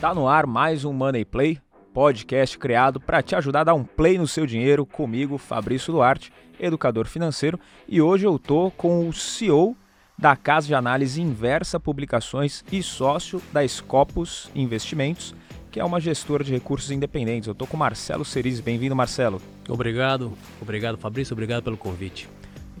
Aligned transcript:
Tá 0.00 0.14
no 0.14 0.26
ar 0.26 0.46
mais 0.46 0.86
um 0.86 0.94
Money 0.94 1.26
Play, 1.26 1.58
podcast 1.92 2.56
criado 2.56 2.98
para 2.98 3.20
te 3.20 3.36
ajudar 3.36 3.60
a 3.60 3.64
dar 3.64 3.74
um 3.74 3.84
play 3.84 4.16
no 4.16 4.26
seu 4.26 4.46
dinheiro 4.46 4.86
comigo, 4.86 5.36
Fabrício 5.36 5.92
Duarte, 5.92 6.32
educador 6.58 7.06
financeiro, 7.06 7.60
e 7.86 8.00
hoje 8.00 8.26
eu 8.26 8.38
tô 8.38 8.70
com 8.70 9.06
o 9.06 9.12
CEO 9.12 9.76
da 10.16 10.34
casa 10.34 10.66
de 10.66 10.74
análise 10.74 11.20
Inversa 11.20 11.78
Publicações 11.78 12.64
e 12.72 12.82
sócio 12.82 13.42
da 13.52 13.66
Scopus 13.68 14.50
Investimentos, 14.54 15.34
que 15.70 15.78
é 15.78 15.84
uma 15.84 16.00
gestora 16.00 16.42
de 16.42 16.52
recursos 16.52 16.90
independentes. 16.90 17.46
Eu 17.46 17.54
tô 17.54 17.66
com 17.66 17.76
o 17.76 17.80
Marcelo 17.80 18.24
Cerise. 18.24 18.62
Bem-vindo, 18.62 18.96
Marcelo. 18.96 19.38
Obrigado, 19.68 20.32
obrigado 20.62 20.96
Fabrício, 20.96 21.34
obrigado 21.34 21.62
pelo 21.62 21.76
convite. 21.76 22.26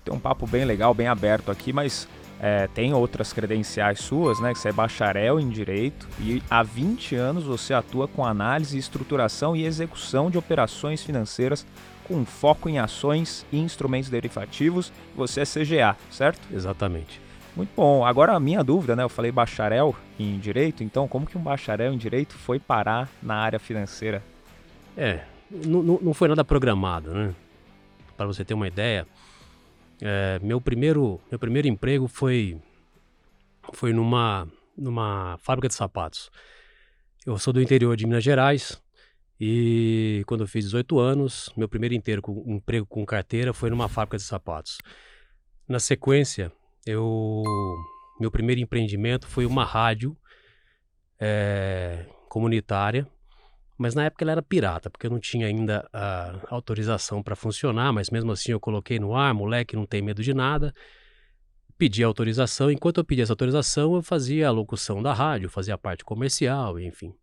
Tem 0.02 0.14
um 0.14 0.18
papo 0.18 0.46
bem 0.46 0.64
legal, 0.64 0.94
bem 0.94 1.06
aberto 1.06 1.50
aqui, 1.50 1.70
mas 1.70 2.08
é, 2.42 2.66
tem 2.68 2.94
outras 2.94 3.32
credenciais 3.32 4.00
suas, 4.00 4.40
né? 4.40 4.54
Que 4.54 4.58
você 4.58 4.70
é 4.70 4.72
bacharel 4.72 5.38
em 5.38 5.48
Direito 5.50 6.08
e 6.18 6.42
há 6.48 6.62
20 6.62 7.14
anos 7.14 7.44
você 7.44 7.74
atua 7.74 8.08
com 8.08 8.24
análise, 8.24 8.78
estruturação 8.78 9.54
e 9.54 9.64
execução 9.64 10.30
de 10.30 10.38
operações 10.38 11.02
financeiras 11.02 11.66
com 12.08 12.24
foco 12.24 12.68
em 12.68 12.78
ações 12.78 13.44
e 13.52 13.58
instrumentos 13.58 14.08
derivativos. 14.08 14.90
Você 15.14 15.42
é 15.42 15.44
CGA, 15.44 15.96
certo? 16.10 16.40
Exatamente. 16.50 17.20
Muito 17.54 17.70
bom. 17.76 18.04
Agora 18.06 18.32
a 18.32 18.40
minha 18.40 18.64
dúvida, 18.64 18.96
né? 18.96 19.02
Eu 19.02 19.08
falei 19.10 19.30
bacharel 19.30 19.94
em 20.18 20.38
Direito, 20.38 20.82
então 20.82 21.06
como 21.06 21.26
que 21.26 21.36
um 21.36 21.42
bacharel 21.42 21.92
em 21.92 21.98
Direito 21.98 22.34
foi 22.34 22.58
parar 22.58 23.08
na 23.22 23.34
área 23.34 23.58
financeira? 23.58 24.22
É, 24.96 25.20
não 25.50 26.14
foi 26.14 26.28
nada 26.28 26.44
programado, 26.44 27.12
né? 27.12 27.34
Para 28.16 28.26
você 28.26 28.44
ter 28.44 28.54
uma 28.54 28.66
ideia, 28.66 29.06
é, 30.02 30.38
meu 30.42 30.60
primeiro 30.60 31.20
meu 31.30 31.38
primeiro 31.38 31.68
emprego 31.68 32.08
foi 32.08 32.60
foi 33.72 33.92
numa 33.92 34.48
numa 34.76 35.36
fábrica 35.38 35.68
de 35.68 35.74
sapatos. 35.74 36.30
Eu 37.26 37.38
sou 37.38 37.52
do 37.52 37.60
interior 37.60 37.96
de 37.96 38.06
Minas 38.06 38.24
Gerais 38.24 38.80
e 39.38 40.22
quando 40.26 40.42
eu 40.42 40.46
fiz 40.46 40.64
18 40.64 40.98
anos, 40.98 41.52
meu 41.56 41.68
primeiro 41.68 41.94
inteiro 41.94 42.22
com, 42.22 42.42
emprego 42.46 42.86
com 42.86 43.04
carteira 43.04 43.52
foi 43.52 43.70
numa 43.70 43.88
fábrica 43.88 44.16
de 44.16 44.22
sapatos. 44.22 44.78
Na 45.68 45.78
sequência, 45.78 46.52
eu 46.86 47.42
meu 48.18 48.30
primeiro 48.30 48.60
empreendimento 48.60 49.26
foi 49.26 49.46
uma 49.46 49.64
rádio 49.64 50.16
é, 51.18 52.06
comunitária 52.28 53.06
mas 53.80 53.94
na 53.94 54.04
época 54.04 54.22
ela 54.22 54.32
era 54.32 54.42
pirata, 54.42 54.90
porque 54.90 55.06
eu 55.06 55.10
não 55.10 55.18
tinha 55.18 55.46
ainda 55.46 55.88
a 55.90 56.38
autorização 56.50 57.22
para 57.22 57.34
funcionar, 57.34 57.94
mas 57.94 58.10
mesmo 58.10 58.30
assim 58.30 58.52
eu 58.52 58.60
coloquei 58.60 58.98
no 58.98 59.16
ar, 59.16 59.32
moleque 59.32 59.74
não 59.74 59.86
tem 59.86 60.02
medo 60.02 60.22
de 60.22 60.34
nada. 60.34 60.74
Pedi 61.78 62.04
autorização, 62.04 62.70
enquanto 62.70 62.98
eu 62.98 63.04
pedia 63.06 63.22
essa 63.22 63.32
autorização, 63.32 63.94
eu 63.94 64.02
fazia 64.02 64.48
a 64.48 64.50
locução 64.50 65.02
da 65.02 65.14
rádio, 65.14 65.48
fazia 65.48 65.72
a 65.72 65.78
parte 65.78 66.04
comercial, 66.04 66.78
enfim. 66.78 67.14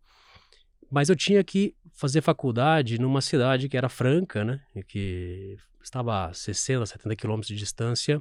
Mas 0.90 1.08
eu 1.08 1.14
tinha 1.14 1.44
que 1.44 1.76
fazer 1.92 2.22
faculdade 2.22 3.00
numa 3.00 3.20
cidade 3.20 3.68
que 3.68 3.76
era 3.76 3.88
franca, 3.88 4.44
né? 4.44 4.60
Que 4.88 5.56
estava 5.80 6.24
a 6.24 6.32
60, 6.32 6.86
70 6.86 7.14
quilômetros 7.14 7.46
de 7.46 7.54
distância 7.54 8.20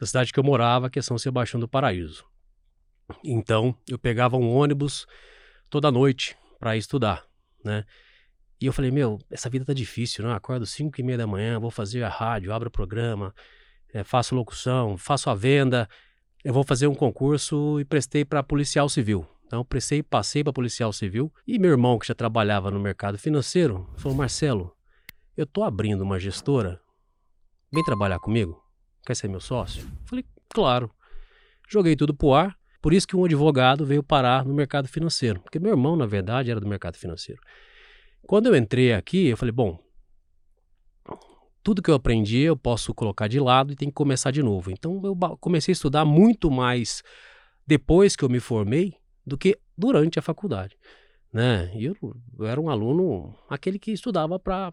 da 0.00 0.06
cidade 0.06 0.32
que 0.32 0.40
eu 0.40 0.44
morava, 0.44 0.88
que 0.88 0.98
é 0.98 1.02
São 1.02 1.18
Sebastião 1.18 1.60
do 1.60 1.68
Paraíso. 1.68 2.24
Então, 3.22 3.76
eu 3.86 3.98
pegava 3.98 4.38
um 4.38 4.48
ônibus 4.48 5.06
toda 5.68 5.90
noite 5.90 6.34
para 6.58 6.74
estudar 6.74 7.26
né? 7.66 7.84
E 8.60 8.64
eu 8.64 8.72
falei, 8.72 8.90
meu, 8.90 9.18
essa 9.30 9.50
vida 9.50 9.64
tá 9.64 9.74
difícil, 9.74 10.24
né? 10.24 10.32
Acordo 10.34 10.64
5 10.64 10.98
e 10.98 11.04
meia 11.04 11.18
da 11.18 11.26
manhã, 11.26 11.60
vou 11.60 11.70
fazer 11.70 12.02
a 12.02 12.08
rádio, 12.08 12.52
abro 12.52 12.68
o 12.68 12.72
programa, 12.72 13.34
é, 13.92 14.02
faço 14.02 14.34
locução, 14.34 14.96
faço 14.96 15.28
a 15.28 15.34
venda, 15.34 15.86
eu 16.42 16.54
vou 16.54 16.64
fazer 16.64 16.86
um 16.86 16.94
concurso 16.94 17.78
e 17.80 17.84
prestei 17.84 18.24
para 18.24 18.42
policial 18.42 18.88
civil. 18.88 19.26
Então, 19.46 19.64
prestei, 19.64 20.02
passei 20.02 20.42
para 20.42 20.52
policial 20.52 20.92
civil. 20.92 21.32
E 21.46 21.58
meu 21.58 21.70
irmão, 21.70 21.98
que 21.98 22.06
já 22.06 22.14
trabalhava 22.14 22.70
no 22.70 22.80
mercado 22.80 23.18
financeiro, 23.18 23.88
falou: 23.96 24.16
Marcelo, 24.16 24.72
eu 25.36 25.46
tô 25.46 25.62
abrindo 25.62 26.00
uma 26.00 26.18
gestora, 26.18 26.80
vem 27.72 27.84
trabalhar 27.84 28.18
comigo? 28.18 28.60
Quer 29.04 29.14
ser 29.14 29.28
meu 29.28 29.40
sócio? 29.40 29.86
Falei: 30.04 30.24
claro. 30.48 30.90
Joguei 31.68 31.96
tudo 31.96 32.14
pro 32.14 32.32
ar. 32.32 32.56
Por 32.80 32.92
isso 32.92 33.06
que 33.06 33.16
um 33.16 33.24
advogado 33.24 33.84
veio 33.84 34.02
parar 34.02 34.44
no 34.44 34.54
mercado 34.54 34.86
financeiro, 34.86 35.40
porque 35.40 35.58
meu 35.58 35.72
irmão, 35.72 35.96
na 35.96 36.06
verdade, 36.06 36.50
era 36.50 36.60
do 36.60 36.68
mercado 36.68 36.96
financeiro. 36.96 37.40
Quando 38.26 38.46
eu 38.46 38.56
entrei 38.56 38.92
aqui, 38.92 39.28
eu 39.28 39.36
falei, 39.36 39.52
bom, 39.52 39.78
tudo 41.62 41.82
que 41.82 41.90
eu 41.90 41.94
aprendi 41.94 42.40
eu 42.40 42.56
posso 42.56 42.92
colocar 42.92 43.28
de 43.28 43.38
lado 43.38 43.72
e 43.72 43.76
tem 43.76 43.88
que 43.88 43.94
começar 43.94 44.30
de 44.30 44.42
novo. 44.42 44.70
Então 44.70 45.00
eu 45.04 45.16
comecei 45.40 45.72
a 45.72 45.74
estudar 45.74 46.04
muito 46.04 46.50
mais 46.50 47.02
depois 47.66 48.16
que 48.16 48.24
eu 48.24 48.28
me 48.28 48.40
formei 48.40 48.94
do 49.26 49.36
que 49.36 49.58
durante 49.76 50.18
a 50.18 50.22
faculdade, 50.22 50.76
né? 51.32 51.72
Eu, 51.74 51.96
eu 52.38 52.46
era 52.46 52.60
um 52.60 52.70
aluno 52.70 53.36
aquele 53.48 53.78
que 53.78 53.92
estudava 53.92 54.38
para 54.38 54.70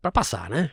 para 0.00 0.12
passar, 0.12 0.48
né? 0.48 0.70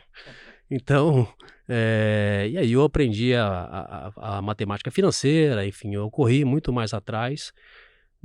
Então, 0.70 1.26
é, 1.68 2.48
e 2.50 2.58
aí 2.58 2.72
eu 2.72 2.82
aprendi 2.82 3.34
a, 3.34 3.46
a, 3.46 4.38
a, 4.38 4.42
matemática 4.42 4.90
financeira, 4.90 5.66
enfim, 5.66 5.94
eu 5.94 6.10
corri 6.10 6.44
muito 6.44 6.72
mais 6.72 6.92
atrás 6.92 7.52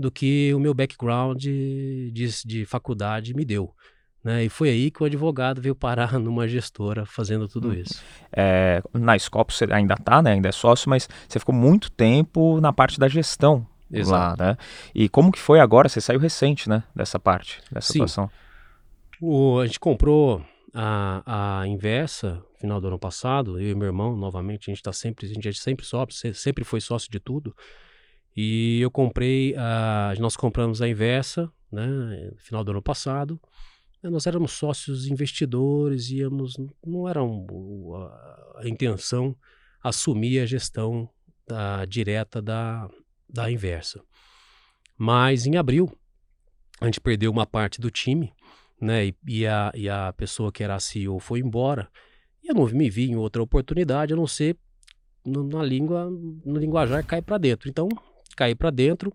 do 0.02 0.12
que 0.12 0.54
o 0.54 0.60
meu 0.60 0.74
background 0.74 1.38
de, 1.38 2.12
de, 2.12 2.28
de 2.46 2.66
faculdade 2.66 3.34
me 3.34 3.46
deu. 3.46 3.74
Né? 4.24 4.46
E 4.46 4.50
foi 4.50 4.70
aí 4.70 4.92
que 4.92 5.02
o 5.02 5.06
advogado 5.06 5.62
veio 5.62 5.74
parar 5.74 6.14
numa 6.20 6.48
gestora 6.48 7.06
fazendo 7.06 7.48
tudo 7.48 7.70
hum. 7.70 7.74
isso. 7.74 8.02
É, 8.32 8.82
na 8.94 9.18
Scopus 9.18 9.58
você 9.58 9.66
ainda 9.72 9.96
está, 9.96 10.22
né? 10.22 10.34
ainda 10.34 10.50
é 10.50 10.52
sócio, 10.52 10.90
mas 10.90 11.08
você 11.28 11.40
ficou 11.40 11.56
muito 11.56 11.92
tempo 11.92 12.60
na 12.60 12.72
parte 12.74 13.00
da 13.00 13.08
gestão 13.08 13.66
Exato. 13.92 14.42
lá, 14.42 14.48
né? 14.48 14.58
E 14.96 15.10
como 15.10 15.32
que 15.32 15.40
foi 15.40 15.60
agora? 15.60 15.90
Você 15.90 16.00
saiu 16.00 16.20
recente, 16.20 16.70
né? 16.70 16.84
Dessa 16.96 17.20
parte, 17.20 17.62
dessa 17.72 17.88
Sim. 17.88 17.94
situação. 17.94 18.30
O, 19.20 19.60
a 19.60 19.66
gente 19.66 19.80
comprou 19.80 20.44
a, 20.74 21.62
a 21.62 21.68
inversa, 21.68 22.42
final 22.60 22.80
do 22.80 22.88
ano 22.88 23.00
passado, 23.00 23.60
eu 23.60 23.72
e 23.72 23.76
meu 23.76 23.88
irmão, 23.88 24.16
novamente, 24.16 24.70
a 24.70 24.72
gente 24.72 24.80
está 24.80 24.94
sempre, 24.94 25.26
a 25.26 25.30
gente 25.30 25.48
é 25.48 25.52
sempre 25.52 25.86
sócio, 25.86 26.34
sempre 26.34 26.64
foi 26.64 26.80
sócio 26.80 27.12
de 27.12 27.20
tudo. 27.20 27.56
E 28.36 28.80
eu 28.80 28.90
comprei, 28.90 29.56
a, 29.58 30.14
nós 30.20 30.38
compramos 30.38 30.82
a 30.82 30.88
inversa, 30.88 31.52
né, 31.72 32.32
final 32.38 32.64
do 32.64 32.72
ano 32.72 32.82
passado. 32.82 33.40
Nós 34.04 34.26
éramos 34.26 34.54
sócios 34.54 35.06
investidores, 35.06 36.10
íamos, 36.10 36.58
não 36.86 37.08
era 37.08 37.24
um, 37.24 37.96
a, 37.96 38.62
a, 38.62 38.70
intenção 38.70 39.36
assumir 39.84 40.40
a 40.40 40.46
gestão 40.46 41.08
da, 41.48 41.86
direta 41.86 42.42
da, 42.42 42.90
da 43.30 43.52
inversa. 43.52 44.02
Mas 44.98 45.46
em 45.46 45.58
abril, 45.58 45.92
a 46.80 46.86
gente 46.86 47.00
perdeu 47.00 47.32
uma 47.32 47.46
parte 47.46 47.80
do 47.80 47.92
time, 47.92 48.34
né? 48.80 49.06
E, 49.06 49.16
e, 49.28 49.48
a, 49.48 49.72
e 49.76 49.88
a 49.88 50.12
pessoa 50.14 50.52
que 50.52 50.64
era 50.64 50.76
a 50.76 50.80
CEO 50.80 51.20
foi 51.20 51.40
embora. 51.40 51.88
E 52.44 52.48
eu 52.48 52.56
não 52.56 52.66
me 52.66 52.90
vi 52.90 53.12
em 53.12 53.16
outra 53.16 53.44
oportunidade, 53.44 54.14
a 54.14 54.16
não 54.16 54.26
ser 54.26 54.58
no, 55.24 55.44
na 55.44 55.64
língua, 55.64 56.10
no 56.10 56.58
linguajar, 56.58 57.06
cair 57.06 57.22
para 57.22 57.38
dentro. 57.38 57.70
Então, 57.70 57.88
caí 58.36 58.56
para 58.56 58.70
dentro, 58.70 59.14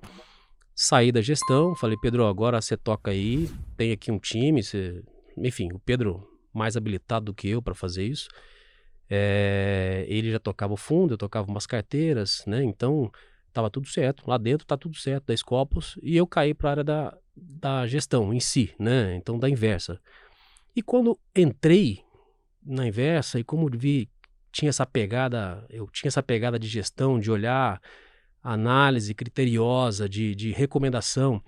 saí 0.75 1.10
da 1.10 1.21
gestão, 1.21 1.75
falei, 1.77 1.97
Pedro, 2.00 2.27
agora 2.27 2.60
você 2.60 2.77
toca 2.77 3.10
aí, 3.10 3.50
tem 3.77 3.93
aqui 3.93 4.10
um 4.10 4.19
time, 4.19 4.62
você... 4.62 5.03
enfim, 5.37 5.69
o 5.72 5.78
Pedro 5.78 6.27
mais 6.53 6.77
habilitado 6.77 7.27
do 7.27 7.34
que 7.34 7.49
eu 7.49 7.60
para 7.60 7.75
fazer 7.75 8.04
isso. 8.04 8.28
É, 9.09 10.04
ele 10.09 10.31
já 10.32 10.38
tocava 10.38 10.72
o 10.72 10.77
fundo, 10.77 11.15
eu 11.15 11.19
tocava 11.19 11.49
umas 11.49 11.66
carteiras, 11.66 12.43
né? 12.47 12.62
Então, 12.65 13.10
estava 13.56 13.71
tudo 13.71 13.88
certo. 13.88 14.28
Lá 14.28 14.37
dentro 14.37 14.66
tá 14.66 14.77
tudo 14.77 14.97
certo 14.97 15.27
da 15.27 15.37
Scopus 15.37 15.98
e 16.03 16.16
eu 16.16 16.27
caí 16.27 16.53
para 16.53 16.69
a 16.69 16.72
área 16.72 16.84
da, 16.84 17.19
da 17.34 17.87
gestão 17.87 18.33
em 18.33 18.41
si, 18.41 18.75
né? 18.78 19.16
Então 19.16 19.38
da 19.38 19.48
inversa. 19.48 20.00
E 20.75 20.83
quando 20.83 21.19
entrei 21.34 22.00
na 22.62 22.87
inversa 22.87 23.41
e 23.41 23.44
como 23.44 23.69
vi 23.71 24.10
tinha 24.53 24.69
essa 24.69 24.86
pegada, 24.86 25.65
eu 25.71 25.86
tinha 25.89 26.09
essa 26.09 26.22
pegada 26.22 26.59
de 26.59 26.69
gestão, 26.69 27.19
de 27.19 27.30
olhar 27.30 27.80
análise 28.42 29.15
criteriosa, 29.15 30.09
de, 30.09 30.34
de 30.34 30.53
recomendação, 30.53 31.42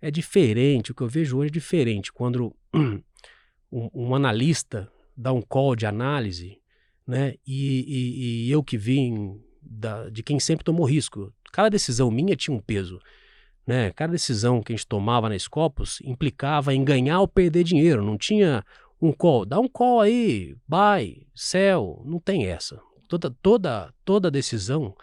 é 0.00 0.10
diferente. 0.10 0.92
O 0.92 0.94
que 0.94 1.02
eu 1.02 1.08
vejo 1.08 1.38
hoje 1.38 1.48
é 1.48 1.52
diferente 1.52 2.12
quando 2.12 2.54
um, 2.74 3.90
um 3.92 4.14
analista 4.14 4.90
dá 5.16 5.32
um 5.32 5.42
call 5.42 5.74
de 5.74 5.86
análise, 5.86 6.58
né? 7.06 7.34
E, 7.46 7.84
e, 7.86 8.46
e 8.46 8.50
eu 8.50 8.62
que 8.62 8.78
vim 8.78 9.40
da, 9.60 10.08
de 10.08 10.22
quem 10.22 10.38
sempre 10.38 10.64
tomou 10.64 10.86
risco. 10.86 11.32
Cada 11.52 11.70
decisão 11.70 12.10
minha 12.10 12.36
tinha 12.36 12.56
um 12.56 12.60
peso. 12.60 13.00
Né? 13.66 13.90
Cada 13.92 14.12
decisão 14.12 14.62
que 14.62 14.72
a 14.72 14.76
gente 14.76 14.86
tomava 14.86 15.28
na 15.28 15.38
Scopus 15.38 16.00
implicava 16.02 16.72
em 16.72 16.82
ganhar 16.82 17.20
ou 17.20 17.28
perder 17.28 17.64
dinheiro. 17.64 18.02
Não 18.02 18.16
tinha 18.16 18.64
um 19.00 19.12
call, 19.12 19.44
dá 19.44 19.60
um 19.60 19.68
call 19.68 20.00
aí, 20.00 20.56
buy, 20.66 21.26
sell, 21.34 22.02
não 22.04 22.18
tem 22.18 22.46
essa. 22.46 22.80
Toda, 23.08 23.30
toda, 23.42 23.94
toda 24.04 24.30
decisão 24.30 24.94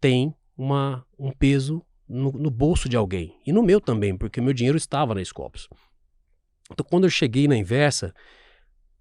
tem 0.00 0.34
uma, 0.56 1.04
um 1.18 1.30
peso 1.32 1.84
no, 2.08 2.32
no, 2.32 2.50
bolso 2.50 2.88
de 2.88 2.96
alguém. 2.96 3.40
E 3.46 3.52
no 3.52 3.62
meu 3.62 3.80
também, 3.80 4.16
porque 4.16 4.40
meu 4.40 4.52
dinheiro 4.52 4.76
estava 4.76 5.14
na 5.14 5.24
Scopus. 5.24 5.68
Então, 6.70 6.86
quando 6.88 7.04
eu 7.04 7.10
cheguei 7.10 7.48
na 7.48 7.56
inversa, 7.56 8.14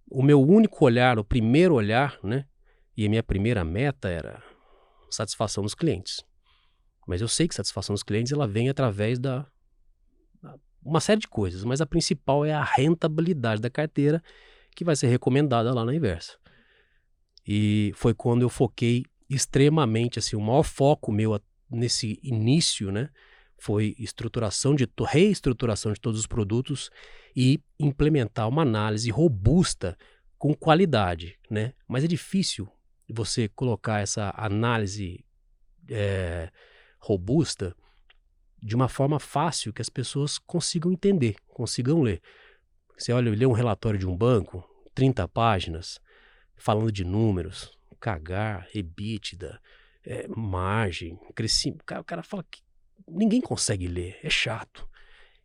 o 0.10 0.22
meu 0.22 0.42
único 0.42 0.84
olhar, 0.84 1.18
o 1.18 1.24
primeiro 1.24 1.76
olhar, 1.76 2.20
né? 2.24 2.46
E 2.96 3.06
a 3.06 3.10
minha 3.10 3.24
primeira 3.24 3.64
meta 3.64 4.10
era 4.10 4.44
satisfação 5.10 5.64
dos 5.64 5.74
clientes. 5.74 6.24
Mas 7.08 7.22
eu 7.22 7.28
sei 7.28 7.48
que 7.48 7.56
satisfação 7.56 7.94
dos 7.94 8.04
clientes 8.04 8.32
ela 8.32 8.48
vem 8.48 8.70
através 8.70 9.20
da, 9.20 9.48
uma 10.86 11.00
série 11.00 11.22
de 11.22 11.28
coisas, 11.28 11.64
mas 11.64 11.82
a 11.82 11.86
principal 11.86 12.46
é 12.46 12.54
a 12.54 12.64
rentabilidade 12.64 13.62
da 13.62 13.70
carteira 13.70 14.22
que 14.76 14.84
vai 14.84 14.96
ser 14.96 15.08
recomendada 15.08 15.74
lá 15.74 15.86
na 15.86 15.96
inversa. 15.96 16.38
E 17.48 17.92
foi 17.96 18.14
quando 18.14 18.42
eu 18.42 18.50
foquei 18.50 19.06
extremamente, 19.30 20.20
assim, 20.20 20.36
o 20.36 20.42
maior 20.42 20.64
foco 20.64 21.12
meu 21.12 21.40
nesse 21.70 22.20
início, 22.22 22.92
né, 22.92 23.10
foi 23.58 23.96
estruturação 23.98 24.76
de 24.76 24.88
reestruturação 25.08 25.94
de 25.94 26.00
todos 26.00 26.20
os 26.20 26.28
produtos 26.28 26.90
e 27.36 27.62
implementar 27.80 28.48
uma 28.48 28.62
análise 28.62 29.10
robusta 29.10 29.98
com 30.38 30.54
qualidade, 30.54 31.40
né? 31.50 31.74
Mas 31.88 32.04
é 32.04 32.08
difícil 32.08 32.68
você 33.10 33.48
colocar 33.48 34.02
essa 34.02 34.34
análise 34.36 35.24
é, 35.90 36.52
robusta 37.00 37.76
de 38.62 38.76
uma 38.76 38.90
forma 38.90 39.20
fácil 39.20 39.74
que 39.74 39.82
as 39.82 39.90
pessoas 39.90 40.38
consigam 40.38 40.92
entender, 40.92 41.36
consigam 41.48 42.02
ler. 42.02 42.22
Você 42.98 43.12
olha, 43.12 43.32
lê 43.32 43.46
um 43.46 43.52
relatório 43.52 44.00
de 44.00 44.08
um 44.08 44.16
banco, 44.16 44.64
30 44.94 45.28
páginas, 45.28 46.00
falando 46.56 46.92
de 46.92 47.04
números, 47.04 47.78
cagar, 48.04 48.68
EBITDA, 48.76 49.62
é, 50.06 50.28
margem, 50.28 51.18
crescimento. 51.34 51.82
O 51.98 52.04
cara 52.04 52.22
fala 52.22 52.44
que 52.52 52.62
ninguém 53.08 53.40
consegue 53.40 53.88
ler, 53.88 54.20
é 54.22 54.30
chato. 54.30 54.86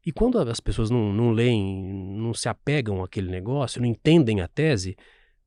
E 0.05 0.11
quando 0.11 0.41
as 0.41 0.59
pessoas 0.59 0.91
não, 0.91 1.13
não 1.13 1.31
leem, 1.31 1.81
não 2.17 2.35
se 2.35 2.49
apegam 2.49 3.01
àquele 3.05 3.31
negócio, 3.31 3.81
não 3.81 3.87
entendem 3.87 4.41
a 4.41 4.49
tese, 4.49 4.97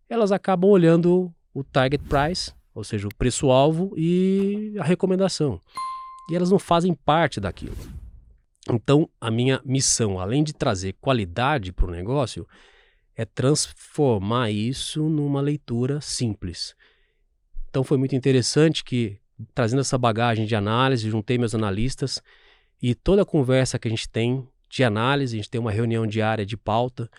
elas 0.07 0.31
acabam 0.31 0.69
olhando 0.69 1.33
o 1.53 1.65
target 1.65 2.01
price, 2.05 2.53
ou 2.73 2.83
seja, 2.83 3.09
o 3.09 3.15
preço-alvo 3.15 3.93
e 3.97 4.73
a 4.79 4.83
recomendação. 4.83 5.59
E 6.29 6.35
elas 6.35 6.49
não 6.49 6.59
fazem 6.59 6.93
parte 6.93 7.41
daquilo. 7.41 7.75
Então, 8.69 9.09
a 9.19 9.29
minha 9.29 9.59
missão, 9.65 10.17
além 10.17 10.45
de 10.45 10.53
trazer 10.53 10.93
qualidade 11.01 11.73
para 11.73 11.87
o 11.87 11.91
negócio, 11.91 12.47
é 13.17 13.25
transformar 13.25 14.49
isso 14.49 15.09
numa 15.09 15.41
leitura 15.41 15.99
simples. 15.99 16.73
Então, 17.71 17.85
foi 17.85 17.97
muito 17.97 18.13
interessante 18.13 18.83
que 18.83 19.17
trazendo 19.55 19.79
essa 19.79 19.97
bagagem 19.97 20.45
de 20.45 20.55
análise, 20.55 21.09
juntei 21.09 21.37
meus 21.37 21.55
analistas 21.55 22.21
e 22.81 22.93
toda 22.93 23.21
a 23.21 23.25
conversa 23.25 23.79
que 23.79 23.87
a 23.87 23.91
gente 23.91 24.09
tem 24.09 24.45
de 24.69 24.83
análise, 24.83 25.35
a 25.35 25.37
gente 25.37 25.49
tem 25.49 25.59
uma 25.59 25.71
reunião 25.71 26.05
diária 26.05 26.45
de 26.45 26.57
pauta, 26.57 27.09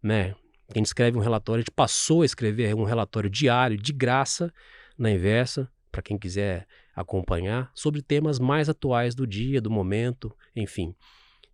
né? 0.00 0.36
A 0.72 0.78
gente 0.78 0.86
escreve 0.86 1.18
um 1.18 1.20
relatório, 1.20 1.58
a 1.58 1.62
gente 1.62 1.74
passou 1.74 2.22
a 2.22 2.24
escrever 2.24 2.72
um 2.74 2.84
relatório 2.84 3.28
diário 3.28 3.76
de 3.76 3.92
graça 3.92 4.52
na 4.96 5.10
Inversa, 5.10 5.68
para 5.90 6.02
quem 6.02 6.16
quiser 6.16 6.68
acompanhar, 6.94 7.70
sobre 7.74 8.00
temas 8.00 8.38
mais 8.38 8.68
atuais 8.68 9.12
do 9.12 9.26
dia, 9.26 9.60
do 9.60 9.70
momento, 9.70 10.32
enfim. 10.54 10.94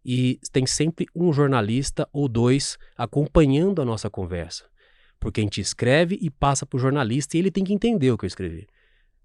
E 0.05 0.39
tem 0.53 0.67
sempre 0.67 1.07
um 1.15 1.33
jornalista 1.33 2.07
ou 2.13 2.29
dois 2.29 2.77
acompanhando 2.97 3.81
a 3.81 3.85
nossa 3.85 4.11
conversa. 4.11 4.72
Porque 5.23 5.41
a 5.41 5.45
gente 5.45 5.61
escreve 5.61 6.19
e 6.21 6.29
passa 6.29 6.67
para 6.67 6.77
o 6.77 6.81
jornalista 6.81 7.37
e 7.37 7.41
ele 7.41 7.51
tem 7.53 7.63
que 7.63 7.73
entender 7.73 8.11
o 8.11 8.19
que 8.19 8.25
eu 8.25 8.27
escrevi. 8.27 8.67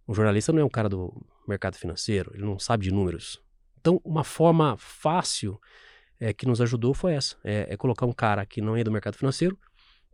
Um 0.08 0.14
jornalista 0.14 0.54
não 0.54 0.62
é 0.62 0.64
um 0.64 0.70
cara 0.70 0.88
do 0.88 1.12
mercado 1.48 1.76
financeiro, 1.76 2.32
ele 2.36 2.46
não 2.46 2.60
sabe 2.60 2.84
de 2.84 2.92
números. 2.92 3.42
Então, 3.82 4.00
uma 4.06 4.24
forma 4.24 4.78
fácil 4.78 5.60
é, 6.20 6.32
que 6.34 6.46
nos 6.46 6.62
ajudou 6.62 6.94
foi 6.94 7.14
essa: 7.14 7.36
é, 7.44 7.66
é 7.72 7.76
colocar 7.76 8.06
um 8.06 8.14
cara 8.14 8.46
que 8.46 8.62
não 8.62 8.78
é 8.78 8.84
do 8.84 8.92
mercado 8.92 9.18
financeiro 9.18 9.58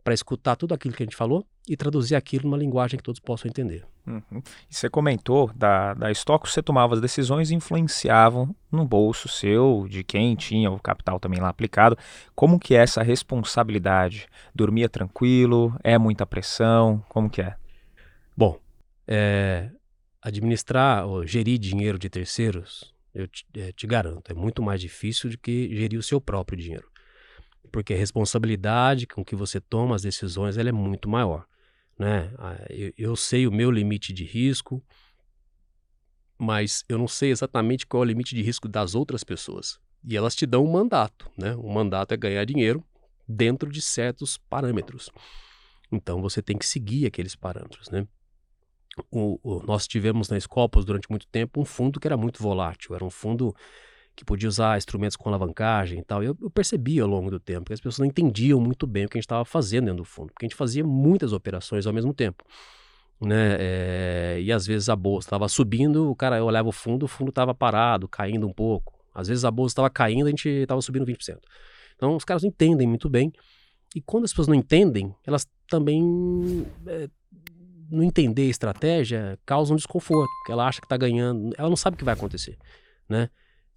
para 0.04 0.12
escutar 0.12 0.54
tudo 0.54 0.74
aquilo 0.74 0.94
que 0.94 1.02
a 1.02 1.06
gente 1.06 1.16
falou 1.16 1.46
e 1.66 1.76
traduzir 1.76 2.14
aquilo 2.14 2.44
numa 2.44 2.58
linguagem 2.58 2.98
que 2.98 3.02
todos 3.02 3.18
possam 3.18 3.48
entender. 3.48 3.86
Uhum. 4.06 4.42
E 4.70 4.74
você 4.74 4.90
comentou 4.90 5.50
da, 5.54 5.94
da 5.94 6.10
estoque, 6.10 6.48
você 6.48 6.62
tomava 6.62 6.94
as 6.94 7.00
decisões 7.00 7.50
e 7.50 7.54
influenciavam 7.54 8.54
no 8.70 8.84
bolso 8.84 9.28
seu, 9.28 9.86
de 9.88 10.04
quem 10.04 10.36
tinha 10.36 10.70
o 10.70 10.78
capital 10.78 11.18
também 11.18 11.40
lá 11.40 11.48
aplicado. 11.48 11.96
Como 12.34 12.60
que 12.60 12.74
é 12.74 12.82
essa 12.82 13.02
responsabilidade? 13.02 14.28
Dormia 14.54 14.90
tranquilo? 14.90 15.74
É 15.82 15.96
muita 15.96 16.26
pressão? 16.26 17.02
Como 17.08 17.30
que 17.30 17.40
é? 17.40 17.56
Bom, 18.36 18.60
é, 19.08 19.70
administrar 20.20 21.06
ou 21.06 21.26
gerir 21.26 21.58
dinheiro 21.58 21.98
de 21.98 22.10
terceiros, 22.10 22.94
eu 23.14 23.26
te, 23.26 23.46
é, 23.56 23.72
te, 23.72 23.86
garanto, 23.86 24.30
é 24.30 24.34
muito 24.34 24.62
mais 24.62 24.82
difícil 24.82 25.30
do 25.30 25.38
que 25.38 25.74
gerir 25.74 25.98
o 25.98 26.02
seu 26.02 26.20
próprio 26.20 26.58
dinheiro. 26.58 26.88
Porque 27.72 27.94
a 27.94 27.96
responsabilidade 27.96 29.06
com 29.06 29.24
que 29.24 29.34
você 29.34 29.60
toma 29.60 29.94
as 29.94 30.02
decisões 30.02 30.56
ela 30.56 30.68
é 30.68 30.72
muito 30.72 31.08
maior. 31.08 31.46
Né? 31.98 32.32
Eu, 32.70 32.92
eu 32.96 33.16
sei 33.16 33.46
o 33.46 33.52
meu 33.52 33.70
limite 33.70 34.12
de 34.12 34.24
risco, 34.24 34.82
mas 36.38 36.84
eu 36.88 36.98
não 36.98 37.08
sei 37.08 37.30
exatamente 37.30 37.86
qual 37.86 38.02
é 38.02 38.06
o 38.06 38.08
limite 38.08 38.34
de 38.34 38.42
risco 38.42 38.68
das 38.68 38.94
outras 38.94 39.24
pessoas. 39.24 39.78
E 40.06 40.16
elas 40.16 40.34
te 40.34 40.46
dão 40.46 40.64
um 40.64 40.70
mandato. 40.70 41.30
Né? 41.36 41.54
O 41.56 41.72
mandato 41.72 42.12
é 42.12 42.16
ganhar 42.16 42.44
dinheiro 42.44 42.84
dentro 43.26 43.70
de 43.70 43.80
certos 43.80 44.36
parâmetros. 44.36 45.10
Então 45.90 46.20
você 46.20 46.42
tem 46.42 46.58
que 46.58 46.66
seguir 46.66 47.06
aqueles 47.06 47.34
parâmetros. 47.34 47.88
Né? 47.90 48.06
o, 49.10 49.38
o, 49.42 49.62
nós 49.64 49.86
tivemos 49.86 50.28
na 50.28 50.38
Scopus 50.38 50.84
durante 50.84 51.10
muito 51.10 51.26
tempo 51.26 51.60
um 51.60 51.64
fundo 51.64 51.98
que 51.98 52.06
era 52.06 52.16
muito 52.16 52.42
volátil, 52.42 52.94
era 52.94 53.04
um 53.04 53.10
fundo 53.10 53.54
que 54.14 54.24
podia 54.24 54.48
usar 54.48 54.78
instrumentos 54.78 55.16
com 55.16 55.28
alavancagem 55.28 55.98
e 55.98 56.02
tal. 56.02 56.22
Eu, 56.22 56.36
eu 56.40 56.50
percebi 56.50 57.00
ao 57.00 57.08
longo 57.08 57.30
do 57.30 57.40
tempo 57.40 57.66
que 57.66 57.72
as 57.72 57.80
pessoas 57.80 57.98
não 57.98 58.06
entendiam 58.06 58.60
muito 58.60 58.86
bem 58.86 59.06
o 59.06 59.08
que 59.08 59.16
a 59.16 59.20
gente 59.20 59.26
estava 59.26 59.44
fazendo 59.44 59.86
dentro 59.86 59.98
do 59.98 60.04
fundo, 60.04 60.32
porque 60.32 60.46
a 60.46 60.48
gente 60.48 60.56
fazia 60.56 60.84
muitas 60.84 61.32
operações 61.32 61.86
ao 61.86 61.92
mesmo 61.92 62.14
tempo. 62.14 62.44
Né? 63.20 63.56
É, 63.58 64.38
e 64.40 64.52
às 64.52 64.66
vezes 64.66 64.88
a 64.88 64.96
bolsa 64.96 65.26
estava 65.26 65.48
subindo, 65.48 66.10
o 66.10 66.16
cara 66.16 66.44
olhava 66.44 66.68
o 66.68 66.72
fundo, 66.72 67.04
o 67.04 67.08
fundo 67.08 67.30
estava 67.30 67.54
parado, 67.54 68.08
caindo 68.08 68.46
um 68.46 68.52
pouco. 68.52 68.92
Às 69.14 69.28
vezes 69.28 69.44
a 69.44 69.50
bolsa 69.50 69.72
estava 69.72 69.90
caindo, 69.90 70.26
a 70.26 70.30
gente 70.30 70.48
estava 70.48 70.80
subindo 70.80 71.06
20%. 71.06 71.38
Então 71.96 72.16
os 72.16 72.24
caras 72.24 72.42
não 72.42 72.48
entendem 72.48 72.86
muito 72.86 73.08
bem. 73.08 73.32
E 73.94 74.00
quando 74.00 74.24
as 74.24 74.30
pessoas 74.30 74.48
não 74.48 74.54
entendem, 74.54 75.14
elas 75.24 75.46
também 75.68 76.66
é, 76.86 77.08
não 77.90 78.02
entender 78.02 78.42
a 78.42 78.50
estratégia 78.50 79.38
causa 79.46 79.72
um 79.72 79.76
desconforto, 79.76 80.30
porque 80.38 80.52
ela 80.52 80.66
acha 80.66 80.80
que 80.80 80.86
está 80.86 80.96
ganhando, 80.96 81.54
ela 81.56 81.68
não 81.68 81.76
sabe 81.76 81.94
o 81.94 81.98
que 81.98 82.04
vai 82.04 82.14
acontecer, 82.14 82.58
né? 83.08 83.30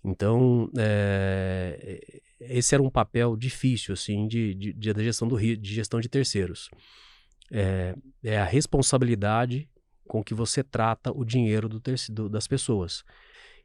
Então, 0.04 0.70
é, 0.78 2.22
esse 2.40 2.74
era 2.74 2.82
um 2.82 2.90
papel 2.90 3.36
difícil, 3.36 3.94
assim, 3.94 4.28
de, 4.28 4.54
de, 4.54 4.74
de 4.74 5.04
gestão, 5.04 5.28
do, 5.28 5.38
de 5.38 5.74
gestão 5.74 6.00
de 6.00 6.08
terceiros. 6.08 6.70
É, 7.52 7.96
é, 8.24 8.38
a 8.38 8.46
responsabilidade 8.46 9.70
com 10.08 10.24
que 10.24 10.34
você 10.34 10.64
trata 10.64 11.12
o 11.12 11.26
dinheiro 11.26 11.68
do 11.68 11.82
do, 12.10 12.30
das 12.30 12.48
pessoas. 12.48 13.04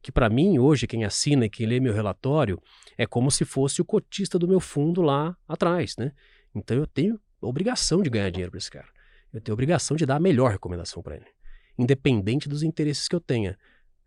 Que 0.01 0.11
para 0.11 0.29
mim, 0.29 0.59
hoje, 0.59 0.87
quem 0.87 1.05
assina 1.05 1.47
e 1.47 1.51
quem 1.51 1.67
lê 1.67 1.79
meu 1.79 1.95
relatório, 1.95 2.61
é 2.99 3.07
como 3.07 3.31
se 3.31 3.45
fosse 3.45 3.81
o 3.81 3.85
cotista 3.85 4.39
do 4.39 4.49
meu 4.49 4.59
fundo 4.59 5.01
lá 5.01 5.37
atrás, 5.47 5.97
né? 5.97 6.13
Então 6.55 6.77
eu 6.77 6.87
tenho 6.87 7.21
obrigação 7.41 8.03
de 8.03 8.11
ganhar 8.11 8.31
dinheiro 8.31 8.51
para 8.51 8.59
esse 8.59 8.71
cara 8.71 8.89
eu 9.33 9.41
tenho 9.41 9.55
obrigação 9.55 9.97
de 9.97 10.05
dar 10.05 10.17
a 10.17 10.21
melhor 10.21 10.51
recomendação 10.51 11.03
para 11.03 11.17
ele, 11.17 11.27
independente 11.79 12.49
dos 12.49 12.63
interesses 12.63 13.09
que 13.09 13.17
eu 13.17 13.21
tenha. 13.21 13.59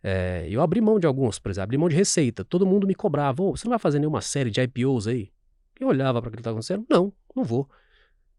É, 0.07 0.45
eu 0.49 0.61
abri 0.61 0.81
mão 0.81 0.99
de 0.99 1.07
alguns, 1.07 1.39
por 1.39 1.49
exemplo, 1.49 1.63
abri 1.63 1.77
mão 1.77 1.89
de 1.89 1.95
receita. 1.95 2.43
Todo 2.45 2.65
mundo 2.65 2.85
me 2.85 2.93
cobrava, 2.93 3.41
oh, 3.41 3.55
você 3.55 3.65
não 3.65 3.71
vai 3.71 3.79
fazer 3.79 3.99
nenhuma 3.99 4.21
série 4.21 4.51
de 4.51 4.61
IPOs 4.61 5.07
aí? 5.07 5.31
Eu 5.79 5.87
olhava 5.87 6.21
para 6.21 6.29
aquilo 6.29 6.37
que 6.37 6.41
estava 6.41 6.55
acontecendo, 6.55 6.85
não, 6.89 7.11
não 7.35 7.43
vou. 7.43 7.69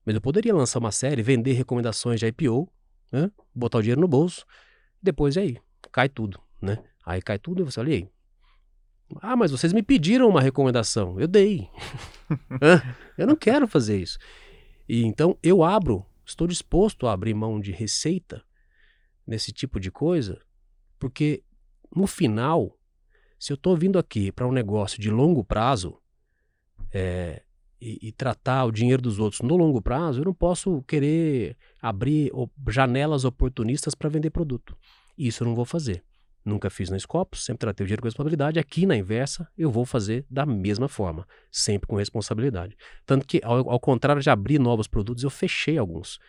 Mas 0.05 0.15
eu 0.15 0.21
poderia 0.21 0.55
lançar 0.55 0.79
uma 0.79 0.93
série, 0.93 1.23
vender 1.23 1.53
recomendações 1.53 2.21
de 2.21 2.27
IPO, 2.27 2.71
né? 3.11 3.31
botar 3.55 3.79
o 3.79 3.83
dinheiro 3.83 4.01
no 4.01 4.07
bolso, 4.09 4.45
depois 5.03 5.37
aí, 5.37 5.59
cai 5.91 6.09
tudo, 6.09 6.41
né? 6.63 6.79
Aí 7.05 7.21
cai 7.21 7.39
tudo 7.39 7.63
e 7.63 7.65
você 7.65 7.81
olha 7.81 7.93
aí. 7.93 8.09
Ah, 9.21 9.37
mas 9.37 9.51
vocês 9.51 9.73
me 9.73 9.83
pediram 9.83 10.29
uma 10.29 10.41
recomendação, 10.41 11.19
eu 11.21 11.29
dei. 11.29 11.69
eu 13.19 13.27
não 13.27 13.37
quero 13.37 13.67
fazer 13.67 13.99
isso. 13.99 14.19
E 14.89 15.05
então 15.05 15.37
eu 15.43 15.63
abro 15.63 16.07
Estou 16.27 16.49
disposto 16.49 17.07
a 17.07 17.13
abrir 17.13 17.35
mão 17.35 17.61
de 17.61 17.71
receita 17.71 18.45
nesse 19.25 19.53
tipo 19.53 19.79
de 19.79 19.93
coisa, 19.93 20.43
porque 20.99 21.45
no 21.97 22.07
final, 22.07 22.77
se 23.39 23.53
eu 23.53 23.55
estou 23.55 23.77
vindo 23.77 23.99
aqui 23.99 24.31
para 24.31 24.47
um 24.47 24.53
negócio 24.53 25.01
de 25.01 25.11
longo 25.11 25.43
prazo 25.43 25.99
é, 26.93 27.43
e, 27.81 28.09
e, 28.09 28.13
tratar 28.13 28.65
o 28.65 28.73
dinheiro 28.73 29.03
dos 29.03 29.19
outros 29.19 29.41
no 29.43 29.57
longo 29.57 29.81
prazo, 29.83 30.21
eu 30.21 30.25
não 30.25 30.35
posso 30.35 30.83
querer 30.83 31.57
abrir 31.81 32.31
janelas 32.69 33.25
oportunistas 33.25 33.95
para 33.95 34.09
vender 34.09 34.31
produto. 34.31 34.77
Isso 35.17 35.43
eu 35.43 35.49
não 35.49 35.55
vou 35.55 35.65
fazer. 35.65 36.05
Nunca 36.45 36.71
fiz 36.71 36.89
na 36.91 36.99
Scopus, 36.99 37.45
sempre 37.45 37.61
tratei 37.61 37.85
o 37.85 37.87
dinheiro 37.87 38.03
com 38.03 38.07
responsabilidade. 38.07 38.59
Aqui 38.59 38.87
na 38.87 38.97
inversa, 38.97 39.49
eu 39.59 39.71
vou 39.71 39.85
fazer 39.85 40.25
da 40.31 40.47
mesma 40.47 40.89
forma, 40.89 41.27
sempre 41.51 41.89
com 41.89 41.97
responsabilidade. 41.97 42.77
Tanto 43.05 43.27
que, 43.27 43.41
ao, 43.43 43.69
ao 43.69 43.81
contrário 43.81 44.23
de 44.23 44.31
abrir 44.31 44.61
novos 44.61 44.87
produtos, 44.87 45.25
eu 45.25 45.31
fechei 45.31 45.77
alguns. 45.77 46.21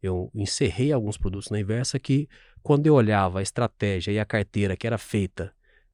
Eu 0.00 0.30
encerrei 0.32 0.92
alguns 0.92 1.18
produtos 1.18 1.50
na 1.50 1.58
inversa 1.58 1.98
que, 1.98 2.28
quando 2.64 2.86
eu 2.86 2.94
olhava 2.94 3.40
a 3.40 3.42
estratégia 3.42 4.10
e 4.10 4.18
a 4.18 4.24
carteira 4.24 4.74
que 4.74 4.86
era 4.86 4.96
feita 4.96 5.52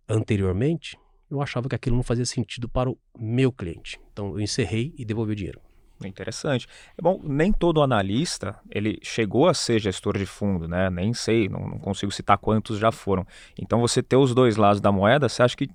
anteriormente, 0.08 0.96
eu 1.28 1.42
achava 1.42 1.68
que 1.68 1.74
aquilo 1.74 1.96
não 1.96 2.04
fazia 2.04 2.24
sentido 2.24 2.68
para 2.68 2.88
o 2.88 2.96
meu 3.18 3.50
cliente. 3.50 4.00
Então, 4.12 4.28
eu 4.28 4.40
encerrei 4.40 4.94
e 4.96 5.04
devolvi 5.04 5.32
o 5.32 5.36
dinheiro. 5.36 5.60
Interessante. 6.04 6.68
É 6.96 7.02
bom, 7.02 7.20
nem 7.24 7.52
todo 7.52 7.82
analista 7.82 8.56
ele 8.70 9.00
chegou 9.02 9.48
a 9.48 9.52
ser 9.52 9.80
gestor 9.80 10.16
de 10.16 10.24
fundo, 10.24 10.68
né? 10.68 10.88
Nem 10.88 11.12
sei, 11.12 11.48
não, 11.48 11.60
não, 11.60 11.78
consigo 11.78 12.12
citar 12.12 12.38
quantos 12.38 12.78
já 12.78 12.90
foram. 12.92 13.26
Então 13.58 13.80
você 13.80 14.02
ter 14.02 14.16
os 14.16 14.32
dois 14.32 14.56
lados 14.56 14.80
da 14.80 14.90
moeda, 14.90 15.28
você 15.28 15.42
acha 15.42 15.56
que 15.56 15.68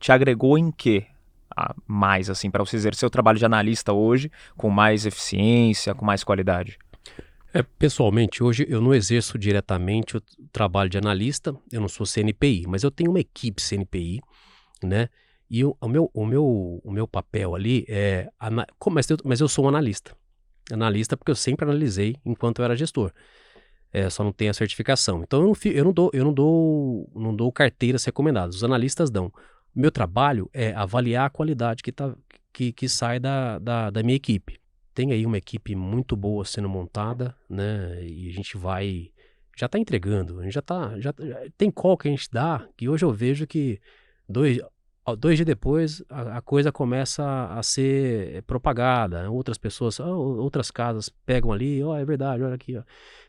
te 0.00 0.10
agregou 0.10 0.58
em 0.58 0.72
quê 0.72 1.06
a 1.54 1.74
mais 1.86 2.28
assim 2.28 2.50
para 2.50 2.64
você 2.64 2.74
exercer 2.74 3.06
o 3.06 3.10
trabalho 3.10 3.38
de 3.38 3.44
analista 3.44 3.92
hoje 3.92 4.32
com 4.56 4.68
mais 4.68 5.06
eficiência, 5.06 5.94
com 5.94 6.04
mais 6.04 6.24
qualidade? 6.24 6.78
É, 7.58 7.62
pessoalmente, 7.76 8.40
hoje 8.40 8.64
eu 8.68 8.80
não 8.80 8.94
exerço 8.94 9.36
diretamente 9.36 10.16
o 10.16 10.20
trabalho 10.52 10.88
de 10.88 10.96
analista, 10.96 11.52
eu 11.72 11.80
não 11.80 11.88
sou 11.88 12.06
CNPI, 12.06 12.68
mas 12.68 12.84
eu 12.84 12.90
tenho 12.90 13.10
uma 13.10 13.18
equipe 13.18 13.60
CNPI, 13.60 14.20
né? 14.80 15.08
E 15.50 15.64
o, 15.64 15.76
meu, 15.88 16.08
o, 16.14 16.24
meu, 16.24 16.80
o 16.84 16.92
meu 16.92 17.08
papel 17.08 17.56
ali 17.56 17.84
é. 17.88 18.28
Mas 18.92 19.10
eu, 19.10 19.16
mas 19.24 19.40
eu 19.40 19.48
sou 19.48 19.64
um 19.64 19.68
analista. 19.68 20.14
Analista 20.70 21.16
porque 21.16 21.32
eu 21.32 21.34
sempre 21.34 21.64
analisei 21.64 22.14
enquanto 22.24 22.60
eu 22.60 22.64
era 22.64 22.76
gestor. 22.76 23.10
É, 23.92 24.08
só 24.08 24.22
não 24.22 24.30
tenho 24.32 24.52
a 24.52 24.54
certificação. 24.54 25.24
Então 25.24 25.40
eu 25.40 25.46
não, 25.46 25.72
eu 25.72 25.84
não, 25.84 25.92
dou, 25.92 26.10
eu 26.12 26.24
não 26.24 26.32
dou, 26.32 27.10
não 27.12 27.34
dou 27.34 27.50
carteiras 27.50 28.04
recomendadas. 28.04 28.54
Os 28.54 28.62
analistas 28.62 29.10
dão. 29.10 29.32
Meu 29.74 29.90
trabalho 29.90 30.48
é 30.52 30.72
avaliar 30.74 31.26
a 31.26 31.30
qualidade 31.30 31.82
que, 31.82 31.90
tá, 31.90 32.14
que, 32.52 32.72
que 32.72 32.88
sai 32.88 33.18
da, 33.18 33.58
da, 33.58 33.90
da 33.90 34.02
minha 34.04 34.14
equipe. 34.14 34.60
Tem 34.98 35.12
aí 35.12 35.24
uma 35.24 35.38
equipe 35.38 35.76
muito 35.76 36.16
boa 36.16 36.44
sendo 36.44 36.68
montada, 36.68 37.32
né? 37.48 38.02
E 38.02 38.30
a 38.30 38.32
gente 38.32 38.56
vai. 38.56 39.12
Já 39.56 39.66
está 39.66 39.78
entregando. 39.78 40.40
A 40.40 40.42
gente 40.42 40.54
já 40.54 40.58
está. 40.58 40.98
Já, 40.98 41.14
tem 41.56 41.70
call 41.70 41.96
que 41.96 42.08
a 42.08 42.10
gente 42.10 42.28
dá, 42.32 42.66
que 42.76 42.88
hoje 42.88 43.04
eu 43.04 43.12
vejo 43.12 43.46
que 43.46 43.80
dois, 44.28 44.58
dois 45.16 45.36
dias 45.36 45.46
depois 45.46 46.02
a, 46.08 46.38
a, 46.38 46.42
coisa 46.42 46.72
começa 46.72 47.22
a, 47.22 47.60
a 47.60 47.62
ser 47.62 48.42
propagada. 48.42 49.30
Outras 49.30 49.56
pessoas, 49.56 50.00
outras 50.00 50.68
casas 50.68 51.08
pegam 51.24 51.52
ali, 51.52 51.80
ó, 51.80 51.90
oh, 51.90 51.96
é 51.96 52.04
verdade, 52.04 52.42
olha 52.42 52.56
aqui. 52.56 52.76
Ó. 52.76 52.82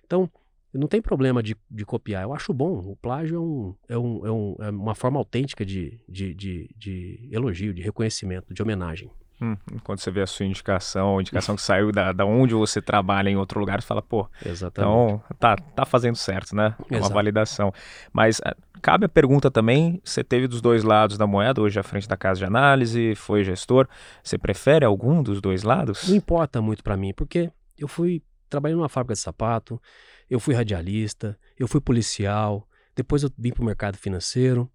Então, 0.04 0.28
não 0.74 0.88
tem 0.88 1.04
problema 1.04 1.44
de, 1.44 1.56
de 1.70 1.86
copiar. 1.86 2.24
Eu 2.24 2.34
acho 2.34 2.52
bom. 2.52 2.80
O 2.80 2.96
plágio 2.96 3.78
é, 3.88 3.96
um, 3.96 3.96
é, 3.96 3.98
um, 4.00 4.26
é, 4.26 4.32
um, 4.32 4.56
é 4.62 4.70
uma 4.72 4.96
forma 4.96 5.20
autêntica 5.20 5.64
de, 5.64 6.02
de, 6.10 6.34
de, 6.34 6.76
de 6.76 7.30
elogio, 7.32 7.76
de 7.76 7.84
reconhecimento, 7.84 8.52
de 8.56 8.60
homenagem. 8.60 9.12
Hum, 9.41 9.55
quando 9.84 10.00
você 10.00 10.12
vê 10.12 10.22
a 10.22 10.27
sua 10.27 10.46
indicação, 10.46 11.17
a 11.17 11.22
indicação 11.22 11.55
que 11.55 11.62
saiu 11.62 11.93
da, 11.93 12.12
da 12.12 12.25
onde 12.25 12.53
você 12.53 12.81
trabalha 12.81 13.29
em 13.29 13.38
outro 13.38 13.60
lugar, 13.60 13.81
você 13.81 13.88
fala, 13.88 14.01
pô, 14.01 14.29
Exatamente. 14.46 15.13
então 15.13 15.24
tá, 15.39 15.55
tá 15.55 15.86
fazendo 15.86 16.17
certo, 16.17 16.53
né? 16.53 16.75
É 16.91 16.98
uma 16.98 17.08
validação. 17.08 17.72
Mas 18.12 18.41
eh, 18.43 18.53
cabe 18.81 19.05
a 19.05 19.10
pergunta 19.10 19.50
também, 19.50 20.01
você 20.03 20.25
teve 20.25 20.46
dos 20.46 20.62
dois 20.62 20.84
lados 20.84 21.17
da 21.17 21.25
moeda, 21.25 21.62
hoje 21.62 21.79
à 21.79 21.84
frente 21.84 22.08
da 22.08 22.17
casa 22.17 22.39
de 22.39 22.46
análise, 22.46 23.15
foi 23.15 23.46
gestor, 23.46 23.88
você 24.22 24.38
prefere 24.38 24.84
algum 24.84 25.24
dos 25.24 25.39
dois 25.39 25.63
lados? 25.63 26.10
Não 26.10 26.15
importa 26.17 26.62
muito 26.62 26.84
para 26.84 26.98
mim, 26.98 27.13
porque 27.13 27.50
eu 27.77 27.88
fui 27.88 28.22
trabalhando 28.50 28.79
numa 28.79 28.89
fábrica 28.89 29.13
de 29.13 29.19
sapato, 29.19 29.81
eu 30.29 30.39
fui 30.39 30.53
radialista, 30.53 31.39
eu 31.58 31.67
fui 31.67 31.79
policial, 31.79 32.67
depois 32.93 33.24
eu 33.24 33.31
vim 33.38 33.51
para 33.51 33.62
o 33.62 33.65
mercado 33.65 33.98
financeiro 33.98 34.69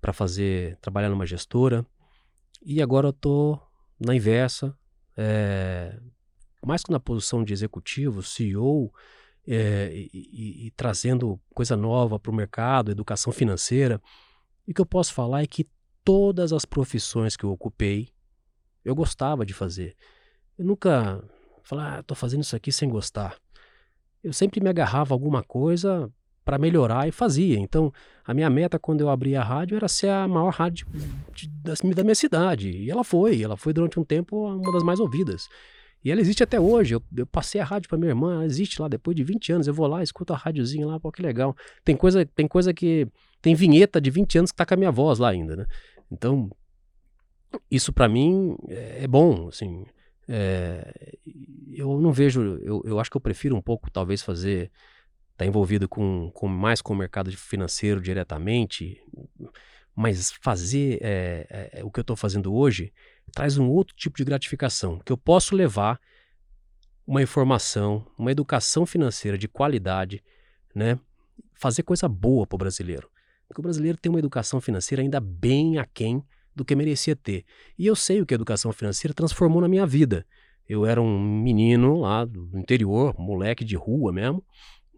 para 0.00 0.14
fazer, 0.14 0.78
trabalhar 0.80 1.10
numa 1.10 1.26
gestora, 1.26 1.84
e 2.64 2.80
agora 2.80 3.08
eu 3.08 3.12
tô 3.12 3.60
na 3.98 4.14
inversa, 4.14 4.76
é, 5.16 5.98
mais 6.64 6.82
que 6.82 6.90
na 6.90 7.00
posição 7.00 7.44
de 7.44 7.52
executivo, 7.52 8.22
CEO, 8.22 8.92
é, 9.46 9.90
e, 9.94 10.10
e, 10.12 10.66
e, 10.66 10.70
trazendo 10.72 11.40
coisa 11.54 11.76
nova 11.76 12.18
para 12.18 12.32
o 12.32 12.34
mercado, 12.34 12.90
educação 12.90 13.32
financeira. 13.32 14.00
O 14.66 14.74
que 14.74 14.80
eu 14.80 14.86
posso 14.86 15.14
falar 15.14 15.42
é 15.42 15.46
que 15.46 15.66
todas 16.04 16.52
as 16.52 16.64
profissões 16.64 17.36
que 17.36 17.44
eu 17.44 17.50
ocupei, 17.50 18.08
eu 18.84 18.94
gostava 18.94 19.46
de 19.46 19.54
fazer. 19.54 19.96
Eu 20.58 20.64
nunca 20.64 21.22
falei, 21.62 21.84
ah, 21.84 22.00
estou 22.00 22.16
fazendo 22.16 22.42
isso 22.42 22.56
aqui 22.56 22.72
sem 22.72 22.88
gostar 22.88 23.36
eu 24.26 24.32
sempre 24.32 24.60
me 24.60 24.68
agarrava 24.68 25.14
a 25.14 25.16
alguma 25.16 25.40
coisa 25.40 26.12
para 26.46 26.58
melhorar 26.58 27.08
e 27.08 27.10
fazia. 27.10 27.58
Então, 27.58 27.92
a 28.24 28.32
minha 28.32 28.48
meta 28.48 28.78
quando 28.78 29.00
eu 29.00 29.10
abri 29.10 29.34
a 29.34 29.42
rádio 29.42 29.76
era 29.76 29.88
ser 29.88 30.08
a 30.08 30.28
maior 30.28 30.50
rádio 30.50 30.86
de, 31.34 31.48
de, 31.48 31.94
da 31.94 32.04
minha 32.04 32.14
cidade. 32.14 32.70
E 32.70 32.88
ela 32.88 33.02
foi, 33.02 33.42
ela 33.42 33.56
foi 33.56 33.72
durante 33.72 33.98
um 33.98 34.04
tempo 34.04 34.46
uma 34.46 34.72
das 34.72 34.84
mais 34.84 35.00
ouvidas. 35.00 35.48
E 36.04 36.10
ela 36.12 36.20
existe 36.20 36.44
até 36.44 36.60
hoje. 36.60 36.94
Eu, 36.94 37.02
eu 37.16 37.26
passei 37.26 37.60
a 37.60 37.64
rádio 37.64 37.88
para 37.88 37.98
minha 37.98 38.12
irmã, 38.12 38.34
ela 38.34 38.46
existe 38.46 38.80
lá 38.80 38.86
depois 38.86 39.16
de 39.16 39.24
20 39.24 39.52
anos. 39.54 39.66
Eu 39.66 39.74
vou 39.74 39.88
lá, 39.88 40.04
escuto 40.04 40.32
a 40.32 40.36
rádiozinha 40.36 40.86
lá, 40.86 41.00
pô, 41.00 41.10
que 41.10 41.20
legal. 41.20 41.56
Tem 41.84 41.96
coisa, 41.96 42.24
tem 42.24 42.46
coisa 42.46 42.72
que. 42.72 43.08
Tem 43.42 43.56
vinheta 43.56 44.00
de 44.00 44.08
20 44.08 44.38
anos 44.38 44.52
que 44.52 44.56
tá 44.56 44.64
com 44.64 44.74
a 44.74 44.76
minha 44.76 44.92
voz 44.92 45.18
lá 45.18 45.30
ainda, 45.30 45.56
né? 45.56 45.66
Então, 46.12 46.48
isso 47.68 47.92
para 47.92 48.08
mim 48.08 48.56
é, 48.68 49.02
é 49.02 49.08
bom, 49.08 49.48
assim. 49.48 49.84
É, 50.28 51.16
eu 51.72 52.00
não 52.00 52.12
vejo, 52.12 52.40
eu, 52.62 52.82
eu 52.84 53.00
acho 53.00 53.10
que 53.10 53.16
eu 53.16 53.20
prefiro 53.20 53.56
um 53.56 53.60
pouco, 53.60 53.90
talvez, 53.90 54.22
fazer, 54.22 54.70
estar 55.36 55.44
tá 55.44 55.46
envolvido 55.46 55.86
com, 55.86 56.30
com 56.32 56.48
mais 56.48 56.80
com 56.80 56.94
o 56.94 56.96
mercado 56.96 57.30
financeiro 57.36 58.00
diretamente, 58.00 59.02
mas 59.94 60.32
fazer 60.40 60.98
é, 61.02 61.70
é, 61.74 61.84
o 61.84 61.90
que 61.90 62.00
eu 62.00 62.02
estou 62.02 62.16
fazendo 62.16 62.54
hoje 62.54 62.92
traz 63.32 63.58
um 63.58 63.68
outro 63.68 63.94
tipo 63.94 64.16
de 64.16 64.24
gratificação, 64.24 64.98
que 65.04 65.12
eu 65.12 65.16
posso 65.16 65.54
levar 65.54 66.00
uma 67.06 67.22
informação, 67.22 68.06
uma 68.18 68.32
educação 68.32 68.86
financeira 68.86 69.36
de 69.36 69.46
qualidade, 69.46 70.24
né? 70.74 70.98
Fazer 71.54 71.82
coisa 71.82 72.08
boa 72.08 72.46
para 72.46 72.56
o 72.56 72.58
brasileiro. 72.58 73.08
Porque 73.46 73.60
o 73.60 73.62
brasileiro 73.62 73.98
tem 73.98 74.10
uma 74.10 74.18
educação 74.18 74.60
financeira 74.60 75.02
ainda 75.02 75.20
bem 75.20 75.78
aquém 75.78 76.22
do 76.54 76.64
que 76.64 76.74
merecia 76.74 77.14
ter. 77.14 77.44
E 77.78 77.86
eu 77.86 77.94
sei 77.94 78.20
o 78.20 78.26
que 78.26 78.34
a 78.34 78.36
educação 78.36 78.72
financeira 78.72 79.14
transformou 79.14 79.60
na 79.60 79.68
minha 79.68 79.86
vida. 79.86 80.26
Eu 80.68 80.84
era 80.84 81.00
um 81.00 81.20
menino 81.20 82.00
lá 82.00 82.24
do 82.24 82.50
interior, 82.58 83.14
moleque 83.16 83.64
de 83.64 83.76
rua 83.76 84.12
mesmo, 84.12 84.44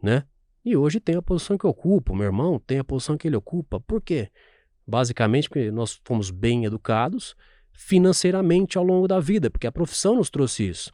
né? 0.03 0.25
E 0.65 0.77
hoje 0.77 1.01
tenho 1.01 1.19
a 1.19 1.23
posição 1.23 1.57
que 1.57 1.65
eu 1.65 1.71
ocupo, 1.71 2.15
meu 2.15 2.27
irmão 2.27 2.59
tem 2.59 2.79
a 2.79 2.85
posição 2.85 3.17
que 3.17 3.27
ele 3.27 3.37
ocupa. 3.37 3.81
Por 3.81 4.03
quê? 4.03 4.31
Basicamente 4.87 5.49
porque 5.49 5.71
nós 5.71 6.01
fomos 6.05 6.31
bem 6.31 6.65
educados 6.65 7.35
financeiramente 7.73 8.77
ao 8.77 8.85
longo 8.85 9.07
da 9.07 9.21
vida, 9.21 9.51
porque 9.51 9.67
a 9.67 9.73
profissão 9.73 10.17
nos 10.17 10.31
trouxe 10.31 10.69
isso. 10.69 10.91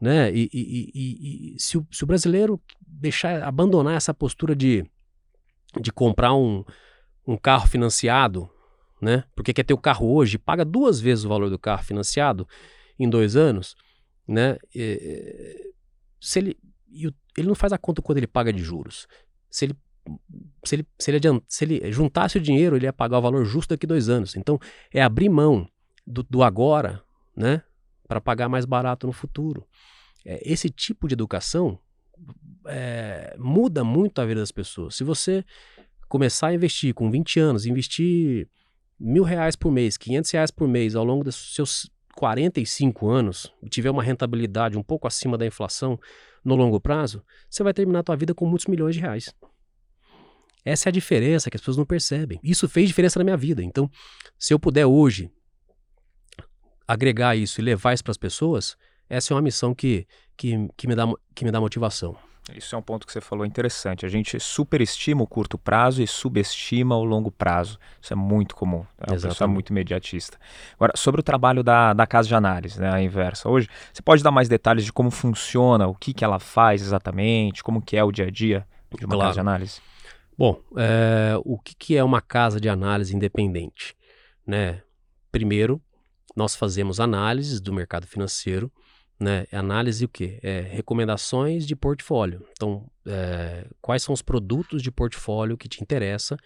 Né? 0.00 0.32
E, 0.32 0.48
e, 0.52 0.90
e, 0.94 1.54
e 1.56 1.60
se, 1.60 1.76
o, 1.76 1.86
se, 1.90 2.04
o, 2.04 2.06
brasileiro 2.06 2.60
deixar 2.86 3.42
abandonar 3.42 3.96
essa 3.96 4.14
postura 4.14 4.54
de, 4.54 4.84
de 5.80 5.90
comprar 5.90 6.34
um, 6.34 6.64
um 7.26 7.36
carro 7.36 7.66
financiado 7.66 8.48
né? 9.00 9.24
Porque 9.34 9.52
quer 9.52 9.64
ter 9.64 9.74
o 9.74 9.78
carro 9.78 10.12
hoje, 10.12 10.38
paga 10.38 10.64
duas 10.64 11.00
vezes 11.00 11.24
o 11.24 11.28
valor 11.28 11.50
do 11.50 11.58
carro 11.58 11.82
financiado 11.82 12.46
em 12.98 13.08
dois 13.08 13.36
anos, 13.36 13.76
né? 14.26 14.58
E, 14.74 15.72
se 16.20 16.40
ele, 16.40 16.58
ele 17.38 17.48
não 17.48 17.54
faz 17.54 17.72
a 17.72 17.78
conta 17.78 18.02
quando 18.02 18.18
ele 18.18 18.26
paga 18.26 18.52
de 18.52 18.62
juros. 18.62 19.06
Se 19.50 19.64
ele 19.66 19.76
se 20.64 20.76
ele, 20.76 20.86
se, 20.98 21.10
ele 21.10 21.16
adianta, 21.18 21.44
se 21.46 21.64
ele 21.64 21.92
juntasse 21.92 22.38
o 22.38 22.40
dinheiro, 22.40 22.76
ele 22.76 22.86
ia 22.86 22.92
pagar 22.92 23.18
o 23.18 23.22
valor 23.22 23.44
justo 23.44 23.74
daqui 23.74 23.86
dois 23.86 24.08
anos. 24.08 24.36
Então, 24.36 24.58
é 24.92 25.02
abrir 25.02 25.28
mão 25.28 25.68
do, 26.06 26.22
do 26.22 26.42
agora, 26.42 27.02
né? 27.36 27.62
Para 28.06 28.20
pagar 28.20 28.48
mais 28.48 28.64
barato 28.64 29.06
no 29.06 29.12
futuro. 29.12 29.66
É, 30.24 30.40
esse 30.50 30.70
tipo 30.70 31.06
de 31.06 31.12
educação 31.12 31.78
é, 32.66 33.36
muda 33.38 33.84
muito 33.84 34.20
a 34.20 34.26
vida 34.26 34.40
das 34.40 34.52
pessoas. 34.52 34.94
Se 34.94 35.04
você 35.04 35.44
começar 36.08 36.48
a 36.48 36.54
investir 36.54 36.94
com 36.94 37.10
20 37.10 37.38
anos, 37.38 37.66
investir 37.66 38.48
mil 38.98 39.22
reais 39.22 39.54
por 39.54 39.70
mês, 39.70 39.96
500 39.96 40.30
reais 40.30 40.50
por 40.50 40.66
mês 40.66 40.94
ao 40.94 41.04
longo 41.04 41.22
dos 41.22 41.54
seus 41.54 41.90
45 42.18 43.08
anos 43.08 43.54
e 43.62 43.68
tiver 43.68 43.90
uma 43.90 44.02
rentabilidade 44.02 44.76
um 44.76 44.82
pouco 44.82 45.06
acima 45.06 45.38
da 45.38 45.46
inflação 45.46 45.96
no 46.44 46.56
longo 46.56 46.80
prazo, 46.80 47.22
você 47.48 47.62
vai 47.62 47.72
terminar 47.72 48.00
a 48.00 48.02
tua 48.02 48.16
vida 48.16 48.34
com 48.34 48.44
muitos 48.44 48.66
milhões 48.66 48.96
de 48.96 49.00
reais. 49.00 49.32
Essa 50.64 50.88
é 50.88 50.90
a 50.90 50.92
diferença 50.92 51.48
que 51.48 51.56
as 51.56 51.60
pessoas 51.60 51.76
não 51.76 51.86
percebem. 51.86 52.40
Isso 52.42 52.68
fez 52.68 52.88
diferença 52.88 53.20
na 53.20 53.24
minha 53.24 53.36
vida. 53.36 53.62
Então, 53.62 53.88
se 54.36 54.52
eu 54.52 54.58
puder 54.58 54.84
hoje 54.84 55.30
agregar 56.88 57.36
isso 57.36 57.60
e 57.60 57.64
levar 57.64 57.94
isso 57.94 58.02
para 58.02 58.10
as 58.10 58.18
pessoas, 58.18 58.76
essa 59.08 59.32
é 59.32 59.36
uma 59.36 59.42
missão 59.42 59.72
que, 59.72 60.04
que, 60.36 60.56
que, 60.76 60.88
me, 60.88 60.96
dá, 60.96 61.06
que 61.36 61.44
me 61.44 61.52
dá 61.52 61.60
motivação. 61.60 62.16
Isso 62.54 62.74
é 62.74 62.78
um 62.78 62.82
ponto 62.82 63.06
que 63.06 63.12
você 63.12 63.20
falou 63.20 63.44
interessante. 63.44 64.06
A 64.06 64.08
gente 64.08 64.38
superestima 64.40 65.22
o 65.22 65.26
curto 65.26 65.58
prazo 65.58 66.02
e 66.02 66.06
subestima 66.06 66.96
o 66.96 67.04
longo 67.04 67.30
prazo. 67.30 67.78
Isso 68.00 68.12
é 68.12 68.16
muito 68.16 68.54
comum. 68.54 68.84
É 68.98 69.12
uma 69.12 69.20
pessoa 69.20 69.48
muito 69.48 69.70
imediatista. 69.70 70.38
Agora, 70.74 70.92
sobre 70.96 71.20
o 71.20 71.24
trabalho 71.24 71.62
da, 71.62 71.92
da 71.92 72.06
casa 72.06 72.28
de 72.28 72.34
análise, 72.34 72.80
né, 72.80 72.90
a 72.92 73.00
inversa. 73.00 73.48
Hoje, 73.48 73.68
você 73.92 74.02
pode 74.02 74.22
dar 74.22 74.30
mais 74.30 74.48
detalhes 74.48 74.84
de 74.84 74.92
como 74.92 75.10
funciona, 75.10 75.86
o 75.86 75.94
que, 75.94 76.14
que 76.14 76.24
ela 76.24 76.38
faz 76.38 76.82
exatamente, 76.82 77.62
como 77.62 77.82
que 77.82 77.96
é 77.96 78.04
o 78.04 78.10
dia 78.10 78.26
a 78.26 78.30
dia 78.30 78.66
de 78.96 79.04
uma 79.04 79.14
claro. 79.14 79.28
casa 79.28 79.34
de 79.34 79.40
análise? 79.40 79.80
Bom, 80.36 80.62
é, 80.76 81.34
o 81.44 81.58
que, 81.58 81.74
que 81.74 81.96
é 81.96 82.04
uma 82.04 82.20
casa 82.20 82.60
de 82.60 82.68
análise 82.68 83.14
independente? 83.14 83.96
Né? 84.46 84.82
Primeiro, 85.32 85.82
nós 86.34 86.54
fazemos 86.54 87.00
análises 87.00 87.60
do 87.60 87.72
mercado 87.72 88.06
financeiro, 88.06 88.70
né? 89.18 89.46
É 89.50 89.56
análise 89.56 90.04
o 90.04 90.08
quê? 90.08 90.38
É 90.42 90.60
recomendações 90.60 91.66
de 91.66 91.74
portfólio. 91.74 92.46
Então, 92.52 92.90
é, 93.06 93.66
quais 93.80 94.02
são 94.02 94.12
os 94.12 94.22
produtos 94.22 94.82
de 94.82 94.90
portfólio 94.90 95.56
que 95.56 95.68
te 95.68 95.82
interessa 95.82 96.36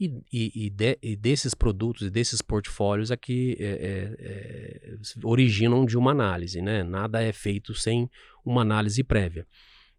e, 0.00 0.22
e, 0.32 0.66
e, 0.66 0.70
de, 0.70 0.98
e 1.02 1.16
desses 1.16 1.54
produtos 1.54 2.06
e 2.06 2.10
desses 2.10 2.40
portfólios 2.40 3.10
aqui 3.10 3.56
é, 3.58 3.64
é, 3.64 4.16
é, 4.20 4.96
originam 5.24 5.84
de 5.84 5.96
uma 5.96 6.10
análise, 6.10 6.60
né? 6.60 6.82
Nada 6.82 7.22
é 7.22 7.32
feito 7.32 7.74
sem 7.74 8.10
uma 8.44 8.62
análise 8.62 9.02
prévia. 9.04 9.46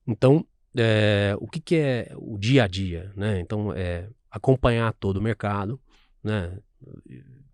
Então, 0.07 0.45
o 1.39 1.47
que, 1.47 1.59
que, 1.59 1.75
é 1.75 2.13
o 2.15 2.37
dia 2.37 2.63
a 2.63 2.67
dia, 2.67 3.11
né? 3.15 3.39
Então, 3.39 3.73
é 3.73 4.09
acompanhar 4.31 4.93
todo 4.93 5.17
o 5.17 5.21
mercado, 5.21 5.79
né? 6.23 6.57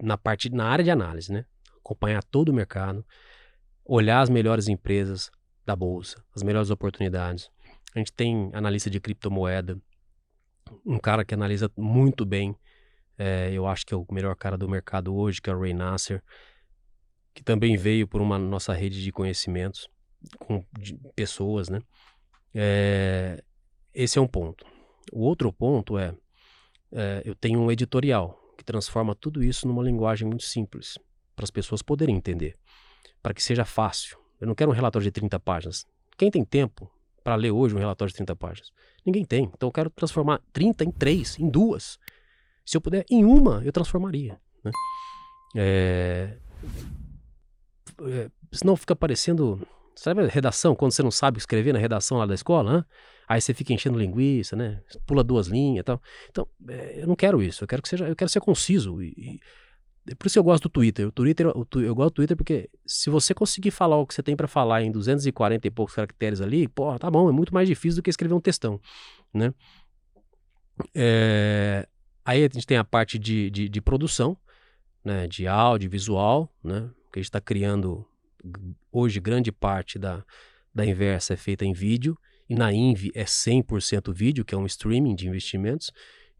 Na 0.01 0.17
parte, 0.17 0.49
na 0.49 0.65
área 0.65 0.83
de 0.83 0.91
análise, 0.91 1.31
né? 1.31 1.45
acompanhar 1.85 2.23
todo 2.23 2.49
o 2.49 2.53
mercado, 2.53 3.05
olhar 3.85 4.21
as 4.21 4.29
melhores 4.29 4.67
empresas 4.67 5.29
da 5.65 5.75
bolsa, 5.75 6.23
as 6.35 6.43
melhores 6.43 6.69
oportunidades. 6.69 7.49
A 7.93 7.99
gente 7.99 8.11
tem 8.11 8.49
analista 8.53 8.89
de 8.89 8.99
criptomoeda, 8.99 9.79
um 10.85 10.99
cara 10.99 11.23
que 11.23 11.33
analisa 11.33 11.71
muito 11.77 12.25
bem, 12.25 12.55
é, 13.17 13.51
eu 13.51 13.65
acho 13.65 13.85
que 13.85 13.93
é 13.93 13.97
o 13.97 14.05
melhor 14.11 14.35
cara 14.35 14.57
do 14.57 14.67
mercado 14.67 15.15
hoje, 15.15 15.41
que 15.41 15.49
é 15.49 15.53
o 15.53 15.59
Ray 15.59 15.73
Nasser, 15.73 16.21
que 17.33 17.43
também 17.43 17.77
veio 17.77 18.07
por 18.07 18.21
uma 18.21 18.37
nossa 18.37 18.73
rede 18.73 19.03
de 19.03 19.11
conhecimentos 19.11 19.87
com 20.39 20.63
de 20.77 20.97
pessoas, 21.15 21.69
né? 21.69 21.79
É, 22.53 23.43
esse 23.93 24.17
é 24.17 24.21
um 24.21 24.27
ponto. 24.27 24.65
O 25.11 25.21
outro 25.21 25.51
ponto 25.53 25.97
é, 25.97 26.15
é, 26.91 27.21
eu 27.25 27.35
tenho 27.35 27.59
um 27.59 27.71
editorial 27.71 28.39
que 28.57 28.63
transforma 28.63 29.15
tudo 29.15 29.43
isso 29.43 29.67
numa 29.67 29.83
linguagem 29.83 30.27
muito 30.27 30.43
simples 30.43 30.97
para 31.35 31.43
as 31.43 31.51
pessoas 31.51 31.81
poderem 31.81 32.15
entender, 32.15 32.55
para 33.25 33.33
que 33.33 33.41
seja 33.41 33.65
fácil. 33.65 34.19
Eu 34.39 34.45
não 34.45 34.53
quero 34.53 34.69
um 34.69 34.73
relatório 34.73 35.03
de 35.03 35.09
30 35.09 35.39
páginas. 35.39 35.87
Quem 36.15 36.29
tem 36.29 36.45
tempo 36.45 36.91
para 37.23 37.33
ler 37.33 37.49
hoje 37.49 37.73
um 37.73 37.79
relatório 37.79 38.11
de 38.11 38.17
30 38.17 38.35
páginas? 38.35 38.71
Ninguém 39.03 39.25
tem. 39.25 39.45
Então 39.51 39.67
eu 39.67 39.71
quero 39.71 39.89
transformar 39.89 40.39
30 40.53 40.83
em 40.83 40.91
3, 40.91 41.39
em 41.39 41.49
duas. 41.49 41.97
Se 42.63 42.77
eu 42.77 42.81
puder, 42.81 43.03
em 43.09 43.25
uma, 43.25 43.63
eu 43.65 43.71
transformaria. 43.71 44.39
Né? 44.63 44.71
É... 45.55 46.37
É, 48.03 48.29
senão 48.51 48.75
fica 48.75 48.95
parecendo. 48.95 49.67
Sabe 49.95 50.21
a 50.21 50.27
redação, 50.27 50.75
quando 50.75 50.91
você 50.91 51.01
não 51.01 51.09
sabe 51.09 51.39
escrever 51.39 51.73
na 51.73 51.79
redação 51.79 52.19
lá 52.19 52.27
da 52.27 52.35
escola? 52.35 52.77
Né? 52.77 52.85
Aí 53.27 53.41
você 53.41 53.55
fica 53.55 53.73
enchendo 53.73 53.97
linguiça, 53.97 54.55
né? 54.55 54.83
Pula 55.07 55.23
duas 55.23 55.47
linhas 55.47 55.79
e 55.79 55.83
tal. 55.83 55.99
Então, 56.29 56.47
é, 56.69 57.01
eu 57.01 57.07
não 57.07 57.15
quero 57.15 57.41
isso. 57.41 57.63
Eu 57.63 57.67
quero 57.67 57.81
que 57.81 57.89
seja, 57.89 58.07
eu 58.07 58.15
quero 58.15 58.29
ser 58.29 58.39
conciso. 58.39 59.01
E, 59.01 59.39
é 60.09 60.15
por 60.15 60.27
isso 60.27 60.35
que 60.35 60.39
eu 60.39 60.43
gosto 60.43 60.63
do 60.63 60.69
Twitter. 60.69 61.07
O 61.07 61.11
Twitter 61.11 61.47
eu, 61.47 61.67
eu 61.81 61.95
gosto 61.95 62.11
do 62.11 62.15
Twitter 62.15 62.37
porque 62.37 62.69
se 62.85 63.09
você 63.09 63.33
conseguir 63.33 63.71
falar 63.71 63.97
o 63.97 64.05
que 64.05 64.13
você 64.13 64.21
tem 64.21 64.35
para 64.35 64.47
falar 64.47 64.83
em 64.83 64.91
240 64.91 65.67
e 65.67 65.71
poucos 65.71 65.95
caracteres 65.95 66.41
ali, 66.41 66.67
pô, 66.67 66.97
tá 66.99 67.09
bom, 67.09 67.29
é 67.29 67.31
muito 67.31 67.53
mais 67.53 67.67
difícil 67.67 67.97
do 67.97 68.03
que 68.03 68.09
escrever 68.09 68.33
um 68.33 68.41
textão, 68.41 68.79
né? 69.33 69.53
É, 70.93 71.87
aí 72.23 72.43
a 72.43 72.49
gente 72.51 72.67
tem 72.67 72.77
a 72.77 72.83
parte 72.83 73.17
de, 73.17 73.49
de, 73.49 73.69
de 73.69 73.81
produção, 73.81 74.37
né? 75.03 75.27
De 75.27 75.47
áudio, 75.47 75.89
visual, 75.89 76.53
né? 76.63 76.89
Que 77.11 77.19
a 77.19 77.21
gente 77.21 77.29
está 77.29 77.41
criando 77.41 78.05
hoje 78.91 79.19
grande 79.19 79.51
parte 79.51 79.97
da, 79.97 80.23
da 80.73 80.85
inversa 80.85 81.33
é 81.33 81.37
feita 81.37 81.65
em 81.65 81.73
vídeo 81.73 82.17
e 82.47 82.55
na 82.55 82.71
Invi 82.71 83.11
é 83.15 83.23
100% 83.23 84.13
vídeo, 84.13 84.45
que 84.45 84.53
é 84.53 84.57
um 84.57 84.65
streaming 84.65 85.15
de 85.15 85.27
investimentos. 85.27 85.91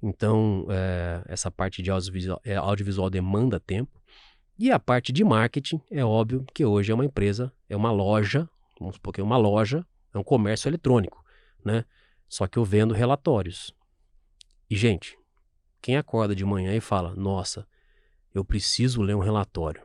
Então, 0.07 0.67
é, 0.69 1.23
essa 1.25 1.49
parte 1.49 1.81
de 1.81 1.89
audiovisual, 1.89 2.39
é, 2.45 2.55
audiovisual 2.55 3.09
demanda 3.09 3.59
tempo. 3.59 3.99
E 4.55 4.69
a 4.71 4.77
parte 4.77 5.11
de 5.11 5.23
marketing, 5.23 5.81
é 5.89 6.05
óbvio 6.05 6.45
que 6.53 6.63
hoje 6.63 6.91
é 6.91 6.95
uma 6.95 7.03
empresa, 7.03 7.51
é 7.67 7.75
uma 7.75 7.91
loja, 7.91 8.47
vamos 8.79 8.97
supor 8.97 9.11
que 9.11 9.19
é 9.19 9.23
uma 9.23 9.35
loja, 9.35 9.83
é 10.13 10.17
um 10.19 10.23
comércio 10.23 10.69
eletrônico, 10.69 11.25
né? 11.63 11.85
Só 12.29 12.45
que 12.45 12.59
eu 12.59 12.63
vendo 12.63 12.93
relatórios. 12.93 13.73
E, 14.69 14.75
gente, 14.75 15.17
quem 15.81 15.97
acorda 15.97 16.35
de 16.35 16.45
manhã 16.45 16.75
e 16.75 16.79
fala, 16.79 17.15
nossa, 17.15 17.67
eu 18.31 18.45
preciso 18.45 19.01
ler 19.01 19.15
um 19.15 19.19
relatório. 19.19 19.81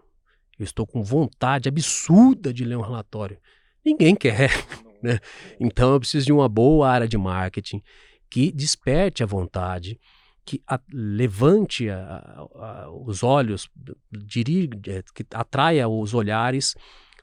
Eu 0.58 0.64
estou 0.64 0.86
com 0.86 1.02
vontade 1.02 1.66
absurda 1.66 2.52
de 2.52 2.62
ler 2.62 2.76
um 2.76 2.82
relatório. 2.82 3.38
Ninguém 3.82 4.14
quer. 4.14 4.50
Né? 5.02 5.18
Então 5.58 5.94
eu 5.94 5.98
preciso 5.98 6.26
de 6.26 6.32
uma 6.32 6.46
boa 6.46 6.86
área 6.86 7.08
de 7.08 7.16
marketing 7.16 7.82
que 8.30 8.52
desperte 8.52 9.22
a 9.22 9.26
vontade, 9.26 10.00
que 10.44 10.62
a, 10.66 10.80
levante 10.92 11.90
a, 11.90 12.46
a, 12.54 12.90
os 12.90 13.22
olhos, 13.22 13.68
dirige, 14.10 14.70
é, 14.86 15.02
que 15.14 15.26
atraia 15.34 15.88
os 15.88 16.14
olhares 16.14 16.76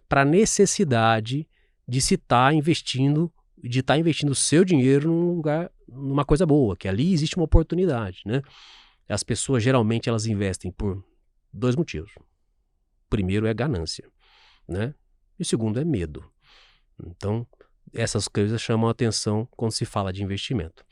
para 0.08 0.22
a 0.22 0.26
necessidade 0.26 1.48
de 1.88 2.02
se 2.02 2.16
estar 2.16 2.50
tá 2.50 2.54
investindo, 2.54 3.32
de 3.58 3.80
estar 3.80 3.94
tá 3.94 4.00
investindo 4.00 4.30
o 4.30 4.36
seu 4.36 4.66
dinheiro 4.66 5.08
num 5.10 5.36
lugar, 5.36 5.72
numa 5.88 6.26
coisa 6.26 6.46
boa, 6.46 6.76
que 6.76 6.88
ali 6.88 7.14
existe 7.14 7.38
uma 7.38 7.46
oportunidade, 7.46 8.22
né? 8.26 8.42
As 9.08 9.24
pessoas 9.24 9.64
geralmente 9.64 10.10
elas 10.10 10.26
investem 10.26 10.70
por 10.70 11.02
dois 11.52 11.76
motivos. 11.76 12.12
primeiro 13.10 13.48
é 13.48 13.54
ganância, 13.54 14.06
né? 14.68 14.94
E 15.40 15.44
o 15.44 15.46
segundo 15.46 15.80
é 15.80 15.86
medo. 15.86 16.30
Então, 17.06 17.48
essas 17.94 18.28
coisas 18.28 18.62
chamam 18.62 18.88
a 18.88 18.92
atenção 18.92 19.48
quando 19.52 19.72
se 19.72 19.86
fala 19.86 20.12
de 20.12 20.24
investimento. 20.24 20.86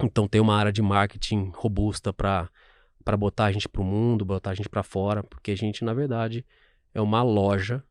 Então 0.00 0.28
tem 0.28 0.40
uma 0.40 0.56
área 0.56 0.72
de 0.72 0.82
marketing 0.82 1.50
robusta 1.54 2.12
para 2.12 2.48
para 3.04 3.16
botar 3.16 3.46
a 3.46 3.52
gente 3.52 3.66
para 3.66 3.80
o 3.80 3.84
mundo, 3.84 4.22
botar 4.22 4.50
a 4.50 4.54
gente 4.54 4.68
para 4.68 4.82
fora, 4.82 5.22
porque 5.22 5.50
a 5.50 5.56
gente 5.56 5.82
na 5.82 5.94
verdade 5.94 6.44
é 6.92 7.00
uma 7.00 7.22
loja 7.22 7.82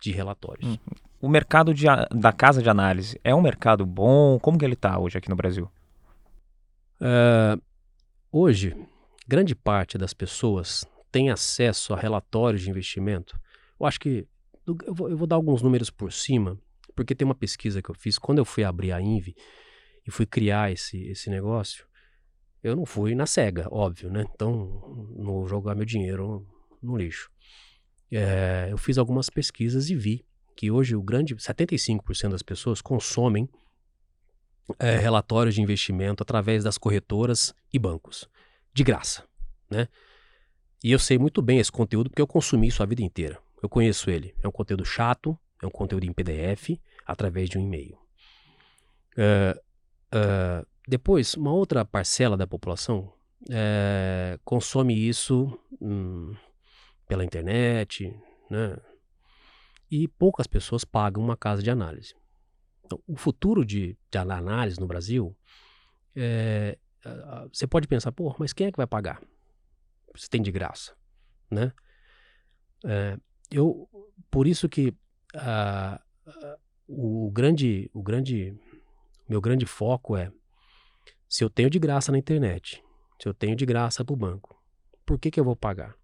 de 0.00 0.10
relatórios. 0.10 0.68
Uhum. 0.68 0.78
O 1.20 1.28
mercado 1.28 1.72
de, 1.72 1.86
da 2.10 2.32
casa 2.32 2.60
de 2.60 2.68
análise 2.68 3.20
é 3.22 3.32
um 3.32 3.40
mercado 3.40 3.86
bom? 3.86 4.40
Como 4.40 4.58
que 4.58 4.64
ele 4.64 4.74
está 4.74 4.98
hoje 4.98 5.16
aqui 5.16 5.28
no 5.30 5.36
Brasil? 5.36 5.70
Uh, 7.00 7.62
hoje, 8.32 8.76
grande 9.28 9.54
parte 9.54 9.96
das 9.96 10.12
pessoas 10.12 10.84
tem 11.12 11.30
acesso 11.30 11.94
a 11.94 11.96
relatórios 11.96 12.62
de 12.62 12.70
investimento. 12.70 13.38
Eu 13.78 13.86
acho 13.86 14.00
que 14.00 14.26
eu 14.66 14.94
vou, 14.94 15.08
eu 15.08 15.16
vou 15.16 15.26
dar 15.26 15.36
alguns 15.36 15.62
números 15.62 15.88
por 15.88 16.12
cima 16.12 16.58
porque 16.94 17.14
tem 17.14 17.24
uma 17.24 17.34
pesquisa 17.34 17.82
que 17.82 17.90
eu 17.90 17.94
fiz, 17.94 18.18
quando 18.18 18.38
eu 18.38 18.44
fui 18.44 18.64
abrir 18.64 18.92
a 18.92 19.00
Invi 19.00 19.34
e 20.06 20.10
fui 20.10 20.26
criar 20.26 20.72
esse, 20.72 20.98
esse 21.08 21.30
negócio, 21.30 21.86
eu 22.62 22.76
não 22.76 22.86
fui 22.86 23.14
na 23.14 23.26
cega, 23.26 23.66
óbvio, 23.70 24.10
né? 24.10 24.24
Então, 24.34 25.10
não 25.16 25.32
vou 25.32 25.48
jogar 25.48 25.74
meu 25.74 25.84
dinheiro 25.84 26.46
no 26.80 26.96
lixo. 26.96 27.30
É, 28.10 28.68
eu 28.70 28.78
fiz 28.78 28.98
algumas 28.98 29.28
pesquisas 29.30 29.90
e 29.90 29.94
vi 29.94 30.24
que 30.54 30.70
hoje 30.70 30.94
o 30.94 31.02
grande 31.02 31.34
75% 31.34 32.30
das 32.30 32.42
pessoas 32.42 32.80
consomem 32.80 33.48
é, 34.78 34.96
relatórios 34.96 35.54
de 35.54 35.62
investimento 35.62 36.22
através 36.22 36.62
das 36.62 36.78
corretoras 36.78 37.54
e 37.72 37.78
bancos, 37.78 38.28
de 38.72 38.84
graça, 38.84 39.24
né? 39.70 39.88
E 40.84 40.90
eu 40.90 40.98
sei 40.98 41.16
muito 41.16 41.40
bem 41.40 41.58
esse 41.58 41.70
conteúdo 41.70 42.10
porque 42.10 42.22
eu 42.22 42.26
consumi 42.26 42.66
isso 42.66 42.82
a 42.82 42.86
vida 42.86 43.02
inteira. 43.02 43.38
Eu 43.62 43.68
conheço 43.68 44.10
ele. 44.10 44.34
É 44.42 44.48
um 44.48 44.52
conteúdo 44.52 44.84
chato, 44.84 45.38
é 45.62 45.66
um 45.66 45.70
conteúdo 45.70 46.04
em 46.04 46.12
PDF 46.12 46.78
através 47.06 47.48
de 47.48 47.56
um 47.56 47.62
e-mail. 47.62 47.96
Uh, 49.16 49.58
uh, 50.14 50.66
depois, 50.86 51.34
uma 51.34 51.52
outra 51.52 51.84
parcela 51.84 52.36
da 52.36 52.46
população 52.46 53.12
uh, 53.44 54.38
consome 54.44 55.08
isso 55.08 55.58
hum, 55.80 56.34
pela 57.06 57.24
internet, 57.24 58.14
né? 58.50 58.76
E 59.90 60.08
poucas 60.08 60.46
pessoas 60.46 60.84
pagam 60.84 61.22
uma 61.22 61.36
casa 61.36 61.62
de 61.62 61.70
análise. 61.70 62.14
Então, 62.84 63.00
o 63.06 63.16
futuro 63.16 63.64
de, 63.64 63.96
de 64.10 64.18
análise 64.18 64.80
no 64.80 64.86
Brasil, 64.86 65.36
é, 66.16 66.78
você 67.52 67.66
pode 67.66 67.86
pensar, 67.86 68.10
pô, 68.10 68.34
mas 68.38 68.54
quem 68.54 68.66
é 68.66 68.72
que 68.72 68.78
vai 68.78 68.86
pagar? 68.86 69.22
Você 70.14 70.28
tem 70.28 70.40
de 70.40 70.50
graça, 70.50 70.94
né? 71.50 71.72
É, 72.86 73.18
eu, 73.50 73.86
por 74.30 74.46
isso 74.46 74.66
que 74.66 74.94
uh, 75.34 75.98
o 76.86 77.30
grande, 77.30 77.90
o 77.92 78.02
grande, 78.02 78.56
meu 79.28 79.40
grande 79.40 79.66
foco 79.66 80.16
é 80.16 80.30
se 81.28 81.42
eu 81.42 81.50
tenho 81.50 81.70
de 81.70 81.78
graça 81.78 82.12
na 82.12 82.18
internet, 82.18 82.82
se 83.20 83.28
eu 83.28 83.32
tenho 83.32 83.56
de 83.56 83.64
graça 83.64 84.04
para 84.04 84.12
o 84.12 84.16
banco, 84.16 84.60
por 85.06 85.18
que, 85.18 85.30
que 85.30 85.40
eu 85.40 85.44
vou 85.44 85.56
pagar 85.56 85.94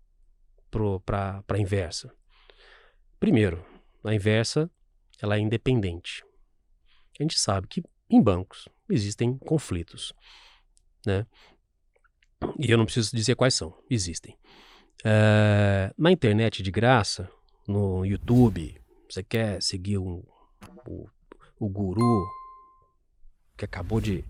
para 1.04 1.42
a 1.48 1.58
inversa? 1.58 2.12
Primeiro, 3.20 3.64
a 4.04 4.14
inversa 4.14 4.70
ela 5.20 5.36
é 5.36 5.40
independente. 5.40 6.24
A 7.18 7.22
gente 7.22 7.38
sabe 7.38 7.66
que 7.66 7.82
em 8.08 8.22
bancos 8.22 8.68
existem 8.88 9.36
conflitos, 9.36 10.12
né? 11.04 11.26
E 12.58 12.70
eu 12.70 12.78
não 12.78 12.84
preciso 12.84 13.14
dizer 13.14 13.34
quais 13.34 13.54
são, 13.54 13.76
existem. 13.90 14.38
É, 15.04 15.92
na 15.98 16.12
internet 16.12 16.62
de 16.62 16.70
graça, 16.70 17.28
no 17.66 18.04
YouTube, 18.04 18.80
você 19.09 19.23
quer 19.23 19.62
seguir 19.62 19.99
um, 19.99 20.23
o, 20.87 21.09
o 21.59 21.68
guru 21.68 22.27
que 23.57 23.64
acabou 23.64 24.01
de. 24.01 24.25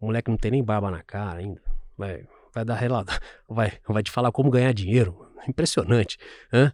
O 0.00 0.06
moleque 0.06 0.30
não 0.30 0.36
tem 0.36 0.50
nem 0.50 0.62
barba 0.62 0.90
na 0.90 1.02
cara 1.02 1.40
ainda. 1.40 1.62
Vai, 1.96 2.26
vai 2.52 2.64
dar 2.64 2.74
relato. 2.74 3.12
Vai, 3.48 3.72
vai 3.86 4.02
te 4.02 4.10
falar 4.10 4.32
como 4.32 4.50
ganhar 4.50 4.72
dinheiro. 4.72 5.30
Impressionante. 5.48 6.18
Hein? 6.52 6.72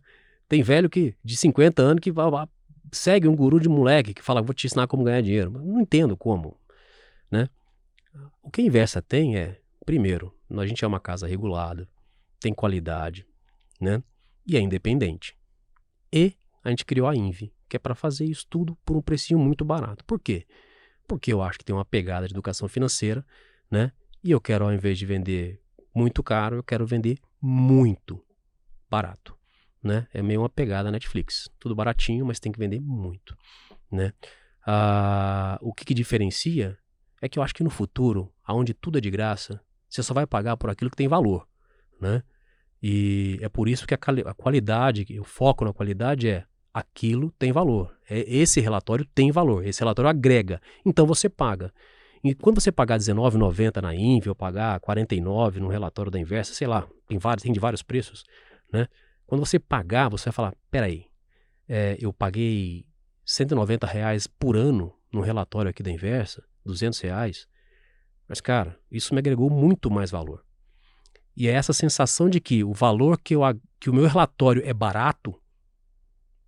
Tem 0.49 0.62
velho 0.62 0.88
que 0.88 1.14
de 1.23 1.37
50 1.37 1.83
anos 1.83 2.01
que 2.01 2.11
vai, 2.11 2.31
vai, 2.31 2.47
segue 2.93 3.29
um 3.29 3.37
guru 3.37 3.61
de 3.61 3.69
moleque 3.69 4.14
que 4.14 4.23
fala, 4.23 4.43
vou 4.43 4.55
te 4.55 4.66
ensinar 4.66 4.87
como 4.87 5.05
ganhar 5.05 5.21
dinheiro. 5.21 5.51
Não 5.51 5.81
entendo 5.81 6.16
como. 6.16 6.57
Né? 7.31 7.49
O 8.43 8.51
que 8.51 8.61
a 8.61 8.64
inversa 8.64 9.01
tem 9.01 9.37
é, 9.37 9.61
primeiro, 9.85 10.35
a 10.51 10.66
gente 10.66 10.85
é 10.85 10.88
uma 10.88 11.01
casa 11.01 11.27
regulada, 11.27 11.88
tem 12.40 12.53
qualidade, 12.53 13.27
né? 13.81 14.03
E 14.47 14.57
é 14.57 14.61
independente. 14.61 15.37
E 16.12 16.35
a 16.62 16.70
gente 16.70 16.85
criou 16.85 17.09
a 17.09 17.16
Invi, 17.16 17.53
que 17.68 17.77
é 17.77 17.79
para 17.79 17.94
fazer 17.94 18.25
isso 18.25 18.46
tudo 18.49 18.77
por 18.85 18.96
um 18.96 19.03
precinho 19.03 19.38
muito 19.38 19.64
barato. 19.64 20.05
Por 20.05 20.20
quê? 20.20 20.46
Porque 21.07 21.33
eu 21.33 21.42
acho 21.42 21.59
que 21.59 21.64
tem 21.64 21.75
uma 21.75 21.85
pegada 21.85 22.27
de 22.27 22.33
educação 22.33 22.68
financeira, 22.68 23.25
né? 23.70 23.92
E 24.23 24.31
eu 24.31 24.40
quero, 24.40 24.64
ao 24.64 24.73
invés 24.73 24.99
de 24.99 25.07
vender 25.07 25.61
muito 25.94 26.23
caro, 26.23 26.57
eu 26.57 26.62
quero 26.62 26.87
vender 26.87 27.18
muito 27.40 28.23
barato, 28.88 29.37
né? 29.83 30.07
É 30.12 30.23
meio 30.23 30.42
uma 30.42 30.49
pegada 30.49 30.90
Netflix. 30.90 31.49
Tudo 31.59 31.75
baratinho, 31.75 32.27
mas 32.27 32.38
tem 32.38 32.53
que 32.53 32.59
vender 32.59 32.81
muito, 32.81 33.37
né? 33.90 34.12
Ah, 34.66 35.59
o 35.62 35.73
que, 35.73 35.85
que 35.85 35.94
diferencia 35.94 36.79
é 37.20 37.29
que 37.29 37.38
eu 37.38 37.42
acho 37.42 37.55
que 37.55 37.64
no 37.64 37.70
futuro, 37.70 38.33
aonde 38.44 38.75
tudo 38.75 38.99
é 38.99 39.01
de 39.01 39.11
graça, 39.11 39.61
você 39.88 40.03
só 40.03 40.14
vai 40.14 40.27
pagar 40.27 40.57
por 40.57 40.70
aquilo 40.70 40.90
que 40.90 40.96
tem 40.96 41.09
valor, 41.09 41.46
né? 42.01 42.23
E 42.83 43.38
é 43.43 43.49
por 43.49 43.69
isso 43.69 43.87
que 43.87 43.95
a, 43.95 43.99
a 44.27 44.35
qualidade, 44.35 45.07
o 45.19 45.25
foco 45.25 45.64
na 45.64 45.73
qualidade 45.73 46.29
é 46.29 46.45
aquilo 46.73 47.31
tem 47.33 47.53
valor. 47.53 47.95
É, 48.09 48.21
esse 48.21 48.61
relatório 48.61 49.05
tem 49.05 49.31
valor, 49.31 49.66
esse 49.66 49.81
relatório 49.81 50.09
agrega. 50.09 50.61
Então 50.85 51.07
você 51.07 51.29
paga. 51.29 51.73
E 52.23 52.35
quando 52.35 52.61
você 52.61 52.71
pagar 52.71 52.97
R$19,90 52.97 53.81
na 53.81 53.95
Invi 53.95 54.29
ou 54.29 54.35
pagar 54.35 54.81
R$49 54.87 55.57
no 55.57 55.69
relatório 55.69 56.11
da 56.11 56.19
Inversa, 56.19 56.53
sei 56.53 56.66
lá, 56.66 56.87
tem 57.09 57.19
vários, 57.19 57.43
tem 57.43 57.53
de 57.53 57.61
vários 57.61 57.83
preços, 57.83 58.25
né? 58.73 58.87
Quando 59.27 59.45
você 59.45 59.59
pagar, 59.59 60.09
você 60.09 60.25
vai 60.25 60.33
falar, 60.33 60.55
peraí, 60.71 61.07
é, 61.69 61.97
eu 62.01 62.12
paguei 62.12 62.85
190 63.25 63.87
reais 63.87 64.27
por 64.27 64.57
ano 64.57 64.93
no 65.12 65.21
relatório 65.21 65.71
aqui 65.71 65.83
da 65.83 65.90
Inversa, 65.90 66.43
200 66.64 67.01
reais, 67.01 67.47
mas 68.29 68.40
cara, 68.40 68.79
isso 68.90 69.14
me 69.14 69.19
agregou 69.19 69.49
muito 69.49 69.90
mais 69.90 70.11
valor. 70.11 70.45
E 71.40 71.48
é 71.48 71.53
essa 71.53 71.72
sensação 71.72 72.29
de 72.29 72.38
que 72.38 72.62
o 72.62 72.74
valor 72.74 73.18
que, 73.18 73.35
eu, 73.35 73.40
que 73.81 73.88
o 73.88 73.94
meu 73.94 74.07
relatório 74.07 74.62
é 74.62 74.74
barato, 74.74 75.35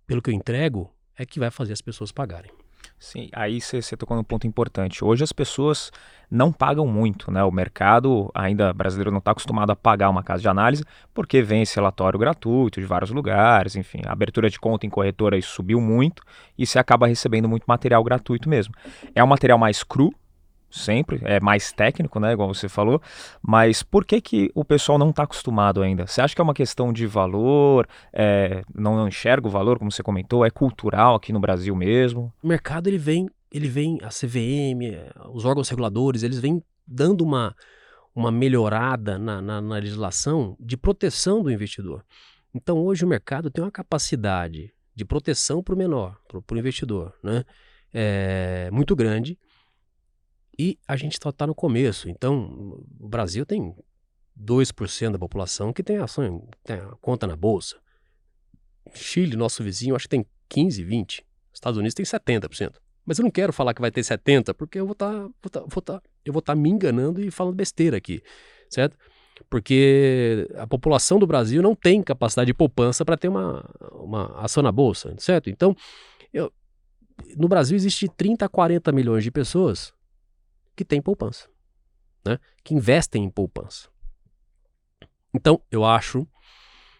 pelo 0.05 0.21
que 0.21 0.29
eu 0.29 0.35
entrego, 0.35 0.93
é 1.17 1.25
que 1.25 1.39
vai 1.39 1.49
fazer 1.49 1.73
as 1.73 1.81
pessoas 1.81 2.11
pagarem. 2.11 2.51
Sim, 2.99 3.27
aí 3.33 3.59
você 3.59 3.97
tocou 3.97 4.15
num 4.15 4.23
ponto 4.23 4.45
importante. 4.45 5.03
Hoje 5.03 5.23
as 5.23 5.33
pessoas 5.33 5.91
não 6.29 6.53
pagam 6.53 6.85
muito, 6.85 7.31
né? 7.31 7.43
O 7.43 7.49
mercado 7.49 8.29
ainda 8.35 8.71
brasileiro 8.71 9.09
não 9.09 9.17
está 9.17 9.31
acostumado 9.31 9.71
a 9.71 9.75
pagar 9.75 10.11
uma 10.11 10.21
casa 10.21 10.43
de 10.43 10.47
análise, 10.47 10.83
porque 11.11 11.41
vem 11.41 11.63
esse 11.63 11.75
relatório 11.75 12.19
gratuito 12.19 12.79
de 12.79 12.85
vários 12.85 13.09
lugares, 13.09 13.75
enfim, 13.75 14.01
a 14.05 14.11
abertura 14.11 14.47
de 14.47 14.59
conta 14.59 14.85
em 14.85 14.91
corretora 14.91 15.41
subiu 15.41 15.81
muito 15.81 16.21
e 16.55 16.67
você 16.67 16.77
acaba 16.77 17.07
recebendo 17.07 17.49
muito 17.49 17.63
material 17.65 18.03
gratuito 18.03 18.47
mesmo. 18.47 18.75
É 19.15 19.23
um 19.23 19.27
material 19.27 19.57
mais 19.57 19.83
cru, 19.83 20.13
sempre, 20.73 21.21
é 21.23 21.39
mais 21.39 21.71
técnico, 21.71 22.19
né, 22.19 22.33
igual 22.33 22.51
você 22.53 22.67
falou, 22.67 23.01
mas 23.41 23.83
por 23.83 24.03
que 24.03 24.19
que 24.19 24.51
o 24.55 24.65
pessoal 24.65 24.97
não 24.97 25.11
está 25.11 25.23
acostumado 25.23 25.81
ainda? 25.81 26.07
Você 26.07 26.19
acha 26.19 26.33
que 26.33 26.41
é 26.41 26.43
uma 26.43 26.53
questão 26.53 26.91
de 26.91 27.05
valor, 27.05 27.87
é, 28.11 28.63
não, 28.73 28.95
não 28.95 29.07
enxerga 29.07 29.47
o 29.47 29.51
valor, 29.51 29.77
como 29.77 29.91
você 29.91 30.01
comentou, 30.01 30.43
é 30.43 30.49
cultural 30.49 31.15
aqui 31.15 31.31
no 31.31 31.39
Brasil 31.39 31.75
mesmo? 31.75 32.33
O 32.41 32.47
mercado, 32.47 32.87
ele 32.87 32.97
vem, 32.97 33.29
ele 33.51 33.67
vem, 33.67 33.99
a 34.01 34.09
CVM, 34.09 34.97
os 35.31 35.45
órgãos 35.45 35.69
reguladores, 35.69 36.23
eles 36.23 36.39
vêm 36.39 36.63
dando 36.87 37.21
uma, 37.21 37.55
uma 38.15 38.31
melhorada 38.31 39.19
na, 39.19 39.41
na, 39.41 39.61
na 39.61 39.75
legislação 39.75 40.57
de 40.59 40.75
proteção 40.75 41.43
do 41.43 41.51
investidor. 41.51 42.03
Então, 42.53 42.79
hoje 42.79 43.05
o 43.05 43.07
mercado 43.07 43.49
tem 43.49 43.63
uma 43.63 43.71
capacidade 43.71 44.73
de 44.95 45.05
proteção 45.05 45.63
para 45.63 45.73
o 45.73 45.77
menor, 45.77 46.17
para 46.27 46.55
o 46.55 46.59
investidor, 46.59 47.13
né? 47.23 47.43
É, 47.95 48.69
muito 48.71 48.95
grande, 48.95 49.37
e 50.57 50.77
a 50.87 50.95
gente 50.95 51.17
só 51.21 51.29
está 51.29 51.47
no 51.47 51.55
começo. 51.55 52.09
Então, 52.09 52.77
o 52.99 53.07
Brasil 53.07 53.45
tem 53.45 53.75
2% 54.39 55.11
da 55.11 55.19
população 55.19 55.73
que 55.73 55.83
tem 55.83 55.97
ação, 55.97 56.47
tem 56.63 56.79
conta 57.01 57.25
na 57.25 57.35
bolsa. 57.35 57.77
Chile, 58.93 59.35
nosso 59.35 59.63
vizinho, 59.63 59.95
acho 59.95 60.05
que 60.05 60.09
tem 60.09 60.25
15, 60.49 60.83
20. 60.83 61.25
Estados 61.53 61.77
Unidos 61.77 61.93
tem 61.93 62.05
70%. 62.05 62.73
Mas 63.05 63.19
eu 63.19 63.23
não 63.23 63.31
quero 63.31 63.51
falar 63.51 63.73
que 63.73 63.81
vai 63.81 63.91
ter 63.91 64.03
70, 64.03 64.53
porque 64.53 64.79
eu 64.79 64.85
vou 64.85 64.93
estar 64.93 65.11
tá, 65.11 65.19
vou 65.19 65.49
tá, 65.49 65.59
vou 65.67 65.81
tá, 65.81 66.01
eu 66.23 66.31
vou 66.31 66.41
tá 66.41 66.55
me 66.55 66.69
enganando 66.69 67.21
e 67.21 67.29
falando 67.29 67.55
besteira 67.55 67.97
aqui, 67.97 68.21
certo? 68.69 68.97
Porque 69.49 70.47
a 70.55 70.65
população 70.65 71.19
do 71.19 71.27
Brasil 71.27 71.61
não 71.61 71.75
tem 71.75 72.01
capacidade 72.01 72.47
de 72.47 72.53
poupança 72.53 73.03
para 73.03 73.17
ter 73.17 73.27
uma, 73.27 73.69
uma 73.91 74.39
ação 74.39 74.63
na 74.63 74.71
bolsa, 74.71 75.13
certo? 75.17 75.49
Então, 75.49 75.75
eu, 76.31 76.51
no 77.35 77.47
Brasil 77.47 77.75
existe 77.75 78.07
30 78.07 78.45
a 78.45 78.49
40 78.49 78.91
milhões 78.91 79.23
de 79.23 79.31
pessoas 79.31 79.93
que 80.75 80.85
têm 80.85 81.01
poupança, 81.01 81.47
né? 82.25 82.39
que 82.63 82.73
investem 82.73 83.23
em 83.23 83.29
poupança. 83.29 83.89
Então, 85.33 85.61
eu 85.71 85.83
acho 85.83 86.27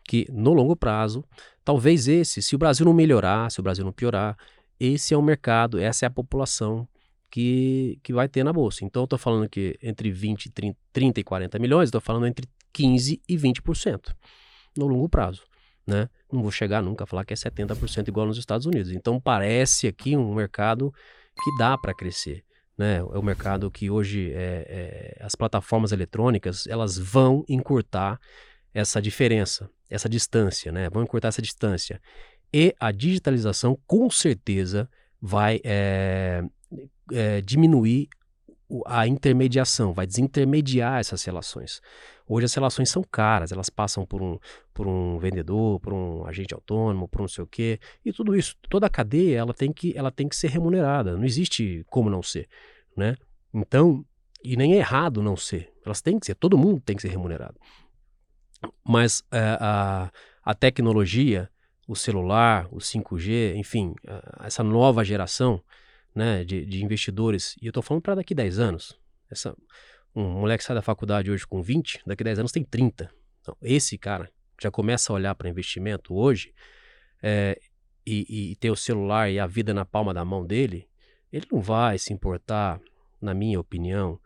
que 0.03 0.25
no 0.31 0.53
longo 0.53 0.75
prazo, 0.75 1.23
talvez 1.63 2.07
esse, 2.07 2.41
se 2.41 2.55
o 2.55 2.57
Brasil 2.57 2.85
não 2.85 2.93
melhorar, 2.93 3.51
se 3.51 3.59
o 3.59 3.63
Brasil 3.63 3.85
não 3.85 3.91
piorar, 3.91 4.37
esse 4.79 5.13
é 5.13 5.17
o 5.17 5.21
mercado, 5.21 5.79
essa 5.79 6.05
é 6.05 6.07
a 6.07 6.11
população 6.11 6.87
que, 7.29 7.99
que 8.03 8.11
vai 8.11 8.27
ter 8.27 8.43
na 8.43 8.51
bolsa. 8.51 8.83
Então, 8.83 9.03
eu 9.03 9.05
estou 9.05 9.19
falando 9.19 9.47
que 9.47 9.77
entre 9.81 10.11
20, 10.11 10.51
30, 10.51 10.77
30 10.91 11.19
e 11.19 11.23
40 11.23 11.59
milhões, 11.59 11.87
estou 11.87 12.01
falando 12.01 12.27
entre 12.27 12.47
15 12.73 13.21
e 13.27 13.37
20% 13.37 14.13
no 14.75 14.87
longo 14.87 15.07
prazo. 15.07 15.43
Né? 15.85 16.09
Não 16.31 16.41
vou 16.41 16.51
chegar 16.51 16.81
nunca 16.81 17.03
a 17.03 17.07
falar 17.07 17.25
que 17.25 17.33
é 17.33 17.35
70% 17.35 18.07
igual 18.07 18.25
nos 18.25 18.37
Estados 18.37 18.65
Unidos. 18.65 18.91
Então, 18.91 19.19
parece 19.19 19.87
aqui 19.87 20.17
um 20.17 20.33
mercado 20.33 20.93
que 21.43 21.57
dá 21.57 21.77
para 21.77 21.93
crescer 21.93 22.43
né? 22.77 22.97
É 22.97 23.17
o 23.17 23.21
mercado 23.21 23.69
que 23.69 23.89
hoje 23.89 24.31
é, 24.33 25.17
é, 25.17 25.23
as 25.23 25.35
plataformas 25.35 25.91
eletrônicas 25.91 26.67
elas 26.67 26.97
vão 26.97 27.43
encurtar 27.47 28.19
essa 28.73 29.01
diferença, 29.01 29.69
essa 29.89 30.09
distância, 30.09 30.71
né? 30.71 30.89
Vão 30.89 31.03
encurtar 31.03 31.27
essa 31.27 31.41
distância. 31.41 32.01
E 32.51 32.75
a 32.79 32.91
digitalização, 32.91 33.77
com 33.85 34.09
certeza, 34.09 34.89
vai 35.21 35.59
é, 35.63 36.43
diminuir 37.43 38.09
a 38.85 39.05
intermediação, 39.07 39.93
vai 39.93 40.07
desintermediar 40.07 40.99
essas 40.99 41.23
relações. 41.23 41.81
Hoje 42.27 42.45
as 42.45 42.53
relações 42.53 42.89
são 42.89 43.03
caras, 43.03 43.51
elas 43.51 43.69
passam 43.69 44.05
por 44.05 44.21
um, 44.21 44.39
por 44.73 44.87
um 44.87 45.19
vendedor, 45.19 45.79
por 45.79 45.93
um 45.93 46.25
agente 46.25 46.53
autônomo, 46.53 47.07
por 47.07 47.21
não 47.21 47.27
sei 47.27 47.43
o 47.43 47.47
quê, 47.47 47.79
e 48.03 48.11
tudo 48.11 48.35
isso, 48.35 48.55
toda 48.69 48.87
a 48.87 48.89
cadeia, 48.89 49.37
ela 49.37 49.53
tem 49.53 49.71
que, 49.71 49.95
ela 49.95 50.11
tem 50.11 50.27
que 50.27 50.35
ser 50.35 50.47
remunerada, 50.47 51.15
não 51.15 51.25
existe 51.25 51.85
como 51.89 52.09
não 52.09 52.23
ser, 52.23 52.47
né? 52.95 53.15
Então, 53.53 54.03
e 54.43 54.55
nem 54.55 54.73
é 54.73 54.77
errado 54.77 55.21
não 55.21 55.35
ser, 55.35 55.71
elas 55.85 56.01
têm 56.01 56.17
que 56.17 56.25
ser, 56.25 56.35
todo 56.35 56.57
mundo 56.57 56.81
tem 56.81 56.95
que 56.95 57.01
ser 57.01 57.09
remunerado. 57.09 57.59
Mas 58.83 59.23
é, 59.31 59.57
a, 59.59 60.11
a 60.43 60.53
tecnologia, 60.55 61.49
o 61.87 61.95
celular, 61.95 62.67
o 62.71 62.77
5G, 62.77 63.55
enfim, 63.55 63.93
essa 64.39 64.63
nova 64.63 65.03
geração 65.03 65.61
né, 66.13 66.43
de, 66.43 66.65
de 66.65 66.83
investidores, 66.83 67.55
e 67.61 67.65
eu 67.65 67.69
estou 67.69 67.83
falando 67.83 68.03
para 68.03 68.15
daqui 68.15 68.35
10 68.35 68.59
anos, 68.59 68.99
essa, 69.29 69.55
um 70.15 70.23
moleque 70.23 70.63
sai 70.63 70.75
da 70.75 70.81
faculdade 70.81 71.31
hoje 71.31 71.45
com 71.45 71.61
20, 71.61 72.03
daqui 72.05 72.23
a 72.23 72.25
10 72.25 72.39
anos 72.39 72.51
tem 72.51 72.63
30. 72.63 73.09
Então, 73.41 73.57
esse 73.61 73.97
cara 73.97 74.31
já 74.61 74.69
começa 74.71 75.11
a 75.11 75.15
olhar 75.15 75.35
para 75.35 75.49
investimento 75.49 76.15
hoje 76.15 76.53
é, 77.21 77.59
e, 78.05 78.51
e 78.51 78.55
ter 78.57 78.69
o 78.69 78.75
celular 78.75 79.29
e 79.29 79.39
a 79.39 79.47
vida 79.47 79.73
na 79.73 79.85
palma 79.85 80.13
da 80.13 80.23
mão 80.23 80.45
dele, 80.45 80.87
ele 81.31 81.47
não 81.51 81.61
vai 81.61 81.97
se 81.97 82.13
importar, 82.13 82.79
na 83.19 83.33
minha 83.33 83.59
opinião, 83.59 84.19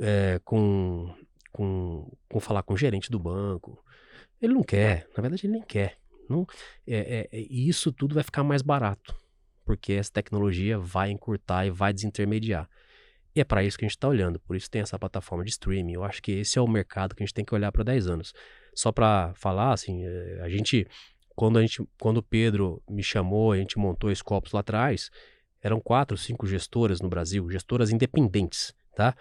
é, 0.00 0.40
com, 0.44 1.14
com, 1.52 2.10
com 2.28 2.40
falar 2.40 2.62
com 2.62 2.74
o 2.74 2.76
gerente 2.76 3.10
do 3.10 3.18
banco. 3.18 3.84
Ele 4.40 4.54
não 4.54 4.62
quer, 4.62 5.08
na 5.16 5.20
verdade 5.20 5.46
ele 5.46 5.54
nem 5.54 5.62
quer. 5.62 5.98
Não, 6.28 6.46
é, 6.86 7.28
é, 7.30 7.38
e 7.38 7.68
isso 7.68 7.92
tudo 7.92 8.14
vai 8.14 8.24
ficar 8.24 8.42
mais 8.42 8.62
barato, 8.62 9.14
porque 9.66 9.92
essa 9.92 10.10
tecnologia 10.10 10.78
vai 10.78 11.10
encurtar 11.10 11.66
e 11.66 11.70
vai 11.70 11.92
desintermediar. 11.92 12.66
E 13.34 13.40
é 13.40 13.44
para 13.44 13.62
isso 13.62 13.76
que 13.76 13.84
a 13.84 13.88
gente 13.88 13.96
está 13.96 14.08
olhando, 14.08 14.40
por 14.40 14.56
isso 14.56 14.70
tem 14.70 14.80
essa 14.80 14.98
plataforma 14.98 15.44
de 15.44 15.50
streaming. 15.50 15.92
Eu 15.92 16.04
acho 16.04 16.22
que 16.22 16.32
esse 16.32 16.58
é 16.58 16.62
o 16.62 16.66
mercado 16.66 17.14
que 17.14 17.22
a 17.22 17.26
gente 17.26 17.34
tem 17.34 17.44
que 17.44 17.54
olhar 17.54 17.70
para 17.70 17.84
10 17.84 18.06
anos. 18.06 18.32
Só 18.74 18.90
para 18.90 19.34
falar, 19.34 19.74
assim, 19.74 20.06
eh, 20.06 20.40
a 20.42 20.48
gente 20.48 20.86
quando 21.36 21.58
a 21.58 21.60
gente, 21.60 21.86
quando 22.00 22.16
o 22.16 22.22
Pedro 22.22 22.82
me 22.88 23.02
chamou, 23.02 23.52
a 23.52 23.58
gente 23.58 23.78
montou 23.78 24.10
esse 24.10 24.20
Scopus 24.20 24.52
lá 24.52 24.60
atrás, 24.60 25.10
eram 25.62 25.78
quatro, 25.78 26.16
cinco 26.16 26.46
gestoras 26.46 27.02
no 27.02 27.10
Brasil, 27.10 27.48
gestoras 27.50 27.90
independentes, 27.90 28.74
tá? 28.96 29.14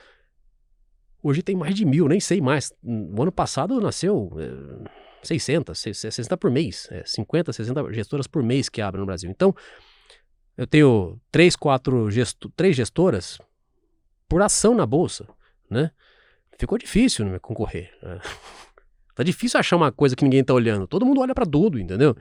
Hoje 1.21 1.43
tem 1.43 1.55
mais 1.55 1.75
de 1.75 1.85
mil, 1.85 2.07
nem 2.07 2.19
sei 2.19 2.39
mais. 2.39 2.71
No 2.81 3.23
ano 3.23 3.31
passado 3.31 3.81
nasceu 3.81 4.31
é, 4.37 4.89
600, 5.23 5.77
60 5.77 6.37
por 6.37 6.49
mês, 6.49 6.87
é, 6.89 7.03
50, 7.05 7.51
60 7.51 7.93
gestoras 7.93 8.27
por 8.27 8.41
mês 8.41 8.69
que 8.69 8.79
abrem 8.79 9.01
no 9.01 9.05
Brasil. 9.05 9.29
Então, 9.29 9.53
eu 10.57 10.65
tenho 10.65 11.19
três, 11.31 11.55
quatro, 11.55 12.09
gesto, 12.09 12.49
três 12.55 12.75
gestoras 12.75 13.37
por 14.27 14.41
ação 14.41 14.73
na 14.73 14.85
bolsa, 14.85 15.27
né? 15.69 15.91
Ficou 16.57 16.77
difícil 16.77 17.25
né, 17.25 17.39
concorrer. 17.39 17.91
Né? 18.01 18.19
tá 19.13 19.23
difícil 19.23 19.59
achar 19.59 19.75
uma 19.75 19.91
coisa 19.91 20.15
que 20.15 20.23
ninguém 20.23 20.43
tá 20.43 20.53
olhando. 20.53 20.87
Todo 20.87 21.05
mundo 21.05 21.21
olha 21.21 21.35
para 21.35 21.45
tudo, 21.45 21.77
entendeu? 21.77 22.15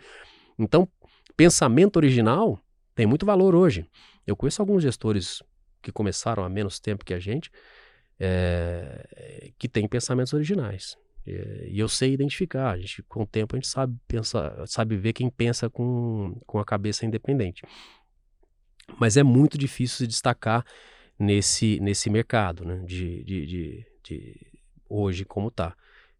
Então, 0.59 0.88
pensamento 1.37 1.97
original 1.97 2.59
tem 2.94 3.07
muito 3.07 3.25
valor 3.25 3.55
hoje. 3.55 3.88
Eu 4.27 4.37
conheço 4.37 4.61
alguns 4.61 4.83
gestores 4.83 5.42
que 5.81 5.92
começaram 5.92 6.44
há 6.44 6.49
menos 6.49 6.81
tempo 6.81 7.05
que 7.05 7.14
a 7.14 7.20
gente, 7.20 7.51
é, 8.18 9.53
que 9.59 9.68
têm 9.68 9.87
pensamentos 9.87 10.33
originais. 10.33 10.97
É, 11.27 11.68
e 11.68 11.79
eu 11.79 11.88
sei 11.88 12.12
identificar. 12.12 12.70
A 12.73 12.79
gente, 12.79 13.03
com 13.05 13.23
o 13.23 13.27
tempo, 13.27 13.55
a 13.55 13.59
gente 13.59 13.68
sabe 13.68 13.97
pensar, 14.07 14.66
sabe 14.66 14.97
ver 14.97 15.12
quem 15.12 15.31
pensa 15.31 15.70
com, 15.70 16.40
com 16.47 16.59
a 16.59 16.64
cabeça 16.64 17.07
independente. 17.07 17.62
Mas 18.99 19.16
é 19.16 19.23
muito 19.23 19.57
difícil 19.57 19.99
se 19.99 20.07
destacar 20.07 20.64
nesse, 21.18 21.79
nesse 21.81 22.11
mercado 22.11 22.64
né, 22.64 22.83
de, 22.85 23.23
de, 23.25 23.47
de, 23.47 23.87
de 24.03 24.47
hoje 24.88 25.25
como 25.25 25.49
está. 25.49 25.75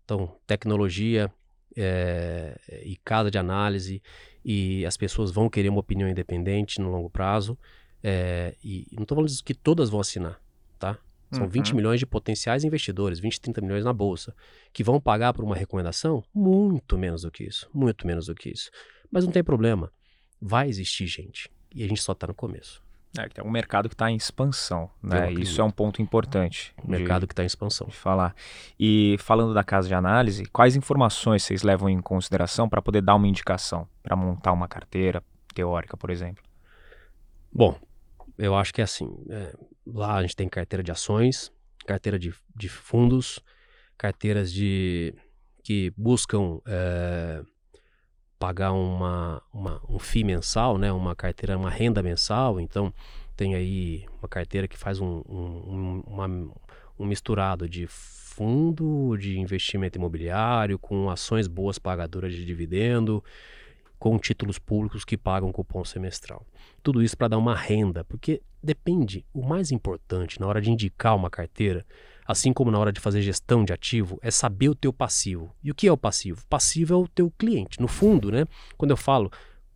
Então, 0.05 0.37
tecnologia, 0.47 1.33
é, 1.77 2.59
e 2.85 2.97
casa 3.05 3.31
de 3.31 3.39
análise 3.39 4.03
e 4.45 4.85
as 4.87 4.97
pessoas 4.97 5.31
vão 5.31 5.49
querer 5.49 5.69
uma 5.69 5.81
opinião 5.81 6.09
independente 6.09 6.81
no 6.81 6.91
longo 6.91 7.11
prazo. 7.11 7.59
É, 8.03 8.55
e 8.63 8.87
não 8.93 9.03
estou 9.03 9.17
falando 9.17 9.31
que 9.43 9.55
todas 9.55 9.89
vão 9.89 10.01
assinar, 10.01 10.41
tá? 10.79 10.99
São 11.33 11.45
uhum. 11.45 11.49
20 11.49 11.75
milhões 11.75 11.99
de 11.99 12.07
potenciais 12.07 12.63
investidores, 12.63 13.19
20, 13.19 13.41
30 13.41 13.61
milhões 13.63 13.85
na 13.85 13.93
bolsa, 13.93 14.37
que 14.73 14.85
vão 14.85 15.01
pagar 15.01 15.33
por 15.33 15.43
uma 15.43 15.57
recomendação 15.57 16.23
muito 16.33 16.97
menos 16.97 17.23
do 17.23 17.31
que 17.31 17.45
isso, 17.45 17.69
muito 17.75 18.07
menos 18.07 18.27
do 18.27 18.35
que 18.35 18.51
isso. 18.51 18.71
Mas 19.11 19.25
não 19.25 19.33
tem 19.33 19.43
problema, 19.43 19.91
vai 20.41 20.69
existir 20.69 21.07
gente 21.07 21.51
e 21.75 21.85
a 21.85 21.89
gente 21.89 22.01
só 22.01 22.13
está 22.13 22.27
no 22.27 22.35
começo. 22.35 22.83
É, 23.19 23.29
é 23.37 23.43
um 23.43 23.51
mercado 23.51 23.89
que 23.89 23.95
está 23.95 24.11
em 24.11 24.17
expansão, 24.17 24.91
né? 25.03 25.33
Isso 25.33 25.61
é 25.61 25.65
um 25.65 25.71
ponto 25.71 26.03
importante. 26.03 26.75
mercado 26.85 27.27
que 27.27 27.33
está 27.33 27.45
em 27.45 27.47
expansão. 27.47 27.87
De 27.87 27.97
falar. 27.97 28.35
E 28.79 29.17
falando 29.21 29.55
da 29.55 29.63
casa 29.63 29.87
de 29.87 29.95
análise, 29.95 30.45
quais 30.47 30.75
informações 30.75 31.45
vocês 31.45 31.63
levam 31.63 31.89
em 31.89 32.01
consideração 32.01 32.69
para 32.69 32.83
poder 32.83 33.03
dar 33.03 33.15
uma 33.15 33.29
indicação, 33.29 33.89
para 34.03 34.17
montar 34.17 34.53
uma 34.53 34.67
carteira 34.67 35.23
teórica, 35.55 35.97
por 35.97 36.11
exemplo? 36.11 36.43
Bom, 37.53 37.79
eu 38.37 38.57
acho 38.57 38.75
que 38.75 38.81
é 38.81 38.85
assim. 38.85 39.09
É, 39.31 39.55
lá 39.87 40.17
a 40.17 40.23
gente 40.23 40.35
tem 40.35 40.49
carteira 40.49 40.83
de 40.83 40.91
ações, 40.91 41.53
carteira 41.87 42.19
de, 42.19 42.35
de 42.55 42.69
fundos, 42.69 43.39
carteiras 43.97 44.53
de 44.53 45.15
que 45.63 45.93
buscam 45.97 46.61
é, 46.67 47.43
pagar 48.39 48.73
uma, 48.73 49.43
uma, 49.53 49.81
um 49.89 49.99
FII 49.99 50.25
mensal, 50.25 50.79
né? 50.79 50.93
uma 50.93 51.15
carteira, 51.15 51.57
uma 51.57 51.71
renda 51.71 52.03
mensal. 52.03 52.61
Então, 52.61 52.93
tem 53.37 53.55
aí 53.55 54.05
uma 54.21 54.29
carteira 54.29 54.69
que 54.69 54.77
faz 54.77 55.01
um, 55.01 55.23
um, 55.29 56.03
uma, 56.07 56.27
um 56.99 57.07
misturado 57.07 57.69
de 57.69 57.87
fundo 57.87 59.17
de 59.17 59.39
investimento 59.39 59.97
imobiliário 59.97 60.79
com 60.79 61.09
ações 61.09 61.47
boas 61.47 61.79
pagadoras 61.79 62.33
de 62.33 62.45
dividendo, 62.45 63.23
com 63.99 64.19
títulos 64.19 64.59
públicos 64.59 65.05
que 65.05 65.17
pagam 65.17 65.53
cupom 65.53 65.85
semestral. 65.85 66.45
Tudo 66.83 67.03
isso 67.03 67.17
para 67.17 67.29
dar 67.29 67.39
uma 67.39 67.55
renda, 67.55 68.05
porque 68.05 68.43
depende, 68.63 69.25
o 69.33 69.43
mais 69.43 69.71
importante 69.71 70.41
na 70.41 70.47
hora 70.47 70.61
de 70.61 70.71
indicar 70.71 71.15
uma 71.15 71.31
carteira 71.31 71.87
assim 72.27 72.53
como 72.53 72.71
na 72.71 72.79
hora 72.79 72.93
de 72.93 73.01
fazer 73.01 73.21
gestão 73.21 73.65
de 73.65 73.73
ativo, 73.73 74.19
é 74.23 74.31
saber 74.31 74.69
o 74.69 74.75
teu 74.75 74.93
passivo. 74.93 75.55
E 75.63 75.71
o 75.71 75.75
que 75.75 75.87
é 75.87 75.93
o 75.93 75.97
passivo? 75.97 76.43
Passivo 76.49 76.95
é 76.95 76.97
o 76.97 77.09
teu 77.09 77.31
cliente. 77.37 77.81
No 77.81 77.89
fundo, 77.89 78.33
né? 78.33 78.47
Quando 78.77 78.93
eu 78.93 78.97
falo, 78.97 79.31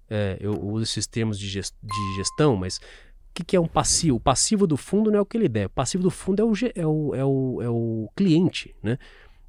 é, 0.08 0.38
eu 0.40 0.52
uso 0.52 0.84
esses 0.84 1.06
termos 1.06 1.38
de, 1.38 1.48
gestão, 1.48 2.56
mas 2.56 2.78
o 2.78 3.44
que, 3.44 3.54
é 3.54 3.60
um 3.60 3.68
passivo? 3.68 4.16
O 4.16 4.20
passivo 4.20 4.66
do 4.66 4.76
fundo 4.76 5.10
não 5.10 5.18
é 5.18 5.20
o 5.20 5.26
que 5.26 5.36
ele 5.36 5.48
der. 5.48 5.66
O 5.66 5.70
passivo 5.70 6.02
do 6.02 6.10
fundo 6.10 6.40
é 6.40 6.44
o, 6.44 6.52
é 6.74 6.86
o, 6.86 7.14
é 7.14 7.24
o, 7.24 7.62
é 7.62 7.68
o 7.68 8.10
cliente, 8.16 8.74
né? 8.82 8.98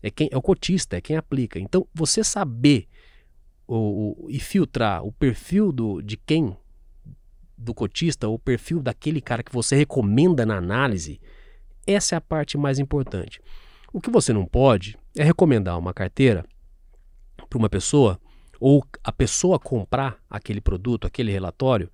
É, 0.02 0.10
quem, 0.10 0.30
é 0.32 0.38
o 0.38 0.42
cotista, 0.42 0.98
é 0.98 1.02
quem 1.02 1.18
aplica. 1.18 1.60
Então, 1.60 1.88
você 1.94 2.24
saber 2.24 2.88
o, 3.68 4.26
o, 4.26 4.30
e 4.30 4.40
filtrar 4.40 5.04
o 5.04 5.12
perfil 5.12 5.72
do, 5.72 6.02
de 6.02 6.18
quem, 6.18 6.56
do 7.58 7.74
cotista, 7.74 8.28
o 8.28 8.40
perfil 8.40 8.82
daquele 8.82 9.22
cara 9.22 9.44
que 9.44 9.52
você 9.52 9.76
recomenda 9.76 10.46
na 10.46 10.58
análise, 10.58 11.20
essa 11.94 12.16
é 12.16 12.18
a 12.18 12.22
parte 12.22 12.58
mais 12.58 12.80
importante. 12.80 13.42
O 13.92 14.00
que 14.00 14.10
você 14.10 14.32
não 14.32 14.46
pode 14.46 14.98
é 15.18 15.24
recomendar 15.24 15.78
uma 15.78 15.94
carteira 15.94 16.46
para 17.50 17.58
uma 17.58 17.70
pessoa 17.70 18.20
ou 18.60 18.86
a 19.04 19.12
pessoa 19.12 19.58
comprar 19.58 20.18
aquele 20.30 20.62
produto, 20.62 21.08
aquele 21.08 21.32
relatório, 21.32 21.90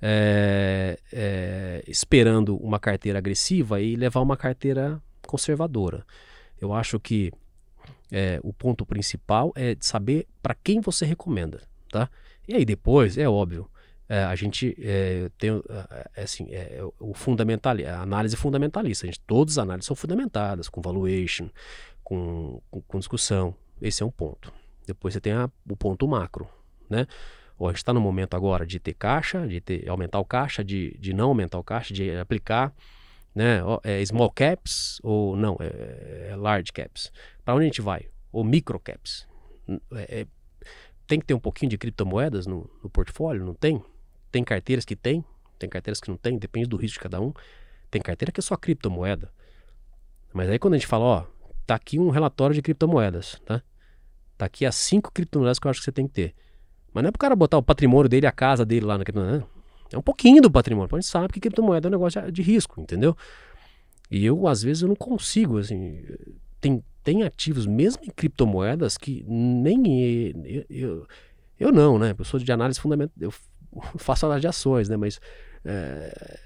é, 0.00 0.98
é, 1.12 1.84
esperando 1.86 2.56
uma 2.56 2.80
carteira 2.80 3.18
agressiva 3.18 3.80
e 3.80 3.96
levar 3.96 4.20
uma 4.20 4.36
carteira 4.36 5.00
conservadora. 5.26 6.04
Eu 6.60 6.72
acho 6.72 6.98
que 6.98 7.30
é, 8.10 8.40
o 8.42 8.52
ponto 8.52 8.86
principal 8.86 9.52
é 9.54 9.76
saber 9.80 10.26
para 10.42 10.54
quem 10.54 10.80
você 10.80 11.04
recomenda, 11.04 11.60
tá? 11.90 12.08
E 12.48 12.54
aí 12.54 12.64
depois, 12.64 13.18
é 13.18 13.28
óbvio, 13.28 13.68
é, 14.08 14.24
a 14.24 14.34
gente 14.34 14.76
é, 14.80 15.28
tem 15.36 15.50
é, 15.50 16.10
é 16.16 16.22
assim, 16.22 16.46
é, 16.50 16.80
o 17.00 17.12
fundamental, 17.14 17.74
a 17.86 18.00
análise 18.00 18.36
fundamentalista. 18.36 19.06
A 19.06 19.08
gente, 19.08 19.20
todas 19.20 19.58
as 19.58 19.62
análises 19.62 19.86
são 19.86 19.96
fundamentadas, 19.96 20.68
com 20.68 20.80
valuation, 20.80 21.48
com, 22.04 22.60
com, 22.70 22.80
com 22.82 22.98
discussão. 22.98 23.54
Esse 23.80 24.02
é 24.02 24.06
um 24.06 24.10
ponto. 24.10 24.52
Depois 24.86 25.14
você 25.14 25.20
tem 25.20 25.32
a, 25.32 25.50
o 25.68 25.76
ponto 25.76 26.06
macro, 26.06 26.48
né? 26.88 27.06
Ou 27.58 27.68
a 27.68 27.70
gente 27.72 27.78
está 27.78 27.92
no 27.92 28.00
momento 28.00 28.34
agora 28.34 28.66
de 28.66 28.78
ter 28.78 28.94
caixa, 28.94 29.46
de 29.46 29.60
ter, 29.60 29.88
aumentar 29.88 30.20
o 30.20 30.24
caixa, 30.24 30.62
de, 30.62 30.96
de 30.98 31.12
não 31.12 31.28
aumentar 31.28 31.58
o 31.58 31.64
caixa, 31.64 31.92
de 31.92 32.14
aplicar 32.16 32.72
né, 33.36 33.60
é 33.82 34.02
small 34.02 34.30
caps 34.30 34.98
ou 35.02 35.36
não, 35.36 35.58
é, 35.60 36.30
é 36.30 36.36
large 36.36 36.72
caps. 36.72 37.12
Para 37.44 37.54
onde 37.54 37.64
a 37.64 37.66
gente 37.66 37.82
vai? 37.82 38.08
Ou 38.32 38.42
micro 38.42 38.80
caps. 38.80 39.28
É, 39.92 40.26
tem 41.06 41.20
que 41.20 41.26
ter 41.26 41.34
um 41.34 41.38
pouquinho 41.38 41.68
de 41.68 41.76
criptomoedas 41.76 42.46
no, 42.46 42.70
no 42.82 42.88
portfólio, 42.88 43.44
não 43.44 43.52
tem? 43.52 43.82
Tem 44.36 44.44
carteiras 44.44 44.84
que 44.84 44.94
tem, 44.94 45.24
tem 45.58 45.66
carteiras 45.66 45.98
que 45.98 46.10
não 46.10 46.18
tem, 46.18 46.36
depende 46.36 46.68
do 46.68 46.76
risco 46.76 46.98
de 46.98 47.00
cada 47.00 47.18
um. 47.18 47.32
Tem 47.90 48.02
carteira 48.02 48.30
que 48.30 48.38
é 48.38 48.42
só 48.42 48.54
criptomoeda. 48.54 49.32
Mas 50.30 50.50
aí 50.50 50.58
quando 50.58 50.74
a 50.74 50.76
gente 50.76 50.86
fala, 50.86 51.04
ó, 51.04 51.24
tá 51.66 51.74
aqui 51.74 51.98
um 51.98 52.10
relatório 52.10 52.54
de 52.54 52.60
criptomoedas, 52.60 53.40
tá? 53.46 53.62
Tá 54.36 54.44
aqui 54.44 54.66
as 54.66 54.74
cinco 54.74 55.10
criptomoedas 55.10 55.58
que 55.58 55.66
eu 55.66 55.70
acho 55.70 55.80
que 55.80 55.86
você 55.86 55.92
tem 55.92 56.06
que 56.06 56.12
ter. 56.12 56.34
Mas 56.92 57.02
não 57.02 57.08
é 57.08 57.10
pro 57.12 57.18
cara 57.18 57.34
botar 57.34 57.56
o 57.56 57.62
patrimônio 57.62 58.10
dele, 58.10 58.26
a 58.26 58.30
casa 58.30 58.62
dele 58.62 58.84
lá 58.84 58.98
na 58.98 59.04
criptomoeda. 59.04 59.46
É 59.90 59.96
um 59.96 60.02
pouquinho 60.02 60.42
do 60.42 60.50
patrimônio. 60.50 60.94
A 60.94 61.00
gente 61.00 61.08
sabe 61.08 61.32
que 61.32 61.40
criptomoeda 61.40 61.86
é 61.86 61.88
um 61.88 61.92
negócio 61.92 62.30
de 62.30 62.42
risco, 62.42 62.78
entendeu? 62.78 63.16
E 64.10 64.22
eu, 64.22 64.46
às 64.46 64.62
vezes, 64.62 64.82
eu 64.82 64.88
não 64.88 64.96
consigo, 64.96 65.56
assim. 65.56 66.04
Tem, 66.60 66.84
tem 67.02 67.22
ativos, 67.22 67.64
mesmo 67.64 68.04
em 68.04 68.10
criptomoedas, 68.10 68.98
que 68.98 69.24
nem. 69.26 70.34
Eu, 70.44 70.66
eu, 70.68 71.06
eu 71.58 71.72
não, 71.72 71.98
né? 71.98 72.14
Eu 72.18 72.24
sou 72.26 72.38
de 72.38 72.52
análise 72.52 72.78
fundamental. 72.78 73.14
Eu 73.18 73.32
faço 73.98 74.26
análise 74.26 74.42
de 74.42 74.48
ações, 74.48 74.88
né? 74.88 74.96
Mas 74.96 75.20
é, 75.64 76.40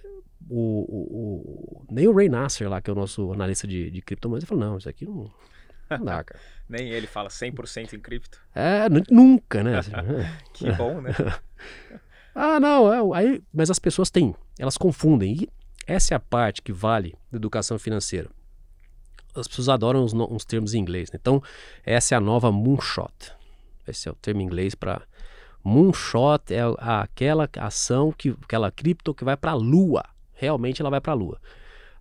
o, 0.49 0.85
o, 0.89 1.83
o, 1.83 1.87
nem 1.91 2.09
o 2.09 2.15
Ray 2.15 2.29
Nasser 2.29 2.69
lá, 2.69 2.81
que 2.81 2.91
é 2.91 2.93
o 2.93 2.97
nosso 2.97 3.33
analista 3.33 3.67
de, 3.67 3.91
de 3.91 4.03
criptomoedas, 4.03 4.49
falou, 4.49 4.65
não, 4.65 4.79
isso 4.79 4.89
aqui 4.89 5.05
não, 5.05 5.31
não 5.91 6.05
dá, 6.05 6.25
cara. 6.25 6.41
nem 6.69 6.89
ele 6.89 7.07
fala 7.07 7.29
100% 7.29 7.93
em 7.95 8.01
cripto. 8.01 8.41
É, 8.55 8.89
nunca, 9.11 9.63
né? 9.63 9.81
que 10.55 10.71
bom, 10.73 11.01
né? 11.01 11.11
ah, 12.35 12.59
não, 12.61 12.93
é, 12.93 13.19
aí, 13.19 13.43
mas 13.53 13.71
as 13.71 13.79
pessoas 13.79 14.11
têm, 14.11 14.35
elas 14.59 14.77
confundem. 14.77 15.43
E 15.43 15.49
essa 15.87 16.15
é 16.15 16.17
a 16.17 16.21
parte 16.21 16.63
que 16.63 16.73
vale 16.73 17.17
da 17.31 17.37
educação 17.37 17.79
financeira. 17.79 18.31
As 19.35 19.47
pessoas 19.47 19.69
adoram 19.69 20.05
uns, 20.05 20.13
uns 20.13 20.45
termos 20.45 20.75
em 20.75 20.79
inglês. 20.79 21.11
Né? 21.11 21.19
Então, 21.21 21.43
essa 21.85 22.15
é 22.15 22.19
a 22.19 22.21
nova 22.21 22.51
moonshot. 22.51 23.33
Esse 23.87 24.09
é 24.09 24.13
o 24.13 24.15
termo 24.15 24.41
em 24.41 24.45
inglês 24.45 24.75
para 24.75 25.03
Moonshot 25.63 26.53
é 26.53 26.61
aquela 26.79 27.49
ação, 27.59 28.13
que, 28.13 28.31
aquela 28.43 28.71
cripto 28.71 29.15
que 29.15 29.25
vai 29.25 29.37
para 29.37 29.53
a 29.53 29.55
lua. 29.55 30.03
Realmente 30.33 30.81
ela 30.81 30.91
vai 30.91 31.01
para 31.01 31.13
a 31.13 31.15
lua. 31.15 31.39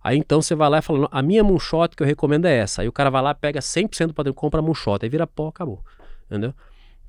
Aí 0.02 0.16
então 0.16 0.40
você 0.40 0.54
vai 0.54 0.68
lá 0.70 0.78
e 0.78 0.82
fala, 0.82 1.08
a 1.10 1.22
minha 1.22 1.44
moonshot 1.44 1.94
que 1.94 2.02
eu 2.02 2.06
recomendo 2.06 2.46
é 2.46 2.56
essa. 2.56 2.82
Aí 2.82 2.88
o 2.88 2.92
cara 2.92 3.10
vai 3.10 3.20
lá, 3.20 3.34
pega 3.34 3.60
100% 3.60 4.08
do 4.08 4.14
patrimônio, 4.14 4.34
compra 4.34 4.62
moonshot, 4.62 4.98
aí 5.02 5.08
vira 5.08 5.26
pó, 5.26 5.48
acabou. 5.48 5.84
Entendeu? 6.26 6.54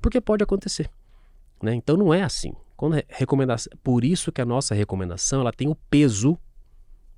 Porque 0.00 0.20
pode 0.20 0.42
acontecer. 0.42 0.90
Né? 1.62 1.74
Então 1.74 1.96
não 1.96 2.12
é 2.12 2.22
assim. 2.22 2.52
Quando 2.76 3.02
recomendação, 3.08 3.72
por 3.82 4.04
isso 4.04 4.32
que 4.32 4.40
a 4.40 4.44
nossa 4.44 4.74
recomendação 4.74 5.40
ela 5.40 5.52
tem 5.52 5.68
o 5.68 5.74
peso 5.88 6.36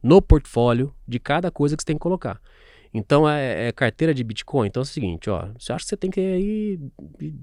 no 0.03 0.21
portfólio 0.21 0.95
de 1.09 1.19
cada 1.19 1.51
coisa 1.51 1.77
que 1.77 1.83
você 1.83 1.87
tem 1.87 1.97
que 1.97 2.03
colocar. 2.03 2.41
Então 2.95 3.29
é, 3.29 3.67
é, 3.69 3.73
carteira 3.73 4.15
de 4.15 4.23
Bitcoin. 4.23 4.69
Então 4.69 4.81
é 4.81 4.85
o 4.85 4.87
seguinte, 4.87 5.29
ó, 5.29 5.49
você 5.59 5.73
acha 5.73 5.85
que 5.85 5.89
você 5.89 5.97
tem 5.97 6.11
que 6.11 6.21
ir 6.21 6.81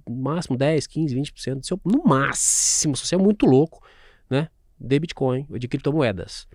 no 0.07 0.15
máximo 0.15 0.57
10, 0.57 0.87
15, 0.87 1.13
20% 1.13 1.55
do 1.55 1.65
seu, 1.65 1.79
no 1.83 2.03
máximo, 2.05 2.95
se 2.95 3.05
você 3.05 3.15
é 3.15 3.17
muito 3.17 3.45
louco, 3.45 3.85
né, 4.29 4.47
de 4.79 4.97
Bitcoin 4.97 5.45
ou 5.49 5.59
de 5.59 5.67
criptomoedas. 5.67 6.47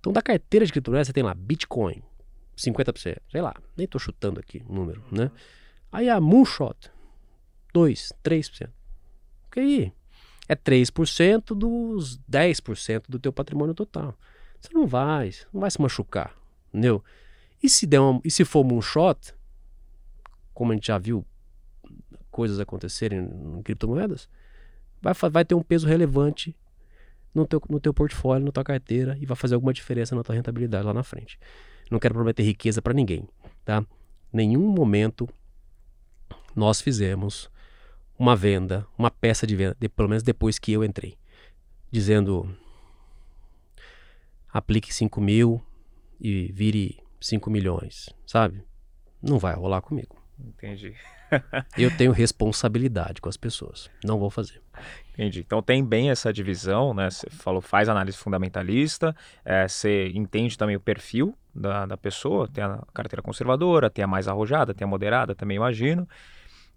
Então 0.00 0.12
da 0.12 0.20
carteira 0.20 0.66
de 0.66 0.72
criptomoedas 0.72 1.06
você 1.06 1.12
tem 1.12 1.22
lá 1.22 1.32
Bitcoin, 1.32 2.02
50%, 2.58 3.18
sei 3.30 3.40
lá, 3.40 3.54
nem 3.76 3.86
tô 3.86 4.00
chutando 4.00 4.40
aqui 4.40 4.64
o 4.68 4.72
número, 4.72 5.04
né? 5.12 5.30
Aí 5.92 6.08
a 6.08 6.20
Moonshot, 6.20 6.90
2, 7.72 8.12
3%. 8.24 8.68
Ok, 9.46 9.62
aí 9.62 9.92
é 10.48 10.56
3% 10.56 11.54
dos 11.54 12.18
10% 12.28 13.04
do 13.08 13.20
teu 13.20 13.32
patrimônio 13.32 13.74
total. 13.74 14.18
Você 14.60 14.74
não 14.74 14.86
vai, 14.86 15.30
não 15.52 15.60
vai 15.60 15.70
se 15.70 15.80
machucar, 15.80 16.36
entendeu? 16.68 17.02
E 17.62 17.68
se, 17.68 17.86
der 17.86 18.00
uma, 18.00 18.20
e 18.24 18.30
se 18.30 18.44
for 18.44 18.64
moonshot, 18.64 19.34
como 20.54 20.72
a 20.72 20.74
gente 20.74 20.86
já 20.86 20.98
viu 20.98 21.24
coisas 22.30 22.58
acontecerem 22.60 23.18
em 23.20 23.62
criptomoedas, 23.62 24.28
vai, 25.00 25.12
vai 25.30 25.44
ter 25.44 25.54
um 25.54 25.62
peso 25.62 25.86
relevante 25.86 26.56
no 27.34 27.46
teu, 27.46 27.62
no 27.68 27.80
teu 27.80 27.92
portfólio, 27.92 28.46
na 28.46 28.52
tua 28.52 28.64
carteira 28.64 29.16
e 29.20 29.26
vai 29.26 29.36
fazer 29.36 29.54
alguma 29.54 29.72
diferença 29.72 30.14
na 30.14 30.22
tua 30.22 30.34
rentabilidade 30.34 30.86
lá 30.86 30.94
na 30.94 31.02
frente. 31.02 31.38
Não 31.90 31.98
quero 31.98 32.14
prometer 32.14 32.42
riqueza 32.42 32.80
para 32.80 32.94
ninguém, 32.94 33.28
tá? 33.64 33.84
Nenhum 34.32 34.66
momento 34.68 35.28
nós 36.54 36.80
fizemos 36.80 37.50
uma 38.18 38.36
venda, 38.36 38.86
uma 38.98 39.10
peça 39.10 39.46
de 39.46 39.56
venda, 39.56 39.76
de, 39.78 39.88
pelo 39.88 40.08
menos 40.08 40.22
depois 40.22 40.58
que 40.58 40.72
eu 40.72 40.84
entrei, 40.84 41.16
dizendo 41.90 42.48
aplique 44.52 44.92
5 44.92 45.20
mil 45.20 45.62
e 46.20 46.52
vire 46.52 46.98
5 47.20 47.50
milhões, 47.50 48.08
sabe? 48.26 48.64
Não 49.22 49.38
vai 49.38 49.54
rolar 49.54 49.82
comigo. 49.82 50.16
Entendi. 50.38 50.94
eu 51.76 51.90
tenho 51.96 52.12
responsabilidade 52.12 53.20
com 53.20 53.28
as 53.28 53.36
pessoas. 53.36 53.90
Não 54.04 54.18
vou 54.18 54.30
fazer. 54.30 54.60
Entendi. 55.12 55.40
Então 55.40 55.62
tem 55.62 55.84
bem 55.84 56.10
essa 56.10 56.32
divisão, 56.32 56.94
né? 56.94 57.10
Você 57.10 57.28
falou, 57.30 57.60
faz 57.60 57.88
análise 57.88 58.16
fundamentalista, 58.16 59.14
é, 59.44 59.68
você 59.68 60.08
entende 60.14 60.56
também 60.56 60.76
o 60.76 60.80
perfil 60.80 61.36
da, 61.54 61.84
da 61.84 61.96
pessoa, 61.96 62.48
tem 62.48 62.64
a 62.64 62.82
carteira 62.94 63.22
conservadora, 63.22 63.90
tem 63.90 64.02
a 64.02 64.08
mais 64.08 64.26
arrojada, 64.28 64.72
tem 64.72 64.84
a 64.84 64.88
moderada, 64.88 65.34
também 65.34 65.56
imagino. 65.56 66.08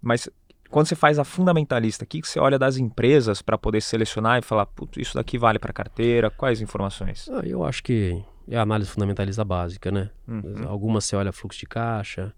Mas 0.02 0.28
quando 0.68 0.86
você 0.86 0.96
faz 0.96 1.18
a 1.18 1.24
fundamentalista, 1.24 2.04
o 2.04 2.06
que, 2.06 2.20
que 2.20 2.28
você 2.28 2.38
olha 2.38 2.58
das 2.58 2.76
empresas 2.76 3.40
para 3.40 3.56
poder 3.56 3.80
selecionar 3.80 4.38
e 4.38 4.42
falar, 4.42 4.66
putz, 4.66 4.98
isso 4.98 5.14
daqui 5.14 5.38
vale 5.38 5.58
para 5.58 5.72
carteira? 5.72 6.30
Quais 6.30 6.60
informações? 6.60 7.28
Ah, 7.30 7.42
eu 7.44 7.64
acho 7.64 7.82
que 7.82 8.22
é 8.48 8.56
a 8.56 8.62
análise 8.62 8.90
fundamentalista 8.90 9.44
básica, 9.44 9.90
né? 9.90 10.10
Uhum. 10.26 10.68
Algumas 10.68 11.04
você 11.04 11.16
olha 11.16 11.32
fluxo 11.32 11.58
de 11.58 11.66
caixa. 11.66 12.34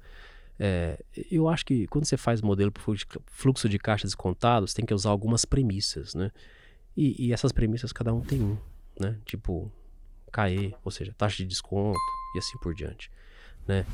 É, 0.59 0.99
eu 1.31 1.49
acho 1.49 1.67
que 1.67 1.87
quando 1.89 2.05
você 2.05 2.17
faz 2.17 2.41
modelo 2.41 2.73
para 2.73 2.83
fluxo 3.27 3.69
de 3.69 3.79
caixa 3.79 4.07
descontado, 4.07 4.67
você 4.67 4.75
tem 4.75 4.87
que 4.87 4.95
usar 4.95 5.11
algumas 5.11 5.45
premissas, 5.45 6.15
né? 6.15 6.31
E, 6.97 7.27
e 7.27 7.33
essas 7.33 7.53
premissas 7.53 7.93
cada 7.93 8.13
um 8.15 8.21
tem 8.21 8.41
um, 8.41 8.57
né? 8.99 9.19
Tipo, 9.25 9.71
CAE, 10.33 10.75
ou 10.85 10.91
seja, 10.91 11.15
taxa 11.17 11.37
de 11.39 11.47
desconto 11.47 11.99
e 12.35 12.39
assim 12.39 12.59
por 12.59 12.75
diante, 12.75 13.11
né? 13.67 13.85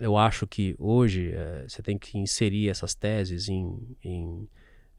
Eu 0.00 0.16
acho 0.16 0.46
que 0.46 0.76
hoje 0.78 1.32
é, 1.32 1.64
você 1.68 1.82
tem 1.82 1.98
que 1.98 2.16
inserir 2.18 2.68
essas 2.68 2.94
teses 2.94 3.48
em, 3.48 3.96
em, 4.02 4.48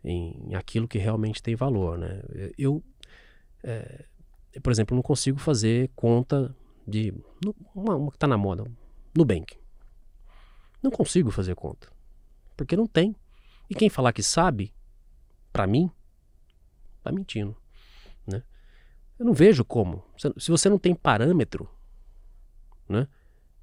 em, 0.03 0.55
aquilo 0.55 0.87
que 0.87 0.97
realmente 0.97 1.41
tem 1.41 1.55
valor, 1.55 1.97
né? 1.97 2.21
Eu, 2.57 2.83
é, 3.63 4.05
por 4.61 4.71
exemplo, 4.71 4.95
não 4.95 5.03
consigo 5.03 5.39
fazer 5.39 5.91
conta 5.95 6.55
de 6.87 7.13
uma, 7.75 7.95
uma 7.95 8.11
que 8.11 8.17
está 8.17 8.27
na 8.27 8.37
moda, 8.37 8.65
Nubank. 9.15 9.57
Não 10.81 10.89
consigo 10.89 11.29
fazer 11.29 11.55
conta, 11.55 11.87
porque 12.55 12.75
não 12.75 12.87
tem. 12.87 13.15
E 13.69 13.75
quem 13.75 13.89
falar 13.89 14.13
que 14.13 14.23
sabe, 14.23 14.73
para 15.51 15.67
mim, 15.67 15.91
tá 17.03 17.11
mentindo, 17.11 17.55
né? 18.25 18.41
Eu 19.19 19.25
não 19.25 19.33
vejo 19.33 19.63
como. 19.63 20.03
Se 20.37 20.49
você 20.49 20.69
não 20.69 20.79
tem 20.79 20.95
parâmetro, 20.95 21.69
né? 22.87 23.07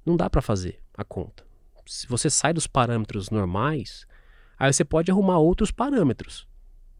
Não 0.05 0.15
dá 0.15 0.29
para 0.29 0.41
fazer 0.41 0.81
a 0.93 1.03
conta. 1.03 1.45
Se 1.85 2.07
você 2.07 2.29
sai 2.29 2.53
dos 2.53 2.67
parâmetros 2.67 3.29
normais, 3.29 4.05
aí 4.57 4.71
você 4.71 4.85
pode 4.85 5.11
arrumar 5.11 5.39
outros 5.39 5.71
parâmetros 5.71 6.47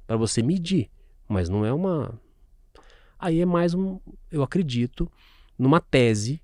para 0.06 0.18
você 0.18 0.42
medir, 0.42 0.90
mas 1.28 1.48
não 1.48 1.66
é 1.66 1.72
uma 1.72 2.20
Aí 3.20 3.42
é 3.42 3.46
mais 3.46 3.74
um, 3.74 4.00
eu 4.32 4.44
acredito, 4.44 5.12
numa 5.58 5.80
tese 5.80 6.42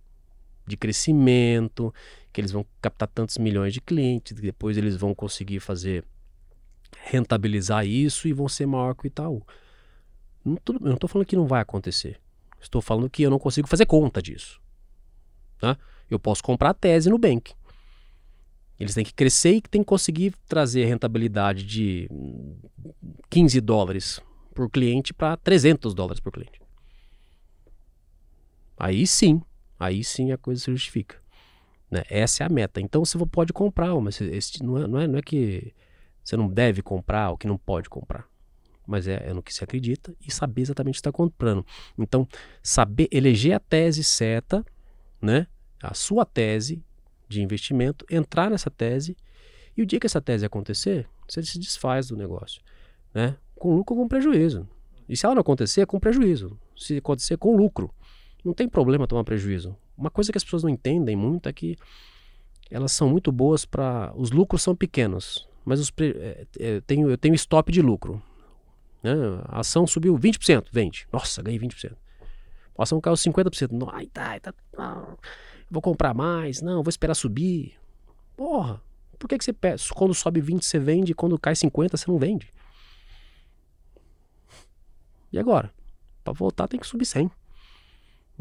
de 0.65 0.75
crescimento, 0.75 1.93
que 2.31 2.41
eles 2.41 2.51
vão 2.51 2.65
captar 2.81 3.07
tantos 3.07 3.38
milhões 3.38 3.73
de 3.73 3.81
clientes, 3.81 4.33
depois 4.33 4.77
eles 4.77 4.95
vão 4.95 5.13
conseguir 5.13 5.59
fazer 5.59 6.03
rentabilizar 7.05 7.86
isso 7.86 8.27
e 8.27 8.33
vão 8.33 8.47
ser 8.47 8.65
maior 8.65 8.95
que 8.95 9.05
o 9.05 9.07
Itaú. 9.07 9.43
Não 10.43 10.57
eu 10.67 10.79
não 10.79 10.93
estou 10.93 11.07
falando 11.07 11.27
que 11.27 11.36
não 11.36 11.47
vai 11.47 11.62
acontecer. 11.62 12.19
Estou 12.59 12.81
falando 12.81 13.09
que 13.09 13.23
eu 13.23 13.29
não 13.29 13.39
consigo 13.39 13.67
fazer 13.67 13.86
conta 13.86 14.21
disso. 14.21 14.59
Tá? 15.59 15.77
Eu 16.09 16.17
posso 16.17 16.41
comprar 16.43 16.71
a 16.71 16.73
tese 16.73 17.09
no 17.09 17.17
Bank. 17.17 17.53
Eles 18.79 18.93
têm 18.93 19.05
que 19.05 19.13
crescer 19.13 19.55
e 19.55 19.62
têm 19.62 19.81
que 19.81 19.88
conseguir 19.88 20.33
trazer 20.47 20.86
rentabilidade 20.86 21.63
de 21.63 22.09
15 23.29 23.62
dólares 23.62 24.19
por 24.53 24.69
cliente 24.69 25.13
para 25.13 25.38
300 25.38 25.93
dólares 25.93 26.19
por 26.19 26.31
cliente. 26.31 26.62
Aí 28.77 29.05
sim, 29.05 29.41
aí 29.79 30.03
sim 30.03 30.31
a 30.31 30.38
coisa 30.38 30.62
se 30.62 30.71
justifica. 30.71 31.17
Né? 31.89 32.03
Essa 32.09 32.43
é 32.43 32.45
a 32.47 32.49
meta. 32.49 32.81
Então 32.81 33.03
você 33.05 33.17
pode 33.25 33.53
comprar, 33.53 33.93
mas 34.01 34.19
esse, 34.19 34.63
não, 34.63 34.77
é, 34.77 34.88
não, 34.88 34.99
é, 34.99 35.07
não 35.07 35.19
é 35.19 35.21
que 35.21 35.73
você 36.23 36.36
não 36.36 36.47
deve 36.47 36.81
comprar 36.81 37.31
ou 37.31 37.38
que 37.38 37.47
não 37.47 37.57
pode 37.57 37.89
comprar. 37.89 38.27
Mas 38.86 39.07
é, 39.07 39.29
é 39.29 39.33
no 39.33 39.41
que 39.41 39.53
se 39.53 39.63
acredita 39.63 40.13
e 40.25 40.31
saber 40.31 40.63
exatamente 40.63 40.95
o 40.95 40.97
que 40.97 40.99
está 40.99 41.12
comprando. 41.12 41.65
Então, 41.97 42.27
saber 42.62 43.07
eleger 43.12 43.53
a 43.53 43.59
tese 43.59 44.03
certa, 44.03 44.65
né? 45.21 45.47
a 45.81 45.93
sua 45.93 46.25
tese 46.25 46.83
de 47.27 47.41
investimento, 47.41 48.05
entrar 48.09 48.49
nessa 48.49 48.69
tese 48.69 49.17
e 49.75 49.81
o 49.81 49.86
dia 49.86 49.99
que 49.99 50.07
essa 50.07 50.21
tese 50.21 50.45
acontecer, 50.45 51.07
você 51.27 51.43
se 51.43 51.59
desfaz 51.59 52.07
do 52.07 52.17
negócio. 52.17 52.62
Né? 53.13 53.36
Com 53.55 53.75
lucro 53.75 53.95
ou 53.95 54.01
com 54.01 54.07
prejuízo. 54.07 54.67
E 55.07 55.17
se 55.17 55.25
ela 55.25 55.36
não 55.36 55.41
acontecer, 55.41 55.81
é 55.81 55.86
com 55.86 55.99
prejuízo. 55.99 56.57
Se 56.75 56.97
acontecer, 56.97 57.38
com 57.38 57.55
lucro. 57.55 57.93
Não 58.43 58.53
tem 58.53 58.67
problema 58.67 59.08
tomar 59.08 59.23
prejuízo. 59.23 59.75
Uma 59.97 60.10
coisa 60.10 60.32
que 60.32 60.38
as 60.38 60.43
pessoas 60.43 60.63
não 60.63 60.69
entendem 60.69 61.15
muito 61.15 61.47
é 61.47 61.53
que 61.53 61.77
elas 62.69 62.91
são 62.91 63.10
muito 63.10 63.32
boas 63.32 63.65
para. 63.65 64.12
Os 64.15 64.32
lucros 64.32 64.62
são 64.62 64.75
pequenos, 64.75 65.47
mas 65.63 65.79
os 65.79 65.91
pre... 65.91 66.10
é, 66.17 66.47
é, 66.60 66.75
eu, 66.77 66.82
tenho, 66.82 67.10
eu 67.10 67.17
tenho 67.17 67.36
stop 67.36 67.71
de 67.71 67.82
lucro. 67.82 68.21
Né? 69.01 69.13
A 69.45 69.60
ação 69.60 69.86
subiu 69.86 70.17
20%, 70.17 70.67
vende. 70.71 71.08
Nossa, 71.12 71.41
ganhei 71.41 71.60
20%. 71.60 71.93
A 72.77 72.84
ação 72.84 72.99
caiu 72.99 73.15
50%. 73.15 73.89
Ai, 73.91 74.08
tá, 74.08 74.39
tá, 74.39 74.53
tá. 74.71 75.17
Vou 75.69 75.82
comprar 75.82 76.13
mais. 76.13 76.62
Não, 76.62 76.82
vou 76.82 76.89
esperar 76.89 77.13
subir. 77.13 77.75
Porra, 78.36 78.82
por 79.19 79.27
que, 79.27 79.38
que 79.38 79.43
você 79.43 79.53
pede? 79.53 79.88
Quando 79.93 80.13
sobe 80.13 80.41
20 80.41 80.65
você 80.65 80.79
vende, 80.79 81.13
quando 81.13 81.38
cai 81.38 81.56
50 81.56 81.95
você 81.95 82.10
não 82.10 82.17
vende? 82.17 82.51
E 85.32 85.38
agora? 85.38 85.71
Para 86.23 86.34
voltar 86.34 86.67
tem 86.67 86.79
que 86.79 86.88
subir 86.88 87.06
100. 87.06 87.29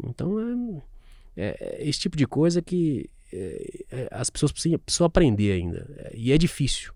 Então 0.01 0.39
é, 0.39 0.83
é, 1.35 1.57
é, 1.59 1.89
esse 1.89 1.99
tipo 1.99 2.15
de 2.15 2.25
coisa 2.25 2.61
que 2.61 3.09
é, 3.31 3.85
é, 3.91 4.07
as 4.11 4.29
pessoas 4.29 4.51
precisam, 4.51 4.79
precisam 4.79 5.07
aprender 5.07 5.51
ainda. 5.51 6.11
E 6.13 6.31
é 6.31 6.37
difícil. 6.37 6.93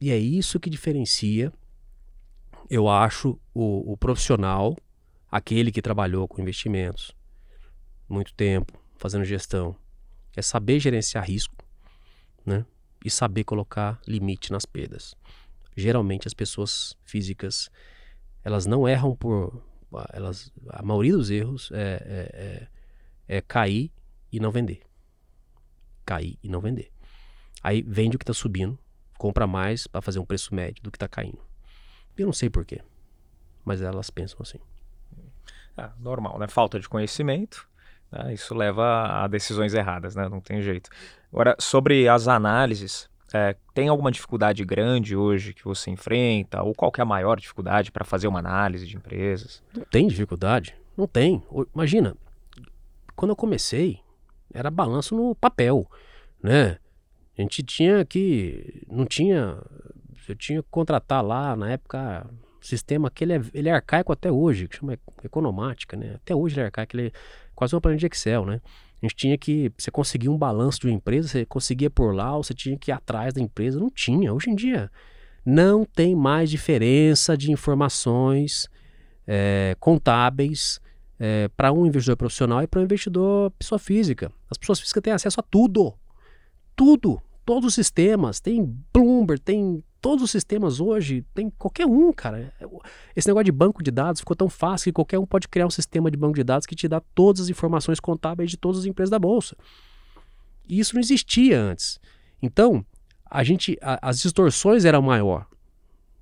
E 0.00 0.10
é 0.10 0.18
isso 0.18 0.60
que 0.60 0.68
diferencia, 0.68 1.52
eu 2.68 2.88
acho, 2.88 3.38
o, 3.54 3.92
o 3.92 3.96
profissional, 3.96 4.76
aquele 5.30 5.70
que 5.70 5.80
trabalhou 5.80 6.26
com 6.26 6.42
investimentos 6.42 7.14
muito 8.08 8.34
tempo, 8.34 8.78
fazendo 8.96 9.24
gestão, 9.24 9.76
é 10.36 10.42
saber 10.42 10.78
gerenciar 10.80 11.24
risco, 11.24 11.54
né? 12.44 12.64
E 13.04 13.10
saber 13.10 13.44
colocar 13.44 14.00
limite 14.06 14.50
nas 14.50 14.64
perdas. 14.64 15.14
Geralmente 15.76 16.26
as 16.26 16.34
pessoas 16.34 16.96
físicas, 17.04 17.70
elas 18.42 18.66
não 18.66 18.88
erram 18.88 19.14
por 19.14 19.62
elas, 20.12 20.52
a 20.70 20.82
maioria 20.82 21.12
dos 21.12 21.30
erros 21.30 21.70
é, 21.72 21.78
é, 21.78 22.68
é, 23.28 23.36
é 23.38 23.40
cair 23.40 23.92
e 24.32 24.40
não 24.40 24.50
vender. 24.50 24.80
Cair 26.04 26.38
e 26.42 26.48
não 26.48 26.60
vender. 26.60 26.90
Aí 27.62 27.82
vende 27.82 28.16
o 28.16 28.18
que 28.18 28.24
está 28.24 28.34
subindo, 28.34 28.78
compra 29.16 29.46
mais 29.46 29.86
para 29.86 30.02
fazer 30.02 30.18
um 30.18 30.24
preço 30.24 30.54
médio 30.54 30.82
do 30.82 30.90
que 30.90 30.96
está 30.96 31.08
caindo. 31.08 31.38
Eu 32.16 32.26
não 32.26 32.32
sei 32.32 32.50
porquê, 32.50 32.80
mas 33.64 33.80
elas 33.80 34.10
pensam 34.10 34.38
assim. 34.40 34.58
Ah, 35.76 35.92
normal, 35.98 36.38
né? 36.38 36.46
Falta 36.46 36.78
de 36.78 36.88
conhecimento. 36.88 37.68
Né? 38.10 38.34
Isso 38.34 38.54
leva 38.54 39.24
a 39.24 39.26
decisões 39.26 39.74
erradas, 39.74 40.14
né? 40.14 40.28
Não 40.28 40.40
tem 40.40 40.62
jeito. 40.62 40.90
Agora, 41.32 41.56
sobre 41.58 42.08
as 42.08 42.28
análises, 42.28 43.08
é, 43.34 43.56
tem 43.74 43.88
alguma 43.88 44.12
dificuldade 44.12 44.64
grande 44.64 45.16
hoje 45.16 45.52
que 45.52 45.64
você 45.64 45.90
enfrenta? 45.90 46.62
Ou 46.62 46.72
qual 46.72 46.92
é 46.96 47.02
a 47.02 47.04
maior 47.04 47.38
dificuldade 47.38 47.90
para 47.90 48.04
fazer 48.04 48.28
uma 48.28 48.38
análise 48.38 48.86
de 48.86 48.96
empresas? 48.96 49.60
Não 49.76 49.84
tem 49.84 50.06
dificuldade. 50.06 50.76
Não 50.96 51.08
tem. 51.08 51.42
Imagina, 51.74 52.16
quando 53.16 53.30
eu 53.30 53.36
comecei, 53.36 53.98
era 54.52 54.70
balanço 54.70 55.16
no 55.16 55.34
papel, 55.34 55.90
né? 56.40 56.78
A 57.36 57.42
gente 57.42 57.64
tinha 57.64 58.04
que... 58.04 58.86
Não 58.88 59.04
tinha... 59.04 59.58
Eu 60.28 60.36
tinha 60.36 60.62
que 60.62 60.68
contratar 60.70 61.22
lá, 61.22 61.56
na 61.56 61.72
época, 61.72 62.26
sistema 62.60 63.10
que 63.10 63.24
ele 63.24 63.32
é, 63.32 63.42
ele 63.52 63.68
é 63.68 63.72
arcaico 63.72 64.12
até 64.12 64.30
hoje, 64.30 64.68
que 64.68 64.76
chama 64.76 64.96
economática, 65.22 65.96
né? 65.96 66.14
Até 66.14 66.34
hoje 66.34 66.54
ele 66.54 66.62
é 66.62 66.64
arcaico, 66.66 66.96
ele 66.96 67.08
é 67.08 67.12
quase 67.54 67.74
uma 67.74 67.80
planilha 67.80 67.98
de 67.98 68.06
Excel, 68.06 68.46
né? 68.46 68.60
A 69.04 69.06
gente 69.06 69.16
tinha 69.16 69.36
que. 69.36 69.70
Você 69.76 69.90
conseguia 69.90 70.30
um 70.30 70.38
balanço 70.38 70.80
de 70.80 70.86
uma 70.86 70.94
empresa, 70.94 71.28
você 71.28 71.44
conseguia 71.44 71.90
por 71.90 72.14
lá, 72.14 72.34
ou 72.34 72.42
você 72.42 72.54
tinha 72.54 72.76
que 72.78 72.90
ir 72.90 72.94
atrás 72.94 73.34
da 73.34 73.40
empresa. 73.40 73.78
Não 73.78 73.90
tinha. 73.90 74.32
Hoje 74.32 74.48
em 74.48 74.54
dia, 74.54 74.90
não 75.44 75.84
tem 75.84 76.16
mais 76.16 76.48
diferença 76.48 77.36
de 77.36 77.52
informações 77.52 78.66
é, 79.26 79.76
contábeis 79.78 80.80
é, 81.20 81.48
para 81.54 81.70
um 81.70 81.84
investidor 81.84 82.16
profissional 82.16 82.62
e 82.62 82.66
para 82.66 82.80
um 82.80 82.84
investidor 82.84 83.50
pessoa 83.58 83.78
física. 83.78 84.32
As 84.50 84.56
pessoas 84.56 84.80
físicas 84.80 85.02
têm 85.02 85.12
acesso 85.12 85.38
a 85.38 85.42
tudo. 85.42 85.92
Tudo. 86.74 87.20
Todos 87.44 87.68
os 87.68 87.74
sistemas. 87.74 88.40
Tem 88.40 88.64
Bloomberg, 88.90 89.42
tem 89.42 89.84
todos 90.04 90.22
os 90.22 90.30
sistemas 90.30 90.80
hoje, 90.80 91.24
tem 91.32 91.48
qualquer 91.48 91.86
um, 91.86 92.12
cara. 92.12 92.52
Esse 93.16 93.26
negócio 93.26 93.46
de 93.46 93.52
banco 93.52 93.82
de 93.82 93.90
dados 93.90 94.20
ficou 94.20 94.36
tão 94.36 94.50
fácil 94.50 94.84
que 94.84 94.92
qualquer 94.92 95.18
um 95.18 95.24
pode 95.24 95.48
criar 95.48 95.66
um 95.66 95.70
sistema 95.70 96.10
de 96.10 96.16
banco 96.18 96.34
de 96.34 96.44
dados 96.44 96.66
que 96.66 96.76
te 96.76 96.86
dá 96.86 97.00
todas 97.14 97.40
as 97.40 97.48
informações 97.48 97.98
contábeis 97.98 98.50
de 98.50 98.58
todas 98.58 98.80
as 98.80 98.84
empresas 98.84 99.08
da 99.08 99.18
bolsa. 99.18 99.56
E 100.68 100.78
isso 100.78 100.94
não 100.94 101.00
existia 101.00 101.58
antes. 101.58 101.98
Então, 102.42 102.84
a 103.24 103.42
gente, 103.42 103.78
a, 103.80 104.10
as 104.10 104.20
distorções 104.20 104.84
eram 104.84 105.00
maior. 105.00 105.46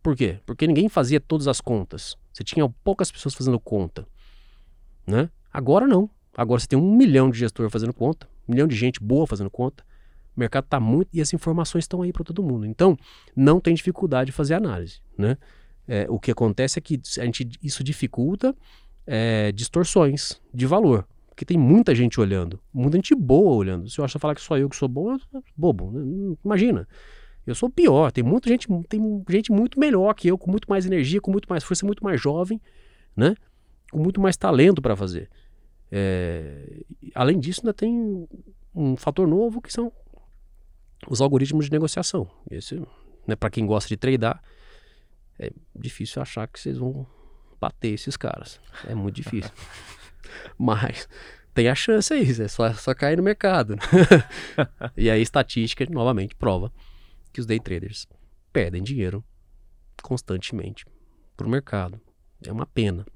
Por 0.01 0.14
quê? 0.14 0.39
Porque 0.47 0.64
ninguém 0.64 0.89
fazia 0.89 1.18
todas 1.18 1.49
as 1.49 1.61
contas. 1.61 2.16
Você 2.33 2.45
tinha 2.45 2.68
poucas 2.85 3.11
pessoas 3.11 3.35
fazendo 3.35 3.59
conta, 3.59 4.07
né? 5.05 5.28
Agora 5.53 5.89
não. 5.89 6.09
Agora 6.37 6.61
você 6.61 6.68
tem 6.68 6.78
um 6.78 6.97
milhão 6.97 7.28
de 7.28 7.41
gestor 7.41 7.68
fazendo 7.68 7.93
conta, 7.93 8.28
um 8.49 8.53
milhão 8.53 8.68
de 8.68 8.76
gente 8.76 9.01
boa 9.01 9.26
fazendo 9.26 9.51
conta, 9.51 9.85
O 10.37 10.41
mercado 10.41 10.64
está 10.64 10.80
muito. 10.80 11.09
E 11.12 11.20
as 11.20 11.33
informações 11.33 11.85
estão 11.85 12.03
aí 12.03 12.12
para 12.12 12.24
todo 12.24 12.43
mundo. 12.43 12.66
Então, 12.66 12.97
não 13.35 13.61
tem 13.61 13.74
dificuldade 13.74 14.26
de 14.26 14.33
fazer 14.33 14.55
análise. 14.55 15.01
Né? 15.16 15.37
É, 15.87 16.07
o 16.09 16.18
que 16.18 16.30
acontece 16.30 16.78
é 16.78 16.83
que 16.83 17.01
a 17.18 17.24
gente, 17.24 17.49
isso 17.62 17.83
dificulta 17.83 18.55
é, 19.07 19.53
distorções 19.53 20.41
de 20.53 20.66
valor. 20.66 21.07
Porque 21.28 21.45
tem 21.45 21.57
muita 21.57 21.95
gente 21.95 22.20
olhando, 22.20 22.61
muita 22.72 22.99
gente 22.99 23.14
boa 23.14 23.55
olhando. 23.55 23.89
Se 23.89 23.99
eu 23.99 24.05
acho 24.05 24.18
falar 24.18 24.35
que 24.35 24.41
só 24.41 24.59
eu 24.59 24.68
que 24.68 24.76
sou 24.76 24.89
bom, 24.89 25.14
é 25.14 25.18
bobo. 25.57 25.91
Né? 25.91 26.37
Imagina. 26.45 26.87
Eu 27.47 27.55
sou 27.55 27.68
pior. 27.68 28.12
Tem 28.12 28.22
muita 28.22 28.49
gente, 28.49 28.68
tem 28.89 29.24
gente 29.28 29.51
muito 29.51 29.78
melhor 29.78 30.14
que 30.14 30.28
eu, 30.28 30.39
com 30.39 30.51
muito 30.51 30.68
mais 30.68 30.87
energia, 30.87 31.20
com 31.20 31.30
muito 31.30 31.47
mais 31.49 31.64
força, 31.64 31.85
muito 31.85 32.05
mais 32.05 32.20
jovem, 32.20 32.61
né? 33.16 33.35
Com 33.91 33.99
muito 33.99 34.20
mais 34.20 34.37
talento 34.37 34.80
para 34.80 34.95
fazer. 34.95 35.28
É, 35.91 36.85
além 37.14 37.41
disso, 37.41 37.62
ainda 37.62 37.74
tem 37.74 38.28
um 38.74 38.97
fator 38.97 39.26
novo 39.26 39.61
que 39.61 39.72
são 39.72 39.93
os 41.09 41.21
algoritmos 41.21 41.67
de 41.67 41.73
negociação. 41.73 42.31
Esse, 42.51 42.81
né, 43.27 43.37
para 43.37 43.51
quem 43.51 43.67
gosta 43.67 43.89
de 43.89 43.97
tradar, 43.97 44.43
é 45.39 45.51
difícil 45.75 46.21
achar 46.23 46.47
que 46.47 46.61
vocês 46.61 46.79
vão 46.79 47.07
bater 47.61 47.93
esses 47.93 48.17
caras. 48.17 48.61
É 48.87 48.95
muito 48.95 49.17
difícil. 49.17 49.53
Mas 50.59 51.09
tem 51.55 51.69
a 51.69 51.75
chance 51.75 52.13
aí, 52.13 52.29
é 52.29 52.49
só, 52.49 52.73
só 52.75 52.95
cair 52.95 53.17
no 53.17 53.23
mercado. 53.23 53.77
e 54.97 55.11
aí, 55.11 55.21
estatística, 55.21 55.85
novamente, 55.91 56.35
prova 56.35 56.73
que 57.33 57.41
os 57.41 57.47
day 57.47 57.59
traders 57.59 58.07
perdem 58.53 58.83
dinheiro 58.83 59.25
constantemente 60.03 60.85
para 61.37 61.47
o 61.47 61.51
mercado. 61.51 62.01
É 62.45 62.53
uma 62.53 62.67
pena. 62.67 63.07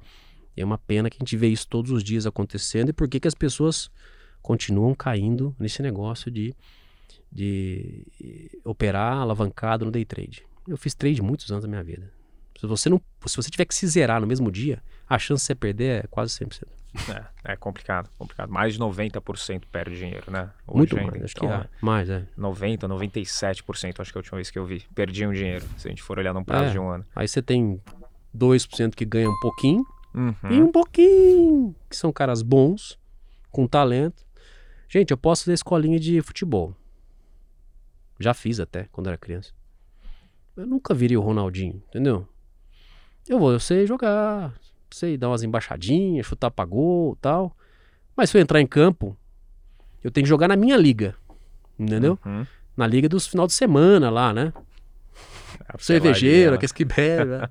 É 0.56 0.64
uma 0.64 0.78
pena 0.78 1.10
que 1.10 1.16
a 1.16 1.20
gente 1.20 1.36
vê 1.36 1.48
isso 1.48 1.68
todos 1.68 1.90
os 1.90 2.02
dias 2.02 2.26
acontecendo 2.26 2.88
e 2.88 2.92
por 2.92 3.08
que, 3.08 3.20
que 3.20 3.28
as 3.28 3.34
pessoas 3.34 3.90
continuam 4.40 4.94
caindo 4.94 5.54
nesse 5.58 5.82
negócio 5.82 6.30
de, 6.30 6.54
de 7.30 8.06
operar 8.64 9.18
alavancado 9.18 9.84
no 9.84 9.90
day 9.90 10.04
trade. 10.04 10.44
Eu 10.66 10.76
fiz 10.76 10.94
trade 10.94 11.22
muitos 11.22 11.50
anos 11.50 11.62
da 11.62 11.68
minha 11.68 11.82
vida. 11.82 12.10
Se 12.58 12.66
você 12.66 12.88
não, 12.88 13.00
se 13.26 13.36
você 13.36 13.50
tiver 13.50 13.66
que 13.66 13.74
se 13.74 13.86
zerar 13.86 14.20
no 14.20 14.26
mesmo 14.26 14.50
dia, 14.50 14.82
a 15.08 15.18
chance 15.18 15.42
de 15.42 15.46
você 15.46 15.54
perder 15.54 16.04
é 16.04 16.06
quase 16.08 16.32
100%. 16.38 16.62
É, 17.10 17.52
é 17.52 17.56
complicado, 17.56 18.08
complicado. 18.18 18.50
Mais 18.50 18.74
de 18.74 18.80
90% 18.80 19.64
perde 19.70 19.98
dinheiro, 19.98 20.30
né? 20.30 20.50
Hoje 20.66 20.78
Muito 20.78 20.98
ainda. 20.98 21.10
mais, 21.10 21.24
acho 21.24 21.34
então, 21.36 21.48
que 21.48 21.54
é. 21.54 21.68
Mais, 21.80 22.08
é. 22.08 22.26
90, 22.36 22.88
97%, 22.88 24.00
acho 24.00 24.12
que 24.12 24.18
é 24.18 24.18
a 24.18 24.20
última 24.20 24.36
vez 24.36 24.50
que 24.50 24.58
eu 24.58 24.64
vi. 24.64 24.82
Perdiam 24.94 25.32
dinheiro, 25.32 25.66
se 25.76 25.86
a 25.86 25.90
gente 25.90 26.02
for 26.02 26.18
olhar 26.18 26.32
num 26.32 26.42
prazo 26.42 26.70
é. 26.70 26.70
de 26.70 26.78
um 26.78 26.88
ano. 26.88 27.04
Aí 27.14 27.28
você 27.28 27.42
tem 27.42 27.80
2% 28.36 28.94
que 28.94 29.04
ganha 29.04 29.28
um 29.28 29.38
pouquinho 29.40 29.86
uhum. 30.14 30.34
e 30.50 30.62
um 30.62 30.72
pouquinho 30.72 31.74
que 31.88 31.96
são 31.96 32.12
caras 32.12 32.42
bons, 32.42 32.98
com 33.50 33.66
talento. 33.66 34.24
Gente, 34.88 35.10
eu 35.10 35.16
posso 35.16 35.44
fazer 35.44 35.54
escolinha 35.54 35.98
de 36.00 36.20
futebol. 36.22 36.74
Já 38.18 38.32
fiz 38.34 38.60
até 38.60 38.84
quando 38.90 39.08
era 39.08 39.16
criança. 39.16 39.52
Eu 40.56 40.66
nunca 40.66 40.94
viria 40.94 41.20
o 41.20 41.22
Ronaldinho, 41.22 41.82
entendeu? 41.88 42.26
Eu 43.28 43.38
vou, 43.38 43.52
eu 43.52 43.60
sei 43.60 43.86
jogar, 43.86 44.54
sei 44.90 45.16
dar 45.16 45.28
umas 45.28 45.42
embaixadinhas, 45.42 46.26
chutar 46.26 46.50
pra 46.50 46.64
gol 46.64 47.16
tal. 47.16 47.56
Mas 48.16 48.30
se 48.30 48.38
eu 48.38 48.40
entrar 48.40 48.60
em 48.60 48.66
campo, 48.66 49.16
eu 50.02 50.10
tenho 50.10 50.24
que 50.24 50.28
jogar 50.28 50.48
na 50.48 50.56
minha 50.56 50.76
liga. 50.76 51.14
Entendeu? 51.78 52.18
Uhum. 52.24 52.46
Na 52.74 52.86
liga 52.86 53.08
dos 53.08 53.26
final 53.26 53.46
de 53.46 53.52
semana 53.52 54.08
lá, 54.08 54.32
né? 54.32 54.52
A 55.68 55.78
Cervejeiro, 55.78 56.54
aqueles 56.54 56.72
que 56.72 56.84
bebem. 56.84 57.26
Né? 57.26 57.48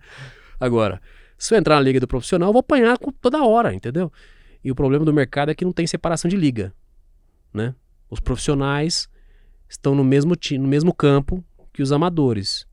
Agora, 0.60 1.02
se 1.38 1.54
eu 1.54 1.60
entrar 1.60 1.76
na 1.76 1.82
liga 1.82 2.00
do 2.00 2.08
profissional, 2.08 2.50
eu 2.50 2.54
vou 2.54 2.62
apanhar 2.62 2.98
toda 3.22 3.44
hora, 3.44 3.74
entendeu? 3.74 4.12
E 4.64 4.72
o 4.72 4.76
problema 4.76 5.06
do 5.06 5.14
mercado 5.14 5.52
é 5.52 5.56
que 5.56 5.66
não 5.66 5.72
tem 5.72 5.86
separação 5.86 6.28
de 6.28 6.36
liga, 6.36 6.74
né? 7.54 7.76
Os 8.10 8.20
profissionais 8.20 9.08
estão 9.68 9.96
no 9.96 10.04
mesmo, 10.04 10.34
no 10.60 10.68
mesmo 10.68 10.94
campo 10.94 11.44
que 11.74 11.82
os 11.82 11.92
amadores. 11.92 12.68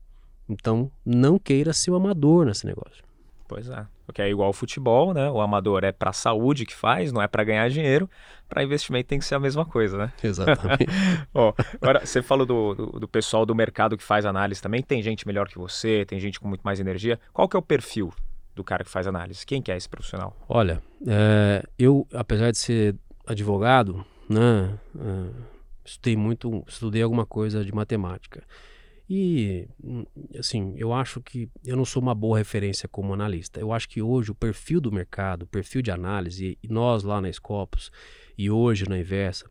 Então, 0.47 0.91
não 1.05 1.39
queira 1.39 1.73
ser 1.73 1.91
o 1.91 1.95
amador 1.95 2.45
nesse 2.45 2.65
negócio. 2.65 3.03
Pois 3.47 3.69
é. 3.69 3.85
Porque 4.05 4.21
é 4.21 4.29
igual 4.29 4.47
ao 4.47 4.53
futebol, 4.53 5.13
né? 5.13 5.29
O 5.29 5.39
amador 5.39 5.83
é 5.83 5.91
para 5.91 6.11
saúde 6.11 6.65
que 6.65 6.75
faz, 6.75 7.11
não 7.11 7.21
é 7.21 7.27
para 7.27 7.43
ganhar 7.43 7.69
dinheiro. 7.69 8.09
Para 8.49 8.63
investimento 8.63 9.07
tem 9.07 9.19
que 9.19 9.25
ser 9.25 9.35
a 9.35 9.39
mesma 9.39 9.65
coisa, 9.65 9.97
né? 9.97 10.13
Exatamente. 10.23 10.85
Ó, 11.33 11.53
agora, 11.81 12.05
você 12.05 12.21
falou 12.21 12.45
do, 12.45 12.73
do, 12.73 12.85
do, 12.99 13.07
pessoal 13.07 13.45
do 13.45 13.55
mercado 13.55 13.97
que 13.97 14.03
faz 14.03 14.25
análise 14.25 14.61
também. 14.61 14.81
Tem 14.81 15.01
gente 15.01 15.25
melhor 15.25 15.47
que 15.47 15.57
você, 15.57 16.05
tem 16.05 16.19
gente 16.19 16.39
com 16.39 16.47
muito 16.47 16.61
mais 16.61 16.79
energia. 16.79 17.19
Qual 17.31 17.47
que 17.47 17.55
é 17.55 17.59
o 17.59 17.63
perfil 17.63 18.13
do 18.55 18.63
cara 18.63 18.83
que 18.83 18.89
faz 18.89 19.07
análise? 19.07 19.45
Quem 19.45 19.61
que 19.61 19.71
é 19.71 19.77
esse 19.77 19.87
profissional? 19.87 20.35
Olha, 20.49 20.81
é, 21.07 21.63
eu, 21.79 22.05
apesar 22.13 22.51
de 22.51 22.57
ser 22.57 22.95
advogado, 23.25 24.05
né? 24.29 24.77
É, 24.99 25.52
estudei 25.83 26.15
muito, 26.15 26.63
estudei 26.67 27.01
alguma 27.01 27.25
coisa 27.25 27.63
de 27.63 27.73
matemática. 27.73 28.43
E, 29.09 29.67
assim, 30.39 30.73
eu 30.77 30.93
acho 30.93 31.21
que 31.21 31.49
eu 31.63 31.75
não 31.75 31.85
sou 31.85 32.01
uma 32.01 32.15
boa 32.15 32.37
referência 32.37 32.87
como 32.87 33.13
analista. 33.13 33.59
Eu 33.59 33.73
acho 33.73 33.87
que 33.89 34.01
hoje 34.01 34.31
o 34.31 34.35
perfil 34.35 34.79
do 34.79 34.91
mercado, 34.91 35.43
o 35.43 35.47
perfil 35.47 35.81
de 35.81 35.91
análise, 35.91 36.57
e 36.63 36.67
nós 36.67 37.03
lá 37.03 37.19
na 37.21 37.31
Scopus, 37.31 37.91
e 38.37 38.49
hoje 38.49 38.87
na 38.87 38.97
Inversa, 38.97 39.49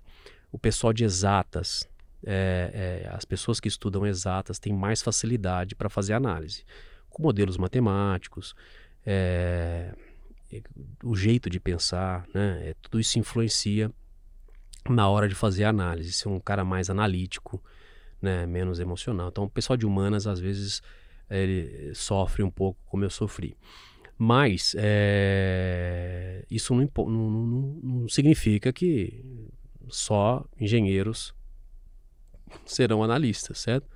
o 0.51 0.59
pessoal 0.59 0.93
de 0.93 1.05
exatas, 1.05 1.89
é, 2.25 3.05
é, 3.05 3.09
as 3.13 3.25
pessoas 3.25 3.61
que 3.61 3.69
estudam 3.69 4.07
exatas 4.07 4.59
têm 4.59 4.73
mais 4.73 5.03
facilidade 5.03 5.75
para 5.75 5.89
fazer 5.89 6.15
análise, 6.15 6.65
com 7.11 7.23
modelos 7.23 7.59
matemáticos, 7.59 8.55
é, 9.05 9.95
o 11.03 11.15
jeito 11.15 11.49
de 11.49 11.59
pensar, 11.59 12.27
né? 12.35 12.71
É, 12.71 12.75
tudo 12.83 13.01
isso 13.01 13.19
influencia 13.19 13.91
na 14.89 15.09
hora 15.09 15.29
de 15.29 15.35
fazer 15.35 15.65
análise. 15.65 16.13
Ser 16.13 16.29
um 16.29 16.41
cara 16.41 16.65
mais 16.65 16.91
analítico, 16.91 17.63
né, 18.21 18.47
menos 18.47 18.81
emocional. 18.81 19.29
Então, 19.29 19.45
o 19.45 19.51
pessoal 19.51 19.77
de 19.77 19.87
humanas, 19.87 20.27
às 20.27 20.41
vezes, 20.41 20.83
ele 21.29 21.95
sofre 21.95 22.43
um 22.43 22.51
pouco 22.51 22.79
como 22.87 23.05
eu 23.05 23.11
sofri. 23.11 23.57
Mas 24.19 24.75
é, 24.79 26.45
isso 26.51 26.75
não, 26.75 26.89
não, 26.97 27.31
não, 27.31 27.81
não, 27.83 28.09
significa 28.09 28.73
que 28.73 29.25
só 29.89 30.47
engenheiros 30.61 31.35
serão 32.65 33.03
analistas, 33.03 33.59
certo? 33.59 33.89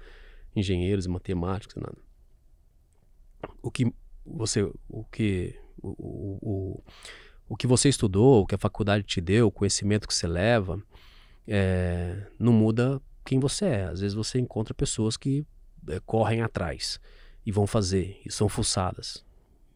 Engenheiros 0.55 1.07
matemáticos, 1.07 1.77
nada. 1.77 1.99
O 3.63 3.71
que 3.71 3.93
você, 4.25 4.63
o 4.89 5.05
que, 5.05 5.55
o, 5.81 5.91
o, 5.91 6.39
o, 6.43 6.85
o 7.49 7.57
que 7.57 7.67
você 7.67 7.89
estudou, 7.89 8.43
o 8.43 8.47
que 8.47 8.55
a 8.55 8.59
faculdade 8.59 9.05
te 9.05 9.21
deu, 9.21 9.47
o 9.47 9.53
conhecimento 9.53 10.07
que 10.07 10.15
você 10.15 10.27
leva, 10.27 10.83
é, 11.47 12.27
não 12.39 12.53
muda 12.53 13.01
quem 13.25 13.39
você 13.39 13.67
é. 13.67 13.85
Às 13.85 14.01
vezes 14.01 14.15
você 14.15 14.39
encontra 14.39 14.75
pessoas 14.75 15.17
que 15.17 15.47
é, 15.89 16.01
correm 16.01 16.43
atrás 16.43 17.01
e 17.45 17.53
vão 17.53 17.67
fazer 17.67 18.21
e 18.25 18.33
são 18.33 18.49
fuçadas, 18.49 19.25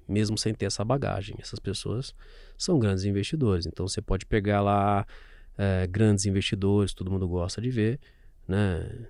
mesmo 0.09 0.37
sem 0.37 0.53
ter 0.53 0.67
essa 0.67 0.85
bagagem. 0.85 1.37
Essas 1.39 1.61
pessoas 1.61 2.15
são 2.59 2.79
grandes 2.79 3.05
investidores. 3.05 3.67
Então 3.67 3.87
você 3.87 4.03
pode 4.03 4.27
pegar 4.27 4.61
lá 4.61 5.07
é, 5.57 5.87
grandes 5.87 6.27
investidores, 6.27 6.93
todo 6.93 7.11
mundo 7.11 7.29
gosta 7.29 7.61
de 7.61 7.71
ver, 7.71 8.01
né? 8.49 9.07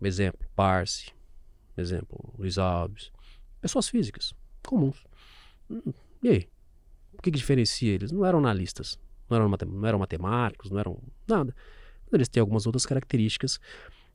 Exemplo, 0.00 0.46
Parse, 0.54 1.12
exemplo, 1.76 2.32
Luiz 2.38 2.56
Alves, 2.56 3.10
pessoas 3.60 3.88
físicas, 3.88 4.32
comuns. 4.64 5.04
Hum, 5.68 5.92
e 6.22 6.28
aí? 6.28 6.48
O 7.18 7.22
que, 7.22 7.30
que 7.30 7.36
diferencia 7.36 7.92
eles? 7.92 8.12
Não 8.12 8.24
eram 8.24 8.38
analistas, 8.38 8.98
não 9.28 9.36
eram, 9.36 9.48
não 9.48 9.88
eram 9.88 9.98
matemáticos, 9.98 10.70
não 10.70 10.78
eram 10.78 10.98
nada 11.26 11.54
eles 12.16 12.28
têm 12.28 12.40
algumas 12.40 12.66
outras 12.66 12.86
características 12.86 13.60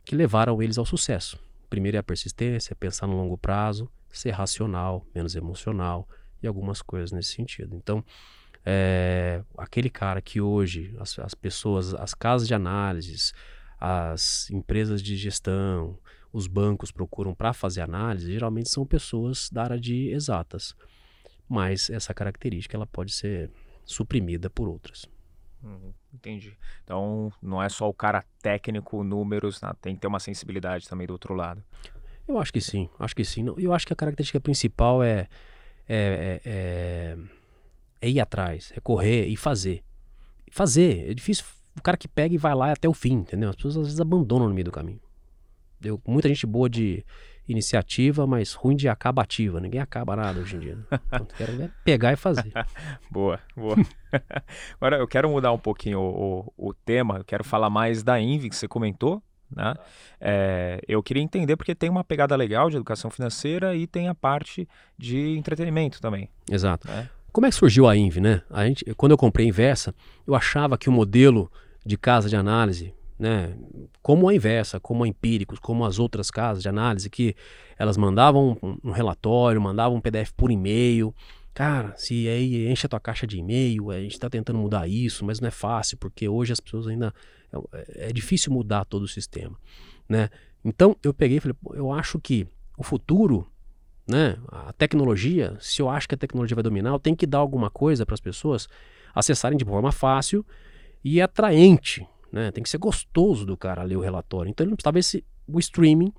que 0.03 0.15
levaram 0.15 0.61
eles 0.61 0.77
ao 0.77 0.85
sucesso. 0.85 1.39
Primeiro 1.69 1.97
é 1.97 1.99
a 1.99 2.03
persistência, 2.03 2.75
pensar 2.75 3.07
no 3.07 3.15
longo 3.15 3.37
prazo, 3.37 3.89
ser 4.11 4.31
racional, 4.31 5.05
menos 5.13 5.35
emocional 5.35 6.07
e 6.41 6.47
algumas 6.47 6.81
coisas 6.81 7.11
nesse 7.11 7.33
sentido. 7.33 7.75
Então, 7.75 8.03
é, 8.65 9.43
aquele 9.57 9.89
cara 9.89 10.21
que 10.21 10.39
hoje 10.39 10.95
as, 10.99 11.17
as 11.19 11.33
pessoas, 11.33 11.93
as 11.95 12.13
casas 12.13 12.47
de 12.47 12.53
análises, 12.53 13.33
as 13.79 14.49
empresas 14.51 15.01
de 15.01 15.15
gestão, 15.15 15.97
os 16.31 16.47
bancos 16.47 16.91
procuram 16.91 17.33
para 17.33 17.53
fazer 17.53 17.81
análise, 17.81 18.31
geralmente 18.31 18.69
são 18.69 18.85
pessoas 18.85 19.49
da 19.51 19.63
área 19.63 19.79
de 19.79 20.09
exatas. 20.09 20.75
Mas 21.47 21.89
essa 21.89 22.13
característica 22.13 22.75
ela 22.75 22.87
pode 22.87 23.11
ser 23.11 23.51
suprimida 23.85 24.49
por 24.49 24.67
outras. 24.67 25.05
Uhum, 25.63 25.93
entendi. 26.13 26.57
Então, 26.83 27.31
não 27.41 27.61
é 27.63 27.69
só 27.69 27.87
o 27.87 27.93
cara 27.93 28.23
técnico, 28.41 29.03
números, 29.03 29.61
né? 29.61 29.71
tem 29.81 29.95
que 29.95 30.01
ter 30.01 30.07
uma 30.07 30.19
sensibilidade 30.19 30.87
também 30.87 31.07
do 31.07 31.13
outro 31.13 31.33
lado. 31.33 31.63
Eu 32.27 32.37
acho 32.37 32.51
que 32.51 32.61
sim, 32.61 32.89
acho 32.99 33.15
que 33.15 33.23
sim. 33.23 33.45
Eu 33.57 33.73
acho 33.73 33.85
que 33.85 33.93
a 33.93 33.95
característica 33.95 34.39
principal 34.39 35.03
é, 35.03 35.27
é, 35.87 36.39
é, 36.39 36.41
é, 36.45 37.17
é 38.01 38.09
ir 38.09 38.19
atrás, 38.19 38.71
é 38.75 38.79
correr 38.79 39.27
e 39.27 39.35
fazer. 39.35 39.83
Fazer, 40.51 41.09
é 41.09 41.13
difícil. 41.13 41.45
O 41.77 41.81
cara 41.81 41.97
que 41.97 42.07
pega 42.07 42.33
e 42.35 42.37
vai 42.37 42.53
lá 42.53 42.71
até 42.71 42.87
o 42.87 42.93
fim, 42.93 43.13
entendeu? 43.13 43.49
As 43.49 43.55
pessoas 43.55 43.77
às 43.77 43.83
vezes 43.85 43.99
abandonam 43.99 44.47
no 44.47 44.53
meio 44.53 44.65
do 44.65 44.71
caminho. 44.71 45.01
Deu 45.79 45.99
muita 46.05 46.27
gente 46.27 46.45
boa 46.45 46.69
de 46.69 47.03
iniciativa, 47.47 48.25
mas 48.25 48.53
ruim 48.53 48.75
de 48.75 48.87
acabativa. 48.87 49.59
Ninguém 49.59 49.81
acaba 49.81 50.15
nada 50.15 50.39
hoje 50.39 50.55
em 50.55 50.59
dia. 50.59 50.75
Né? 50.75 50.83
Então, 51.13 51.27
quero 51.37 51.61
é 51.61 51.69
pegar 51.83 52.13
e 52.13 52.15
fazer. 52.15 52.51
boa, 53.11 53.39
boa. 53.55 53.75
Agora 54.79 54.97
eu 54.97 55.07
quero 55.07 55.29
mudar 55.29 55.51
um 55.51 55.57
pouquinho 55.57 55.99
o, 55.99 56.51
o, 56.57 56.69
o, 56.69 56.73
tema, 56.73 57.17
eu 57.17 57.23
quero 57.23 57.43
falar 57.43 57.69
mais 57.69 58.03
da 58.03 58.19
Invi 58.19 58.49
que 58.49 58.55
você 58.55 58.67
comentou, 58.67 59.21
Né? 59.55 59.75
É, 60.19 60.81
eu 60.87 61.03
queria 61.03 61.21
entender 61.21 61.55
porque 61.55 61.75
tem 61.75 61.89
uma 61.89 62.03
pegada 62.03 62.35
legal 62.35 62.69
de 62.69 62.77
educação 62.77 63.11
financeira 63.11 63.75
e 63.75 63.85
tem 63.85 64.07
a 64.07 64.15
parte 64.15 64.67
de 64.97 65.37
entretenimento 65.37 66.01
também. 66.01 66.29
Exato. 66.49 66.87
Né? 66.87 67.09
Como 67.31 67.47
é 67.47 67.49
que 67.49 67.55
surgiu 67.55 67.87
a 67.87 67.95
Inv, 67.95 68.17
né? 68.17 68.41
A 68.49 68.65
gente, 68.65 68.85
quando 68.95 69.11
eu 69.11 69.17
comprei 69.17 69.45
a 69.47 69.49
Inversa, 69.49 69.93
eu 70.25 70.35
achava 70.35 70.77
que 70.77 70.87
o 70.87 70.91
modelo 70.91 71.51
de 71.85 71.97
casa 71.97 72.29
de 72.29 72.35
análise, 72.35 72.93
né, 73.17 73.55
como 74.01 74.27
a 74.27 74.33
Inversa, 74.33 74.79
como 74.79 75.03
a 75.03 75.07
Empíricos, 75.07 75.59
como 75.59 75.85
as 75.85 75.99
outras 75.99 76.29
casas 76.29 76.63
de 76.63 76.69
análise, 76.69 77.09
que 77.09 77.35
elas 77.77 77.97
mandavam 77.97 78.57
um 78.83 78.91
relatório, 78.91 79.61
mandavam 79.61 79.97
um 79.97 80.01
PDF 80.01 80.31
por 80.35 80.51
e-mail. 80.51 81.13
Cara, 81.53 81.95
se 81.95 82.27
aí 82.27 82.67
enche 82.67 82.85
a 82.85 82.89
tua 82.89 82.99
caixa 82.99 83.27
de 83.27 83.37
e-mail, 83.37 83.91
a 83.91 83.99
gente 83.99 84.13
está 84.13 84.29
tentando 84.29 84.57
mudar 84.57 84.87
isso, 84.87 85.23
mas 85.23 85.39
não 85.39 85.47
é 85.47 85.51
fácil, 85.51 85.97
porque 85.97 86.27
hoje 86.27 86.53
as 86.53 86.59
pessoas 86.59 86.87
ainda. 86.87 87.13
É, 87.51 88.07
é 88.09 88.13
difícil 88.13 88.51
mudar 88.51 88.83
todo 88.85 89.03
o 89.03 89.07
sistema. 89.07 89.55
Né? 90.09 90.29
Então 90.65 90.95
eu 91.03 91.13
peguei 91.13 91.37
e 91.37 91.39
falei, 91.39 91.55
eu 91.73 91.91
acho 91.91 92.19
que 92.19 92.47
o 92.75 92.83
futuro 92.83 93.47
né? 94.07 94.37
A 94.49 94.73
tecnologia, 94.73 95.55
se 95.59 95.81
eu 95.81 95.89
acho 95.89 96.07
que 96.07 96.15
a 96.15 96.17
tecnologia 96.17 96.55
vai 96.55 96.63
dominar, 96.63 96.91
eu 96.91 96.99
tenho 96.99 97.15
que 97.15 97.25
dar 97.25 97.37
alguma 97.37 97.69
coisa 97.69 98.05
para 98.05 98.13
as 98.13 98.19
pessoas 98.19 98.67
acessarem 99.15 99.57
de 99.57 99.65
forma 99.65 99.91
fácil 99.91 100.45
e 101.03 101.21
atraente, 101.21 102.05
né? 102.33 102.51
Tem 102.51 102.63
que 102.63 102.69
ser 102.69 102.79
gostoso 102.79 103.45
do 103.45 103.55
cara 103.55 103.83
ler 103.83 103.95
o 103.95 104.01
relatório. 104.01 104.49
Então, 104.49 104.67
talvez 104.77 105.05
esse, 105.05 105.23
o 105.47 105.59
streaming, 105.59 106.11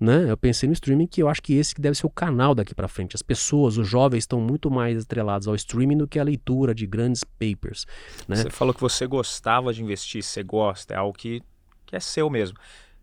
né? 0.00 0.30
Eu 0.30 0.36
pensei 0.36 0.66
no 0.66 0.72
streaming 0.72 1.06
que 1.06 1.22
eu 1.22 1.28
acho 1.28 1.42
que 1.42 1.52
esse 1.52 1.74
que 1.74 1.80
deve 1.80 1.94
ser 1.94 2.06
o 2.06 2.10
canal 2.10 2.54
daqui 2.54 2.74
para 2.74 2.88
frente. 2.88 3.14
As 3.14 3.20
pessoas, 3.20 3.76
os 3.76 3.86
jovens 3.86 4.20
estão 4.20 4.40
muito 4.40 4.70
mais 4.70 5.02
atrelados 5.02 5.46
ao 5.46 5.54
streaming 5.54 5.98
do 5.98 6.08
que 6.08 6.18
à 6.18 6.22
leitura 6.22 6.74
de 6.74 6.86
grandes 6.86 7.22
papers, 7.22 7.84
né? 8.26 8.36
Você 8.36 8.50
falou 8.50 8.72
que 8.72 8.80
você 8.80 9.06
gostava 9.06 9.74
de 9.74 9.82
investir, 9.82 10.22
você 10.22 10.42
gosta, 10.42 10.94
é 10.94 10.96
algo 10.96 11.12
que, 11.12 11.42
que 11.84 11.94
é 11.94 12.00
seu 12.00 12.30
mesmo. 12.30 12.56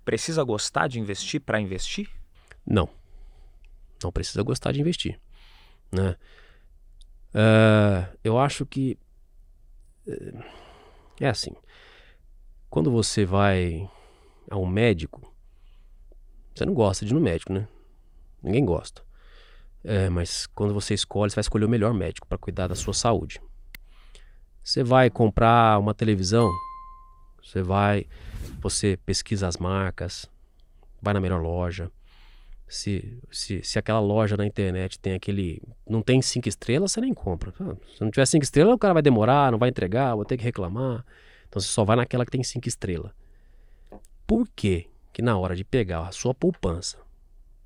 Precisa 0.04 0.44
gostar 0.44 0.88
de 0.88 1.00
investir 1.00 1.42
para 1.42 1.62
investir? 1.62 2.10
Não. 2.66 2.90
Não 4.04 4.12
precisa 4.12 4.42
gostar 4.42 4.72
de 4.72 4.82
investir. 4.82 5.20
Né? 5.92 6.16
Uh, 7.32 8.18
eu 8.24 8.40
acho 8.40 8.66
que 8.66 8.98
uh, 10.08 10.44
é 11.20 11.30
assim. 11.30 11.52
Quando 12.70 12.92
você 12.92 13.26
vai 13.26 13.90
a 14.50 14.58
um 14.58 14.66
médico, 14.66 15.34
você 16.54 16.66
não 16.66 16.74
gosta 16.74 17.06
de 17.06 17.12
ir 17.12 17.16
no 17.16 17.22
médico, 17.22 17.54
né? 17.54 17.68
Ninguém 18.42 18.66
gosta. 18.66 19.02
É, 19.84 20.10
mas 20.10 20.48
quando 20.48 20.74
você 20.74 20.94
escolhe, 20.94 21.30
você 21.30 21.36
vai 21.36 21.42
escolher 21.42 21.66
o 21.66 21.70
melhor 21.70 21.94
médico 21.94 22.28
para 22.28 22.38
cuidar 22.38 22.68
da 22.68 22.76
sua 22.76 22.94
saúde. 22.94 23.42
Você 24.64 24.84
vai 24.84 25.10
comprar 25.10 25.80
uma 25.80 25.94
televisão, 25.94 26.50
você 27.42 27.62
vai, 27.62 28.08
você 28.60 28.98
pesquisa 29.06 29.48
as 29.48 29.58
marcas, 29.58 30.30
vai 31.02 31.14
na 31.14 31.22
melhor 31.22 31.40
loja, 31.42 31.92
se, 32.68 33.20
se, 33.32 33.62
se 33.64 33.78
aquela 33.78 34.00
loja 34.00 34.36
na 34.36 34.46
internet 34.46 35.00
tem 35.00 35.14
aquele. 35.14 35.62
Não 35.88 36.02
tem 36.02 36.22
cinco 36.22 36.50
estrelas, 36.50 36.92
você 36.92 37.02
nem 37.02 37.14
compra. 37.14 37.54
Se 37.96 38.02
não 38.02 38.10
tiver 38.10 38.26
cinco 38.26 38.44
estrelas, 38.44 38.74
o 38.74 38.78
cara 38.78 38.94
vai 38.94 39.04
demorar, 39.04 39.52
não 39.52 39.60
vai 39.60 39.70
entregar, 39.70 40.16
vou 40.16 40.26
ter 40.26 40.38
que 40.38 40.44
reclamar. 40.44 41.06
Então 41.48 41.62
você 41.62 41.68
só 41.68 41.84
vai 41.84 41.96
naquela 41.96 42.26
que 42.26 42.32
tem 42.32 42.44
cinco 42.44 42.68
estrelas. 42.68 43.12
Por 44.28 44.48
que 44.56 44.90
que 45.14 45.22
na 45.22 45.38
hora 45.38 45.56
de 45.56 45.64
pegar 45.64 46.08
a 46.08 46.12
sua 46.12 46.34
poupança, 46.34 46.98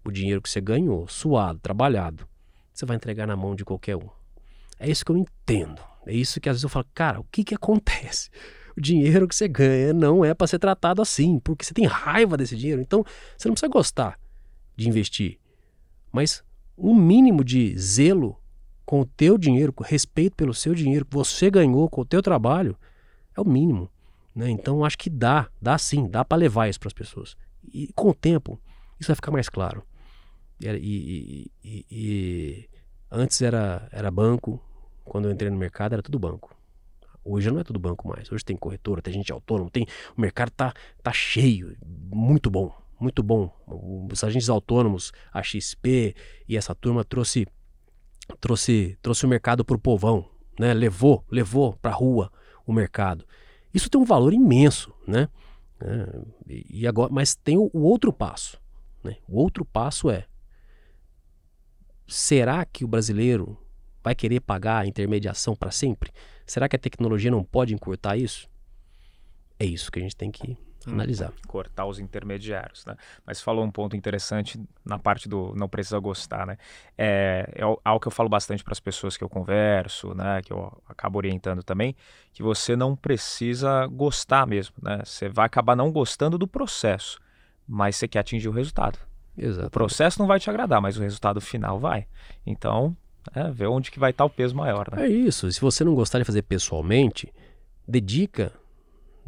o 0.04 0.12
dinheiro 0.12 0.42
que 0.42 0.50
você 0.50 0.62
ganhou, 0.62 1.08
suado, 1.08 1.60
trabalhado, 1.60 2.28
você 2.74 2.86
vai 2.86 2.96
entregar 2.96 3.28
na 3.28 3.36
mão 3.36 3.56
de 3.56 3.66
qualquer 3.66 3.96
um? 3.96 4.10
É 4.80 4.90
isso 4.90 5.04
que 5.04 5.12
eu 5.12 5.18
entendo. 5.18 5.82
É 6.06 6.14
isso 6.14 6.40
que 6.40 6.48
às 6.48 6.56
vezes 6.56 6.64
eu 6.64 6.70
falo, 6.70 6.86
cara, 6.94 7.20
o 7.20 7.26
que 7.26 7.44
que 7.44 7.56
acontece? 7.56 8.30
O 8.78 8.82
dinheiro 8.82 9.28
que 9.28 9.36
você 9.36 9.46
ganha 9.46 9.92
não 9.92 10.24
é 10.24 10.34
para 10.34 10.48
ser 10.48 10.58
tratado 10.58 11.02
assim, 11.02 11.38
porque 11.40 11.66
você 11.66 11.74
tem 11.74 11.86
raiva 11.86 12.38
desse 12.38 12.56
dinheiro. 12.56 12.82
Então 12.82 13.04
você 13.38 13.50
não 13.50 13.54
precisa 13.54 13.70
gostar 13.70 14.18
de 14.74 14.88
investir, 14.88 15.38
mas 16.14 16.42
um 16.78 16.96
mínimo 16.96 17.44
de 17.44 17.78
zelo 17.78 18.40
com 18.86 19.02
o 19.02 19.06
teu 19.06 19.38
dinheiro, 19.38 19.74
com 19.74 19.84
respeito 19.84 20.36
pelo 20.36 20.54
seu 20.54 20.74
dinheiro 20.74 21.06
que 21.06 21.14
você 21.14 21.52
ganhou 21.52 21.90
com 21.90 22.02
o 22.02 22.06
teu 22.06 22.22
trabalho, 22.22 22.78
é 23.36 23.42
o 23.42 23.46
mínimo. 23.46 23.90
Né? 24.36 24.50
Então 24.50 24.84
acho 24.86 24.98
que 24.98 25.10
dá, 25.10 25.50
dá 25.62 25.78
sim, 25.78 26.08
dá 26.08 26.24
para 26.24 26.38
levar 26.38 26.70
isso 26.70 26.80
para 26.80 26.88
as 26.88 26.94
pessoas. 26.94 27.36
E 27.64 27.92
com 27.94 28.10
o 28.10 28.14
tempo, 28.14 28.60
isso 29.00 29.08
vai 29.08 29.16
ficar 29.16 29.32
mais 29.32 29.50
claro. 29.50 29.84
E, 30.60 30.68
e, 30.68 31.52
e, 31.64 31.86
e, 31.90 32.70
antes 33.10 33.42
era, 33.42 33.88
era 33.92 34.12
banco, 34.12 34.62
quando 35.06 35.26
eu 35.26 35.32
entrei 35.32 35.50
no 35.50 35.58
mercado 35.58 35.94
era 35.94 36.02
tudo 36.02 36.20
banco. 36.20 36.56
Hoje 37.24 37.52
não 37.52 37.60
é 37.60 37.64
tudo 37.64 37.80
banco 37.80 38.08
mais. 38.08 38.32
Hoje 38.32 38.44
tem 38.44 38.56
corretora, 38.56 39.02
tem 39.02 39.14
gente 39.14 39.32
autônoma, 39.32 39.70
tem 39.70 39.86
o 40.18 40.22
mercado 40.22 40.52
tá, 40.52 40.74
tá 41.02 41.12
cheio, 41.12 41.76
muito 42.12 42.50
bom 42.50 42.74
muito 43.00 43.24
bom. 43.24 43.50
Os 44.12 44.24
agentes 44.24 44.50
autônomos, 44.50 45.14
a 45.32 45.42
XP 45.42 46.16
e 46.48 46.58
essa 46.58 46.76
turma 46.76 47.04
trouxe 47.04 47.48
trouxe 48.40 48.98
trouxe 49.02 49.26
o 49.26 49.30
mercado 49.30 49.64
para 49.64 49.76
o 49.76 49.80
povão, 49.80 50.30
né? 50.60 50.74
Levou 50.74 51.24
levou 51.32 51.74
para 51.82 51.92
a 51.92 51.94
rua 51.94 52.32
o 52.72 52.74
mercado. 52.74 53.26
Isso 53.74 53.90
tem 53.90 54.00
um 54.00 54.06
valor 54.06 54.34
imenso, 54.34 54.94
né? 55.08 55.28
É, 55.82 56.22
e 56.70 56.88
agora, 56.88 57.12
mas 57.12 57.36
tem 57.36 57.58
o, 57.58 57.70
o 57.74 57.82
outro 57.82 58.12
passo. 58.12 58.60
Né? 59.04 59.18
O 59.28 59.40
outro 59.40 59.64
passo 59.64 60.10
é: 60.10 60.26
será 62.08 62.66
que 62.66 62.84
o 62.84 62.88
brasileiro 62.88 63.58
vai 64.04 64.16
querer 64.16 64.42
pagar 64.42 64.80
a 64.80 64.88
intermediação 64.88 65.56
para 65.56 65.72
sempre? 65.72 66.12
Será 66.46 66.68
que 66.68 66.76
a 66.76 66.80
tecnologia 66.80 67.32
não 67.32 67.44
pode 67.44 67.74
encurtar 67.74 68.18
isso? 68.18 68.50
É 69.60 69.66
isso 69.66 69.92
que 69.92 70.00
a 70.00 70.02
gente 70.02 70.16
tem 70.16 70.32
que 70.32 70.58
analisar. 70.88 71.34
Cortar 71.48 71.86
os 71.86 72.00
intermediários, 72.00 72.86
né? 72.86 72.96
Mas 73.26 73.42
falou 73.42 73.64
um 73.64 73.72
ponto 73.72 73.96
interessante 73.96 74.60
na 74.86 74.98
parte 74.98 75.28
do 75.28 75.54
não 75.56 75.68
precisa 75.68 76.00
gostar, 76.00 76.46
né? 76.46 76.58
É, 76.98 77.50
é 77.56 77.64
algo 77.64 78.00
que 78.00 78.08
eu 78.08 78.12
falo 78.12 78.30
bastante 78.30 78.64
para 78.64 78.72
as 78.72 78.80
pessoas 78.80 79.18
que 79.18 79.24
eu 79.24 79.30
converso, 79.30 80.14
né? 80.14 80.42
Que 80.42 80.54
eu 80.54 80.82
acabo 80.88 81.18
orientando 81.18 81.64
também, 81.64 81.96
que 82.32 82.42
você 82.44 82.76
não 82.76 82.96
precisa 82.96 83.88
gostar 83.88 84.46
mesmo, 84.48 84.76
né? 84.82 85.02
Você 85.04 85.28
vai 85.28 85.46
acabar 85.46 85.76
não 85.76 85.92
gostando 85.92 86.38
do 86.38 86.48
processo, 86.48 87.20
mas 87.68 87.96
você 87.96 88.08
quer 88.08 88.20
atingir 88.20 88.48
o 88.48 88.54
resultado. 88.54 89.00
Exato. 89.38 89.68
O 89.68 89.72
processo 89.72 90.20
não 90.20 90.28
vai 90.28 90.40
te 90.40 90.50
agradar, 90.50 90.82
mas 90.82 90.98
o 90.98 91.02
resultado 91.02 91.40
final 91.40 91.80
vai. 91.80 92.06
Então, 92.46 92.96
é, 93.34 93.50
ver 93.52 93.68
onde 93.68 93.92
que 93.92 94.00
vai 94.00 94.12
estar 94.12 94.26
o 94.26 94.30
peso 94.30 94.56
maior, 94.56 94.88
né? 94.92 95.06
É 95.06 95.08
isso. 95.08 95.52
Se 95.52 95.62
você 95.62 95.84
não 95.84 95.96
gostar 95.96 96.20
de 96.20 96.26
fazer 96.26 96.42
pessoalmente, 96.42 97.32
dedica 97.88 98.54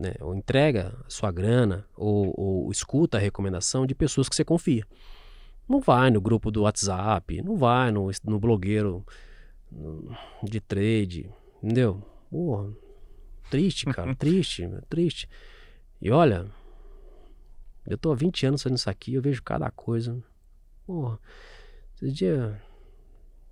né, 0.01 0.15
ou 0.19 0.35
entrega 0.35 0.97
sua 1.07 1.31
grana, 1.31 1.85
ou, 1.95 2.33
ou 2.35 2.71
escuta 2.71 3.17
a 3.17 3.21
recomendação 3.21 3.85
de 3.85 3.93
pessoas 3.93 4.27
que 4.27 4.35
você 4.35 4.43
confia. 4.43 4.83
Não 5.69 5.79
vai 5.79 6.09
no 6.09 6.19
grupo 6.19 6.49
do 6.49 6.63
WhatsApp, 6.63 7.39
não 7.43 7.55
vai 7.55 7.91
no, 7.91 8.09
no 8.25 8.39
blogueiro 8.39 9.05
de 10.43 10.59
trade, 10.59 11.29
entendeu? 11.61 12.03
Porra, 12.31 12.73
triste, 13.51 13.85
cara, 13.85 14.13
triste, 14.17 14.67
triste. 14.89 15.29
E 16.01 16.09
olha, 16.09 16.47
eu 17.85 17.97
tô 17.97 18.11
há 18.11 18.15
20 18.15 18.47
anos 18.47 18.63
fazendo 18.63 18.77
isso 18.79 18.89
aqui, 18.89 19.13
eu 19.13 19.21
vejo 19.21 19.43
cada 19.43 19.69
coisa. 19.69 20.17
Porra, 20.87 21.19
esse 21.95 22.11
dia, 22.11 22.59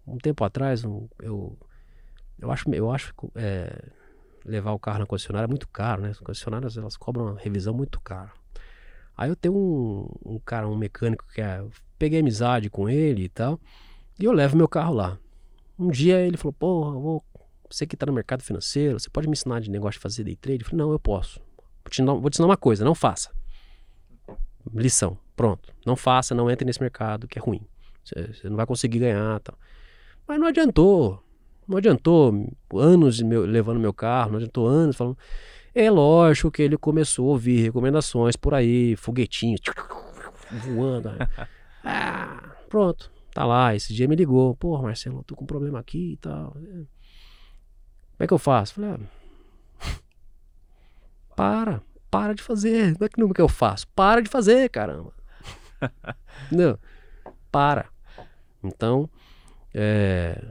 um 0.08 0.18
tempo 0.18 0.44
atrás, 0.44 0.84
eu, 0.84 1.56
eu 2.40 2.52
acho, 2.52 2.74
eu 2.74 2.92
acho 2.92 3.14
é, 3.36 3.92
levar 4.50 4.72
o 4.72 4.80
carro 4.80 5.00
na 5.00 5.06
concessionária 5.06 5.46
é 5.46 5.48
muito 5.48 5.68
caro, 5.68 6.02
né? 6.02 6.10
As 6.10 6.20
concessionárias 6.20 6.78
elas 6.78 6.98
cobram 6.98 7.26
uma 7.28 7.40
revisão 7.40 7.74
muito 7.74 8.00
cara. 8.02 8.32
Aí 9.16 9.30
eu 9.30 9.36
tenho 9.36 9.56
um, 9.56 10.34
um 10.34 10.40
cara, 10.40 10.68
um 10.68 10.76
mecânico 10.76 11.26
que 11.34 11.42
é. 11.42 11.64
Peguei 11.98 12.20
amizade 12.20 12.70
com 12.70 12.90
ele 12.90 13.24
e 13.24 13.30
tal. 13.30 13.60
E 14.18 14.24
eu 14.24 14.32
levo 14.32 14.56
meu 14.56 14.68
carro 14.68 14.94
lá. 14.94 15.18
Um 15.78 15.90
dia 15.90 16.20
ele 16.22 16.38
falou: 16.38 16.54
Porra, 16.54 16.92
vou, 16.92 17.24
você 17.70 17.86
que 17.86 17.96
tá 17.96 18.06
no 18.06 18.14
mercado 18.14 18.42
financeiro, 18.42 19.00
você 19.00 19.10
pode 19.10 19.28
me 19.28 19.34
ensinar 19.34 19.60
de 19.60 19.70
negócio 19.70 20.00
de 20.00 20.04
fazer 20.04 20.24
day 20.24 20.36
trade? 20.36 20.64
Eu 20.64 20.70
falei: 20.70 20.86
Não, 20.86 20.92
eu 20.92 21.00
posso. 21.00 21.40
Vou 21.84 21.90
te, 21.90 22.02
vou 22.02 22.30
te 22.30 22.36
ensinar 22.36 22.48
uma 22.48 22.58
coisa: 22.58 22.84
não 22.86 22.96
faça. 22.96 23.32
Lição: 24.74 25.18
pronto. 25.36 25.74
Não 25.86 25.96
faça, 25.96 26.34
não 26.34 26.50
entre 26.50 26.66
nesse 26.66 26.82
mercado 26.82 27.28
que 27.28 27.38
é 27.38 27.42
ruim. 27.42 27.62
Você, 28.04 28.34
você 28.34 28.50
não 28.50 28.56
vai 28.56 28.66
conseguir 28.66 29.00
ganhar 29.00 29.40
tal. 29.42 29.58
Mas 30.28 30.40
não 30.40 30.48
adiantou. 30.48 31.24
Não 31.70 31.78
adiantou 31.78 32.52
anos 32.74 33.22
meu, 33.22 33.46
levando 33.46 33.80
meu 33.80 33.94
carro, 33.94 34.32
não 34.32 34.38
adiantou 34.38 34.66
anos 34.66 34.96
falando. 34.96 35.16
É 35.76 35.92
lógico 35.92 36.50
que 36.50 36.64
ele 36.64 36.76
começou 36.76 37.28
a 37.28 37.34
ouvir 37.34 37.62
recomendações 37.62 38.36
por 38.36 38.56
aí, 38.56 38.96
foguetinhos 38.96 39.62
voando. 40.66 41.12
ah, 41.86 42.56
pronto, 42.68 43.12
tá 43.32 43.46
lá. 43.46 43.76
Esse 43.76 43.94
dia 43.94 44.08
me 44.08 44.16
ligou. 44.16 44.56
Pô, 44.56 44.82
Marcelo, 44.82 45.24
tô 45.24 45.36
com 45.36 45.44
um 45.44 45.48
problema 45.48 45.80
aqui 45.80 46.14
e 46.14 46.18
tal. 46.18 46.54
Como 46.54 46.88
é 48.20 48.26
que 48.26 48.34
eu 48.34 48.40
faço? 48.40 48.74
Falei, 48.74 48.90
ah, 48.90 49.00
para, 51.36 51.84
para 52.10 52.34
de 52.34 52.42
fazer. 52.42 52.94
Como 52.94 53.06
é 53.06 53.10
que 53.10 53.22
não 53.22 53.30
é 53.30 53.34
que 53.34 53.42
eu 53.42 53.48
faço? 53.48 53.88
Para 53.90 54.22
de 54.24 54.30
fazer, 54.30 54.68
caramba. 54.72 55.14
não, 56.52 56.80
para. 57.52 57.86
Então, 58.64 59.08
é, 59.72 60.44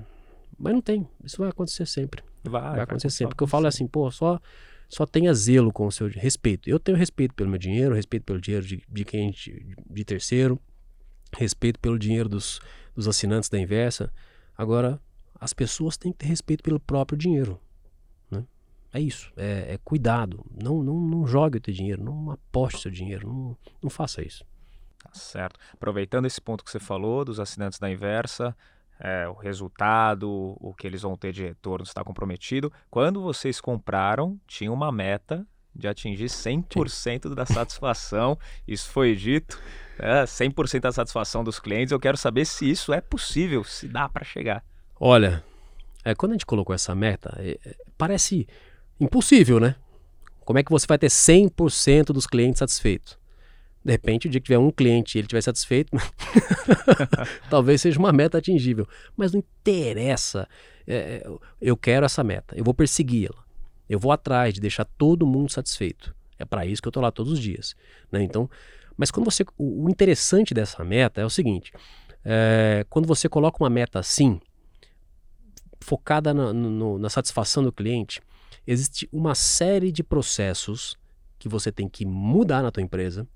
mas 0.58 0.72
não 0.72 0.80
tem. 0.80 1.08
Isso 1.22 1.38
vai 1.38 1.48
acontecer 1.50 1.86
sempre. 1.86 2.22
Vai, 2.44 2.72
vai 2.72 2.80
acontecer 2.80 3.10
sempre. 3.10 3.34
Porque 3.34 3.44
eu 3.44 3.48
falo 3.48 3.66
assim, 3.66 3.86
pô, 3.86 4.10
só, 4.10 4.40
Só 4.88 5.04
tenha 5.06 5.32
zelo 5.34 5.72
com 5.72 5.86
o 5.86 5.92
seu 5.92 6.08
respeito. 6.08 6.68
Eu 6.68 6.80
tenho 6.80 6.96
respeito 6.96 7.34
pelo 7.34 7.50
meu 7.50 7.58
dinheiro, 7.58 7.94
respeito 7.94 8.24
pelo 8.24 8.40
dinheiro 8.40 8.66
de, 8.66 8.82
de 8.88 9.04
quem 9.04 9.30
de, 9.30 9.76
de 9.88 10.04
terceiro, 10.04 10.58
respeito 11.36 11.78
pelo 11.78 11.98
dinheiro 11.98 12.28
dos, 12.28 12.60
dos 12.94 13.06
assinantes 13.06 13.50
da 13.50 13.58
inversa. 13.58 14.10
Agora, 14.56 15.00
as 15.38 15.52
pessoas 15.52 15.96
têm 15.96 16.10
que 16.10 16.18
ter 16.18 16.26
respeito 16.26 16.62
pelo 16.62 16.80
próprio 16.80 17.18
dinheiro. 17.18 17.60
Né? 18.30 18.44
É 18.92 19.00
isso, 19.00 19.30
é, 19.36 19.74
é, 19.74 19.78
cuidado. 19.84 20.44
Não, 20.50 20.82
não, 20.82 20.98
não 20.98 21.26
jogue 21.26 21.58
o 21.58 21.60
teu 21.60 21.72
dinheiro, 21.72 22.02
não 22.02 22.30
aposte 22.30 22.78
o 22.78 22.82
seu 22.82 22.90
dinheiro, 22.90 23.28
não, 23.28 23.56
não 23.82 23.90
faça 23.90 24.22
isso. 24.22 24.44
Tá 25.02 25.10
certo. 25.12 25.60
Aproveitando 25.72 26.26
esse 26.26 26.40
ponto 26.40 26.64
que 26.64 26.70
você 26.70 26.80
falou 26.80 27.24
dos 27.24 27.38
assinantes 27.38 27.78
da 27.78 27.90
inversa, 27.90 28.56
é, 29.00 29.28
o 29.28 29.34
resultado, 29.34 30.56
o 30.60 30.74
que 30.74 30.86
eles 30.86 31.02
vão 31.02 31.16
ter 31.16 31.32
de 31.32 31.42
retorno 31.42 31.84
está 31.84 32.02
comprometido. 32.02 32.72
Quando 32.90 33.22
vocês 33.22 33.60
compraram, 33.60 34.38
tinha 34.46 34.72
uma 34.72 34.90
meta 34.90 35.46
de 35.74 35.86
atingir 35.86 36.26
100% 36.26 37.34
da 37.34 37.46
satisfação. 37.46 38.36
Isso 38.66 38.90
foi 38.90 39.14
dito, 39.14 39.60
é, 39.98 40.24
100% 40.24 40.80
da 40.80 40.92
satisfação 40.92 41.44
dos 41.44 41.60
clientes. 41.60 41.92
Eu 41.92 42.00
quero 42.00 42.16
saber 42.16 42.44
se 42.44 42.68
isso 42.68 42.92
é 42.92 43.00
possível, 43.00 43.62
se 43.62 43.86
dá 43.86 44.08
para 44.08 44.24
chegar. 44.24 44.64
Olha, 44.98 45.44
é, 46.04 46.14
quando 46.14 46.32
a 46.32 46.34
gente 46.34 46.46
colocou 46.46 46.74
essa 46.74 46.94
meta, 46.94 47.34
é, 47.38 47.58
é 47.64 47.76
parece 47.96 48.46
impossível, 49.00 49.60
né? 49.60 49.76
Como 50.40 50.58
é 50.58 50.62
que 50.62 50.70
você 50.70 50.86
vai 50.86 50.98
ter 50.98 51.08
100% 51.08 52.06
dos 52.06 52.26
clientes 52.26 52.58
satisfeitos? 52.60 53.18
De 53.84 53.92
repente, 53.92 54.26
o 54.26 54.30
dia 54.30 54.40
que 54.40 54.46
tiver 54.46 54.58
um 54.58 54.70
cliente 54.70 55.16
e 55.16 55.18
ele 55.20 55.26
estiver 55.26 55.40
satisfeito, 55.40 55.96
talvez 57.48 57.80
seja 57.80 57.98
uma 57.98 58.12
meta 58.12 58.38
atingível. 58.38 58.86
Mas 59.16 59.32
não 59.32 59.38
interessa. 59.38 60.48
É, 60.86 61.26
eu 61.60 61.76
quero 61.76 62.04
essa 62.04 62.24
meta, 62.24 62.56
eu 62.56 62.64
vou 62.64 62.74
persegui-la. 62.74 63.44
Eu 63.88 63.98
vou 63.98 64.12
atrás 64.12 64.52
de 64.52 64.60
deixar 64.60 64.84
todo 64.84 65.26
mundo 65.26 65.50
satisfeito. 65.50 66.14
É 66.38 66.44
para 66.44 66.66
isso 66.66 66.82
que 66.82 66.88
eu 66.88 66.90
estou 66.90 67.02
lá 67.02 67.10
todos 67.10 67.32
os 67.32 67.40
dias. 67.40 67.74
Né? 68.12 68.22
Então, 68.22 68.48
mas 68.96 69.10
quando 69.10 69.24
você, 69.24 69.44
o, 69.56 69.84
o 69.84 69.88
interessante 69.90 70.52
dessa 70.52 70.84
meta 70.84 71.20
é 71.20 71.24
o 71.24 71.30
seguinte: 71.30 71.72
é, 72.24 72.84
quando 72.90 73.06
você 73.06 73.28
coloca 73.28 73.62
uma 73.62 73.70
meta 73.70 73.98
assim, 73.98 74.40
focada 75.80 76.34
na, 76.34 76.52
no, 76.52 76.98
na 76.98 77.08
satisfação 77.08 77.62
do 77.62 77.72
cliente, 77.72 78.20
existe 78.66 79.08
uma 79.10 79.34
série 79.34 79.90
de 79.90 80.02
processos 80.02 80.98
que 81.38 81.48
você 81.48 81.72
tem 81.72 81.88
que 81.88 82.04
mudar 82.04 82.62
na 82.62 82.70
tua 82.70 82.82
empresa 82.82 83.26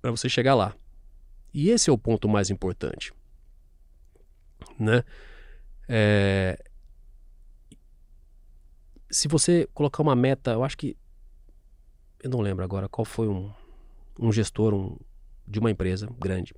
para 0.00 0.10
você 0.10 0.28
chegar 0.28 0.54
lá. 0.54 0.74
E 1.52 1.70
esse 1.70 1.90
é 1.90 1.92
o 1.92 1.98
ponto 1.98 2.28
mais 2.28 2.50
importante, 2.50 3.12
né? 4.78 5.02
É... 5.88 6.62
Se 9.10 9.26
você 9.26 9.66
colocar 9.72 10.02
uma 10.02 10.14
meta, 10.14 10.52
eu 10.52 10.62
acho 10.62 10.76
que 10.76 10.96
eu 12.22 12.28
não 12.28 12.40
lembro 12.40 12.62
agora 12.64 12.88
qual 12.88 13.04
foi 13.04 13.28
um, 13.28 13.50
um 14.18 14.30
gestor 14.30 14.74
um, 14.74 14.98
de 15.46 15.58
uma 15.58 15.70
empresa 15.70 16.08
grande, 16.18 16.54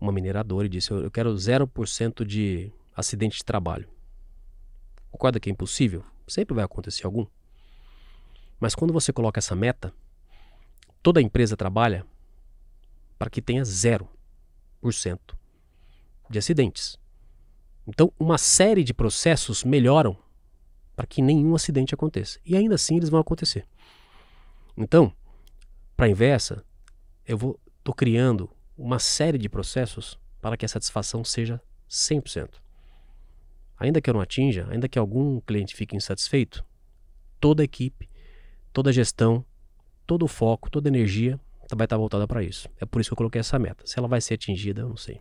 uma 0.00 0.12
mineradora, 0.12 0.66
e 0.66 0.70
disse: 0.70 0.92
Eu, 0.92 1.02
eu 1.02 1.10
quero 1.10 1.34
0% 1.34 2.24
de 2.24 2.72
acidente 2.94 3.38
de 3.38 3.44
trabalho. 3.44 3.88
Concorda 5.10 5.40
que 5.40 5.48
é 5.48 5.52
impossível? 5.52 6.04
Sempre 6.26 6.54
vai 6.54 6.64
acontecer 6.64 7.04
algum. 7.04 7.26
Mas 8.60 8.74
quando 8.74 8.92
você 8.92 9.12
coloca 9.12 9.38
essa 9.38 9.54
meta, 9.54 9.92
toda 11.02 11.20
empresa 11.20 11.56
trabalha 11.56 12.06
para 13.24 13.30
que 13.30 13.40
tenha 13.40 13.62
0% 13.62 14.06
de 16.28 16.38
acidentes. 16.38 16.98
Então, 17.86 18.12
uma 18.20 18.36
série 18.36 18.84
de 18.84 18.92
processos 18.92 19.64
melhoram 19.64 20.14
para 20.94 21.06
que 21.06 21.22
nenhum 21.22 21.54
acidente 21.54 21.94
aconteça. 21.94 22.38
E 22.44 22.54
ainda 22.54 22.74
assim 22.74 22.98
eles 22.98 23.08
vão 23.08 23.18
acontecer. 23.18 23.66
Então, 24.76 25.10
para 25.96 26.04
a 26.04 26.08
inversa, 26.10 26.62
eu 27.26 27.38
vou 27.38 27.58
estou 27.78 27.94
criando 27.94 28.50
uma 28.76 28.98
série 28.98 29.38
de 29.38 29.48
processos 29.48 30.18
para 30.38 30.54
que 30.54 30.66
a 30.66 30.68
satisfação 30.68 31.24
seja 31.24 31.58
100%. 31.88 32.60
Ainda 33.78 34.02
que 34.02 34.10
eu 34.10 34.14
não 34.14 34.20
atinja, 34.20 34.68
ainda 34.70 34.86
que 34.86 34.98
algum 34.98 35.40
cliente 35.40 35.74
fique 35.74 35.96
insatisfeito, 35.96 36.62
toda 37.40 37.62
a 37.62 37.64
equipe, 37.64 38.06
toda 38.70 38.90
a 38.90 38.92
gestão, 38.92 39.42
todo 40.06 40.26
o 40.26 40.28
foco, 40.28 40.68
toda 40.68 40.90
a 40.90 40.92
energia 40.92 41.40
vai 41.74 41.84
estar 41.84 41.96
voltada 41.96 42.26
para 42.26 42.42
isso. 42.42 42.68
É 42.80 42.84
por 42.84 43.00
isso 43.00 43.10
que 43.10 43.14
eu 43.14 43.18
coloquei 43.18 43.40
essa 43.40 43.58
meta. 43.58 43.86
Se 43.86 43.98
ela 43.98 44.08
vai 44.08 44.20
ser 44.20 44.34
atingida, 44.34 44.82
eu 44.82 44.88
não 44.88 44.96
sei. 44.96 45.20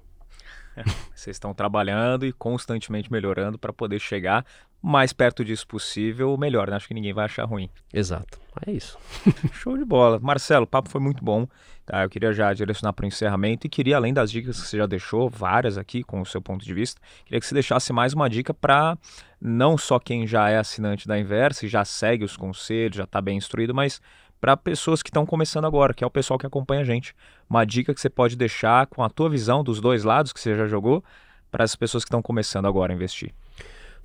Vocês 1.14 1.36
estão 1.36 1.54
trabalhando 1.54 2.26
e 2.26 2.34
constantemente 2.34 3.12
melhorando 3.12 3.58
para 3.58 3.72
poder 3.72 4.00
chegar 4.00 4.46
mais 4.82 5.14
perto 5.14 5.46
disso 5.46 5.66
possível, 5.66 6.36
melhor, 6.38 6.70
né? 6.70 6.76
Acho 6.76 6.90
que 6.90 6.94
ninguém 6.94 7.14
vai 7.14 7.24
achar 7.24 7.46
ruim. 7.46 7.70
Exato. 7.94 8.38
É 8.68 8.72
isso. 8.72 8.98
Show 9.54 9.78
de 9.78 9.86
bola. 9.86 10.20
Marcelo, 10.20 10.66
o 10.66 10.68
papo 10.68 10.90
foi 10.90 11.00
muito 11.00 11.24
bom. 11.24 11.48
Tá? 11.86 12.04
Eu 12.04 12.10
queria 12.10 12.34
já 12.34 12.54
direcionar 12.54 12.92
para 12.92 13.04
o 13.04 13.08
encerramento 13.08 13.66
e 13.66 13.70
queria, 13.70 13.96
além 13.96 14.14
das 14.14 14.30
dicas 14.30 14.60
que 14.60 14.68
você 14.68 14.78
já 14.78 14.86
deixou, 14.86 15.30
várias 15.30 15.78
aqui 15.78 16.04
com 16.04 16.22
o 16.22 16.26
seu 16.26 16.42
ponto 16.42 16.66
de 16.66 16.74
vista, 16.74 17.00
queria 17.26 17.40
que 17.40 17.46
você 17.46 17.54
deixasse 17.54 17.94
mais 17.94 18.14
uma 18.14 18.30
dica 18.30 18.54
para 18.54 18.98
não 19.40 19.78
só 19.78 20.00
quem 20.00 20.28
já 20.28 20.50
é 20.50 20.58
assinante 20.58 21.08
da 21.08 21.18
Inversa 21.20 21.66
e 21.66 21.70
já 21.70 21.84
segue 21.84 22.24
os 22.24 22.36
conselhos, 22.38 22.98
já 22.98 23.04
está 23.04 23.22
bem 23.22 23.38
instruído, 23.38 23.74
mas 23.74 24.02
para 24.44 24.58
pessoas 24.58 25.02
que 25.02 25.08
estão 25.08 25.26
começando 25.26 25.64
agora, 25.64 25.94
que 25.94 26.04
é 26.04 26.08
o 26.08 26.12
pessoal 26.12 26.38
que 26.38 26.46
acompanha 26.46 26.82
a 26.82 26.84
gente. 26.84 27.16
Uma 27.50 27.64
dica 27.64 27.94
que 27.94 28.02
você 28.02 28.10
pode 28.10 28.36
deixar 28.36 28.88
com 28.88 29.02
a 29.02 29.10
tua 29.10 29.30
visão 29.30 29.64
dos 29.64 29.80
dois 29.80 30.04
lados 30.04 30.34
que 30.34 30.40
você 30.42 30.54
já 30.54 30.68
jogou 30.68 31.02
para 31.50 31.64
as 31.64 31.78
pessoas 31.78 32.04
que 32.04 32.10
estão 32.10 32.22
começando 32.22 32.66
agora 32.66 32.92
a 32.92 32.96
investir. 32.96 33.34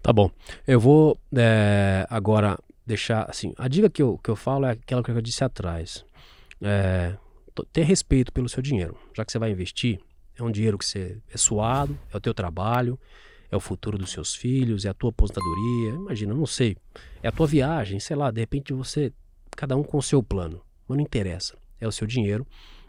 Tá 0.01 0.13
bom. 0.13 0.31
Eu 0.65 0.79
vou 0.79 1.19
é, 1.35 2.07
agora 2.09 2.57
deixar 2.87 3.29
assim. 3.29 3.53
A 3.59 3.67
dica 3.67 3.91
que 3.91 4.01
eu, 4.01 4.17
que 4.23 4.31
eu 4.31 4.37
falo 4.37 4.67
é 4.67 4.71
aquela 4.71 5.03
que 5.03 5.11
eu 5.11 5.21
disse 5.21 5.43
atrás. 5.43 6.05
É, 6.63 7.17
ter 7.73 7.83
respeito 7.83 8.33
pelo 8.33 8.49
seu 8.49 8.63
dinheiro. 8.63 8.97
Já 9.17 9.25
que 9.25 9.33
você 9.33 9.41
vai 9.41 9.51
investir, 9.51 9.99
é 10.37 10.43
um 10.45 10.53
dinheiro 10.53 10.79
que 10.79 10.87
você 10.87 11.19
é 11.35 11.37
suado, 11.37 11.99
é 12.15 12.17
o 12.17 12.21
teu 12.21 12.33
trabalho, 12.33 12.97
é 13.51 13.57
o 13.57 13.61
futuro 13.61 13.99
dos 13.99 14.13
seus 14.13 14.37
filhos, 14.37 14.85
é 14.85 14.89
a 14.89 14.95
tua 14.95 15.11
aposentadoria, 15.11 15.97
imagina, 15.97 16.33
não 16.33 16.47
sei. 16.47 16.77
É 17.25 17.27
a 17.27 17.33
tua 17.33 17.49
viagem, 17.49 17.99
sei 17.99 18.15
lá, 18.15 18.31
de 18.31 18.39
repente 18.39 18.73
você 18.73 19.13
cada 19.59 19.77
um 19.77 19.83
com 19.83 19.99
o 19.99 20.03
seu 20.03 20.23
plano. 20.23 20.63
Mas 20.87 20.97
não 20.97 21.05
interessa. 21.05 21.59
É 21.81 21.87
o 21.87 21.93
seu 21.93 22.07
dinheiro. 22.07 22.47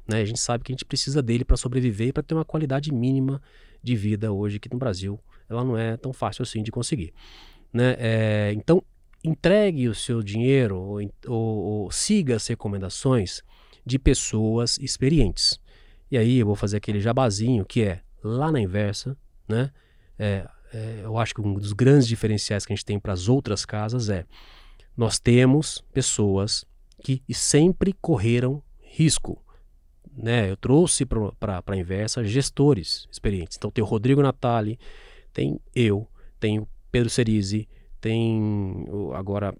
Né? 0.07 0.21
A 0.21 0.25
gente 0.25 0.39
sabe 0.39 0.63
que 0.63 0.71
a 0.71 0.73
gente 0.73 0.85
precisa 0.85 1.21
dele 1.21 1.43
para 1.43 1.57
sobreviver 1.57 2.09
e 2.09 2.13
para 2.13 2.21
ter 2.21 2.35
uma 2.35 2.45
qualidade 2.45 2.93
mínima 2.93 3.41
de 3.81 3.95
vida 3.95 4.31
hoje, 4.31 4.59
que 4.59 4.71
no 4.71 4.77
Brasil 4.77 5.19
ela 5.49 5.63
não 5.63 5.75
é 5.75 5.97
tão 5.97 6.13
fácil 6.13 6.43
assim 6.43 6.61
de 6.61 6.71
conseguir. 6.71 7.11
Né? 7.73 7.95
É, 7.97 8.53
então, 8.55 8.83
entregue 9.23 9.89
o 9.89 9.95
seu 9.95 10.21
dinheiro 10.21 10.77
ou, 10.77 10.99
ou, 11.27 11.57
ou 11.83 11.91
siga 11.91 12.35
as 12.35 12.45
recomendações 12.47 13.41
de 13.83 13.97
pessoas 13.97 14.77
experientes. 14.77 15.59
E 16.11 16.17
aí 16.17 16.37
eu 16.37 16.45
vou 16.45 16.55
fazer 16.55 16.77
aquele 16.77 16.99
jabazinho 16.99 17.65
que 17.65 17.81
é 17.81 18.01
lá 18.23 18.51
na 18.51 18.59
inversa, 18.59 19.17
né? 19.47 19.71
É, 20.17 20.47
é, 20.73 21.01
eu 21.03 21.17
acho 21.17 21.33
que 21.33 21.41
um 21.41 21.53
dos 21.53 21.73
grandes 21.73 22.07
diferenciais 22.07 22.65
que 22.65 22.73
a 22.73 22.75
gente 22.75 22.85
tem 22.85 22.99
para 22.99 23.13
as 23.13 23.27
outras 23.27 23.65
casas 23.65 24.09
é 24.09 24.25
nós 24.99 25.17
temos 25.17 25.81
pessoas 25.93 26.65
que 27.01 27.23
sempre 27.33 27.93
correram 28.01 28.61
risco. 28.81 29.41
Né? 30.11 30.51
Eu 30.51 30.57
trouxe 30.57 31.05
para 31.05 31.63
a 31.65 31.77
inversa 31.77 32.21
gestores 32.25 33.07
experientes. 33.09 33.55
Então 33.55 33.71
tem 33.71 33.81
o 33.81 33.87
Rodrigo 33.87 34.21
Natali, 34.21 34.77
tem 35.31 35.57
eu, 35.73 36.05
tem 36.37 36.59
o 36.59 36.67
Pedro 36.91 37.09
Cerise, 37.09 37.65
tem 38.01 38.85
agora 39.15 39.55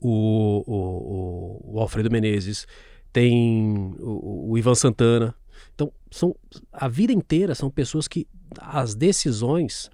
o, 0.00 0.64
o, 0.66 1.74
o, 1.74 1.80
Alfredo 1.80 2.10
Menezes, 2.10 2.66
tem 3.12 3.94
o, 3.98 4.52
o 4.52 4.56
Ivan 4.56 4.74
Santana. 4.74 5.34
Então, 5.74 5.92
são, 6.10 6.34
a 6.72 6.88
vida 6.88 7.12
inteira 7.12 7.54
são 7.54 7.68
pessoas 7.68 8.08
que 8.08 8.26
as 8.58 8.94
decisões 8.94 9.90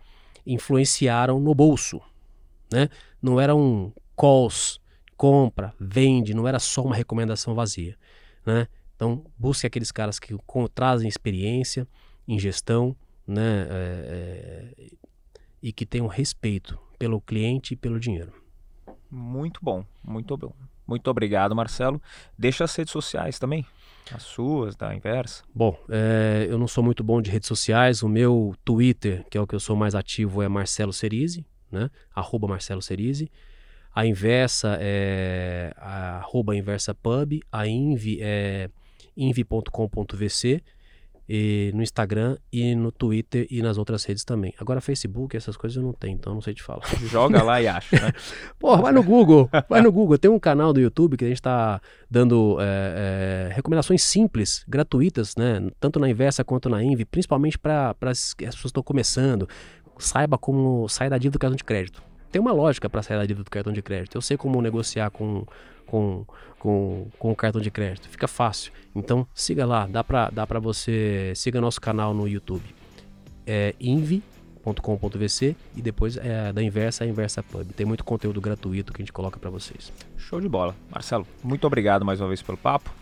influenciaram 0.46 1.40
no 1.40 1.52
bolso. 1.56 2.00
Né? 2.72 2.88
Não 3.20 3.40
eram 3.40 3.92
calls, 4.16 4.80
compra, 5.16 5.74
vende, 5.78 6.34
não 6.34 6.46
era 6.46 6.58
só 6.58 6.82
uma 6.82 6.94
recomendação 6.94 7.54
vazia. 7.54 7.96
Né? 8.44 8.68
Então, 8.96 9.24
busque 9.38 9.66
aqueles 9.66 9.90
caras 9.90 10.18
que 10.18 10.36
com, 10.46 10.66
trazem 10.66 11.08
experiência 11.08 11.86
em 12.26 12.38
gestão 12.38 12.96
né? 13.26 13.66
É, 13.70 14.72
é, 14.78 14.86
e 15.62 15.72
que 15.72 15.86
tenham 15.86 16.06
respeito 16.06 16.78
pelo 16.98 17.20
cliente 17.20 17.74
e 17.74 17.76
pelo 17.76 17.98
dinheiro. 17.98 18.32
Muito 19.10 19.60
bom, 19.62 19.84
muito 20.02 20.36
bom. 20.36 20.52
Muito 20.86 21.08
obrigado, 21.08 21.56
Marcelo. 21.56 22.00
Deixa 22.38 22.64
as 22.64 22.76
redes 22.76 22.92
sociais 22.92 23.38
também, 23.38 23.64
as 24.12 24.22
suas, 24.22 24.76
da 24.76 24.94
inversa. 24.94 25.42
Bom, 25.54 25.78
é, 25.88 26.46
eu 26.50 26.58
não 26.58 26.68
sou 26.68 26.84
muito 26.84 27.02
bom 27.02 27.22
de 27.22 27.30
redes 27.30 27.48
sociais. 27.48 28.02
O 28.02 28.08
meu 28.08 28.54
Twitter, 28.62 29.24
que 29.30 29.38
é 29.38 29.40
o 29.40 29.46
que 29.46 29.54
eu 29.54 29.60
sou 29.60 29.74
mais 29.74 29.94
ativo, 29.94 30.42
é 30.42 30.48
Marcelo 30.48 30.92
Cerise, 30.92 31.46
né? 31.72 31.90
Arroba 32.14 32.46
Marcelo 32.46 32.82
Cerise. 32.82 33.30
A 33.94 34.04
inversa 34.04 34.76
é 34.80 35.72
a 35.76 36.16
arroba 36.16 36.56
inversa 36.56 36.94
pub, 36.94 37.40
a 37.52 37.66
inv 37.66 38.18
é 38.20 38.68
inv.com.vc 39.16 40.62
e 41.28 41.70
no 41.74 41.82
Instagram 41.82 42.36
e 42.52 42.74
no 42.74 42.92
Twitter 42.92 43.46
e 43.50 43.62
nas 43.62 43.78
outras 43.78 44.04
redes 44.04 44.24
também. 44.24 44.52
Agora, 44.58 44.80
Facebook, 44.80 45.36
essas 45.36 45.56
coisas 45.56 45.76
eu 45.76 45.82
não 45.82 45.92
tenho, 45.92 46.14
então 46.14 46.34
não 46.34 46.40
sei 46.40 46.54
te 46.54 46.62
falar. 46.62 46.82
Joga 47.06 47.42
lá 47.42 47.62
e 47.62 47.68
acha, 47.68 47.98
né? 47.98 48.12
Porra, 48.58 48.82
vai 48.82 48.92
no 48.92 49.02
Google, 49.02 49.48
vai 49.68 49.80
no 49.80 49.90
Google. 49.90 50.18
Tem 50.18 50.30
um 50.30 50.38
canal 50.38 50.72
do 50.72 50.80
YouTube 50.80 51.16
que 51.16 51.24
a 51.24 51.28
gente 51.28 51.38
está 51.38 51.80
dando 52.10 52.58
é, 52.60 53.48
é, 53.50 53.54
recomendações 53.54 54.02
simples, 54.02 54.64
gratuitas, 54.68 55.34
né? 55.36 55.66
Tanto 55.80 55.98
na 55.98 56.08
Inversa 56.10 56.44
quanto 56.44 56.68
na 56.68 56.82
Invi, 56.82 57.04
principalmente 57.04 57.58
para 57.58 57.94
as 58.02 58.34
pessoas 58.34 58.62
que 58.62 58.66
estão 58.66 58.82
começando. 58.82 59.48
Saiba 59.98 60.36
como 60.36 60.88
sair 60.88 61.08
da 61.08 61.16
dívida 61.16 61.38
do 61.38 61.40
cartão 61.40 61.56
de 61.56 61.64
crédito. 61.64 62.02
Tem 62.34 62.40
uma 62.40 62.50
lógica 62.50 62.90
para 62.90 63.00
sair 63.00 63.16
da 63.16 63.24
dívida 63.24 63.44
do 63.44 63.50
cartão 63.50 63.72
de 63.72 63.80
crédito. 63.80 64.16
Eu 64.16 64.20
sei 64.20 64.36
como 64.36 64.60
negociar 64.60 65.08
com 65.08 65.46
com, 65.86 66.26
com, 66.58 67.06
com 67.16 67.30
o 67.30 67.36
cartão 67.36 67.60
de 67.60 67.70
crédito. 67.70 68.08
Fica 68.08 68.26
fácil. 68.26 68.72
Então 68.92 69.24
siga 69.32 69.64
lá, 69.64 69.86
dá 69.86 70.02
para 70.02 70.30
dá 70.30 70.44
pra 70.44 70.58
você. 70.58 71.32
Siga 71.36 71.60
nosso 71.60 71.80
canal 71.80 72.12
no 72.12 72.26
YouTube. 72.26 72.64
É 73.46 73.72
invi.com.vc 73.78 75.54
e 75.76 75.80
depois 75.80 76.16
é 76.16 76.52
da 76.52 76.60
Inversa, 76.60 77.04
a 77.04 77.06
Inversa 77.06 77.40
Pub. 77.40 77.68
Tem 77.76 77.86
muito 77.86 78.02
conteúdo 78.02 78.40
gratuito 78.40 78.92
que 78.92 79.00
a 79.00 79.04
gente 79.04 79.12
coloca 79.12 79.38
para 79.38 79.50
vocês. 79.50 79.92
Show 80.16 80.40
de 80.40 80.48
bola. 80.48 80.74
Marcelo, 80.90 81.24
muito 81.40 81.64
obrigado 81.68 82.04
mais 82.04 82.20
uma 82.20 82.26
vez 82.26 82.42
pelo 82.42 82.58
papo. 82.58 82.92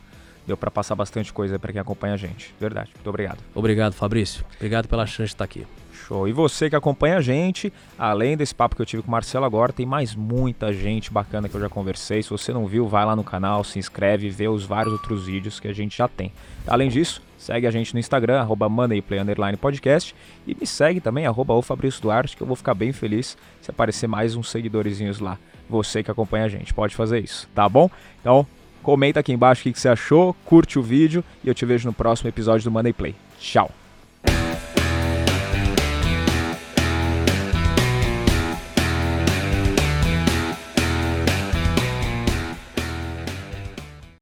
Deu 0.46 0.58
para 0.58 0.70
passar 0.70 0.94
bastante 0.94 1.32
coisa 1.32 1.58
para 1.58 1.72
quem 1.72 1.80
acompanha 1.80 2.12
a 2.12 2.18
gente. 2.18 2.54
Verdade. 2.60 2.90
Muito 2.94 3.08
obrigado. 3.08 3.38
Obrigado, 3.54 3.94
Fabrício. 3.94 4.44
Obrigado 4.56 4.88
pela 4.88 5.06
chance 5.06 5.28
de 5.28 5.34
estar 5.36 5.44
aqui. 5.44 5.66
Show. 6.06 6.26
E 6.28 6.32
você 6.32 6.68
que 6.68 6.76
acompanha 6.76 7.16
a 7.16 7.20
gente, 7.20 7.72
além 7.98 8.36
desse 8.36 8.54
papo 8.54 8.74
que 8.76 8.82
eu 8.82 8.86
tive 8.86 9.02
com 9.02 9.08
o 9.08 9.10
Marcelo 9.12 9.44
agora, 9.44 9.72
tem 9.72 9.86
mais 9.86 10.14
muita 10.14 10.72
gente 10.72 11.12
bacana 11.12 11.48
que 11.48 11.54
eu 11.54 11.60
já 11.60 11.68
conversei. 11.68 12.22
Se 12.22 12.30
você 12.30 12.52
não 12.52 12.66
viu, 12.66 12.88
vai 12.88 13.04
lá 13.04 13.14
no 13.14 13.24
canal, 13.24 13.62
se 13.64 13.78
inscreve 13.78 14.28
vê 14.28 14.48
os 14.48 14.64
vários 14.64 14.92
outros 14.92 15.26
vídeos 15.26 15.60
que 15.60 15.68
a 15.68 15.72
gente 15.72 15.96
já 15.96 16.08
tem. 16.08 16.32
Além 16.66 16.88
disso, 16.88 17.22
segue 17.38 17.66
a 17.66 17.70
gente 17.70 17.92
no 17.94 18.00
Instagram, 18.00 18.40
arroba 18.40 18.68
moneyplay_podcast 18.68 20.14
e 20.46 20.54
me 20.54 20.66
segue 20.66 21.00
também, 21.00 21.26
arroba 21.26 21.54
o 21.54 21.62
Fabrício 21.62 22.02
Duarte, 22.02 22.36
que 22.36 22.42
eu 22.42 22.46
vou 22.46 22.56
ficar 22.56 22.74
bem 22.74 22.92
feliz 22.92 23.36
se 23.60 23.70
aparecer 23.70 24.06
mais 24.06 24.34
uns 24.34 24.50
seguidorzinhos 24.50 25.18
lá. 25.18 25.38
Você 25.68 26.02
que 26.02 26.10
acompanha 26.10 26.44
a 26.44 26.48
gente, 26.48 26.74
pode 26.74 26.94
fazer 26.94 27.20
isso, 27.20 27.48
tá 27.54 27.68
bom? 27.68 27.90
Então, 28.20 28.46
comenta 28.82 29.20
aqui 29.20 29.32
embaixo 29.32 29.68
o 29.68 29.72
que 29.72 29.78
você 29.78 29.88
achou, 29.88 30.34
curte 30.44 30.78
o 30.78 30.82
vídeo 30.82 31.24
e 31.42 31.48
eu 31.48 31.54
te 31.54 31.64
vejo 31.64 31.86
no 31.86 31.92
próximo 31.92 32.28
episódio 32.28 32.64
do 32.64 32.70
Money 32.70 32.92
Play. 32.92 33.14
Tchau! 33.38 33.81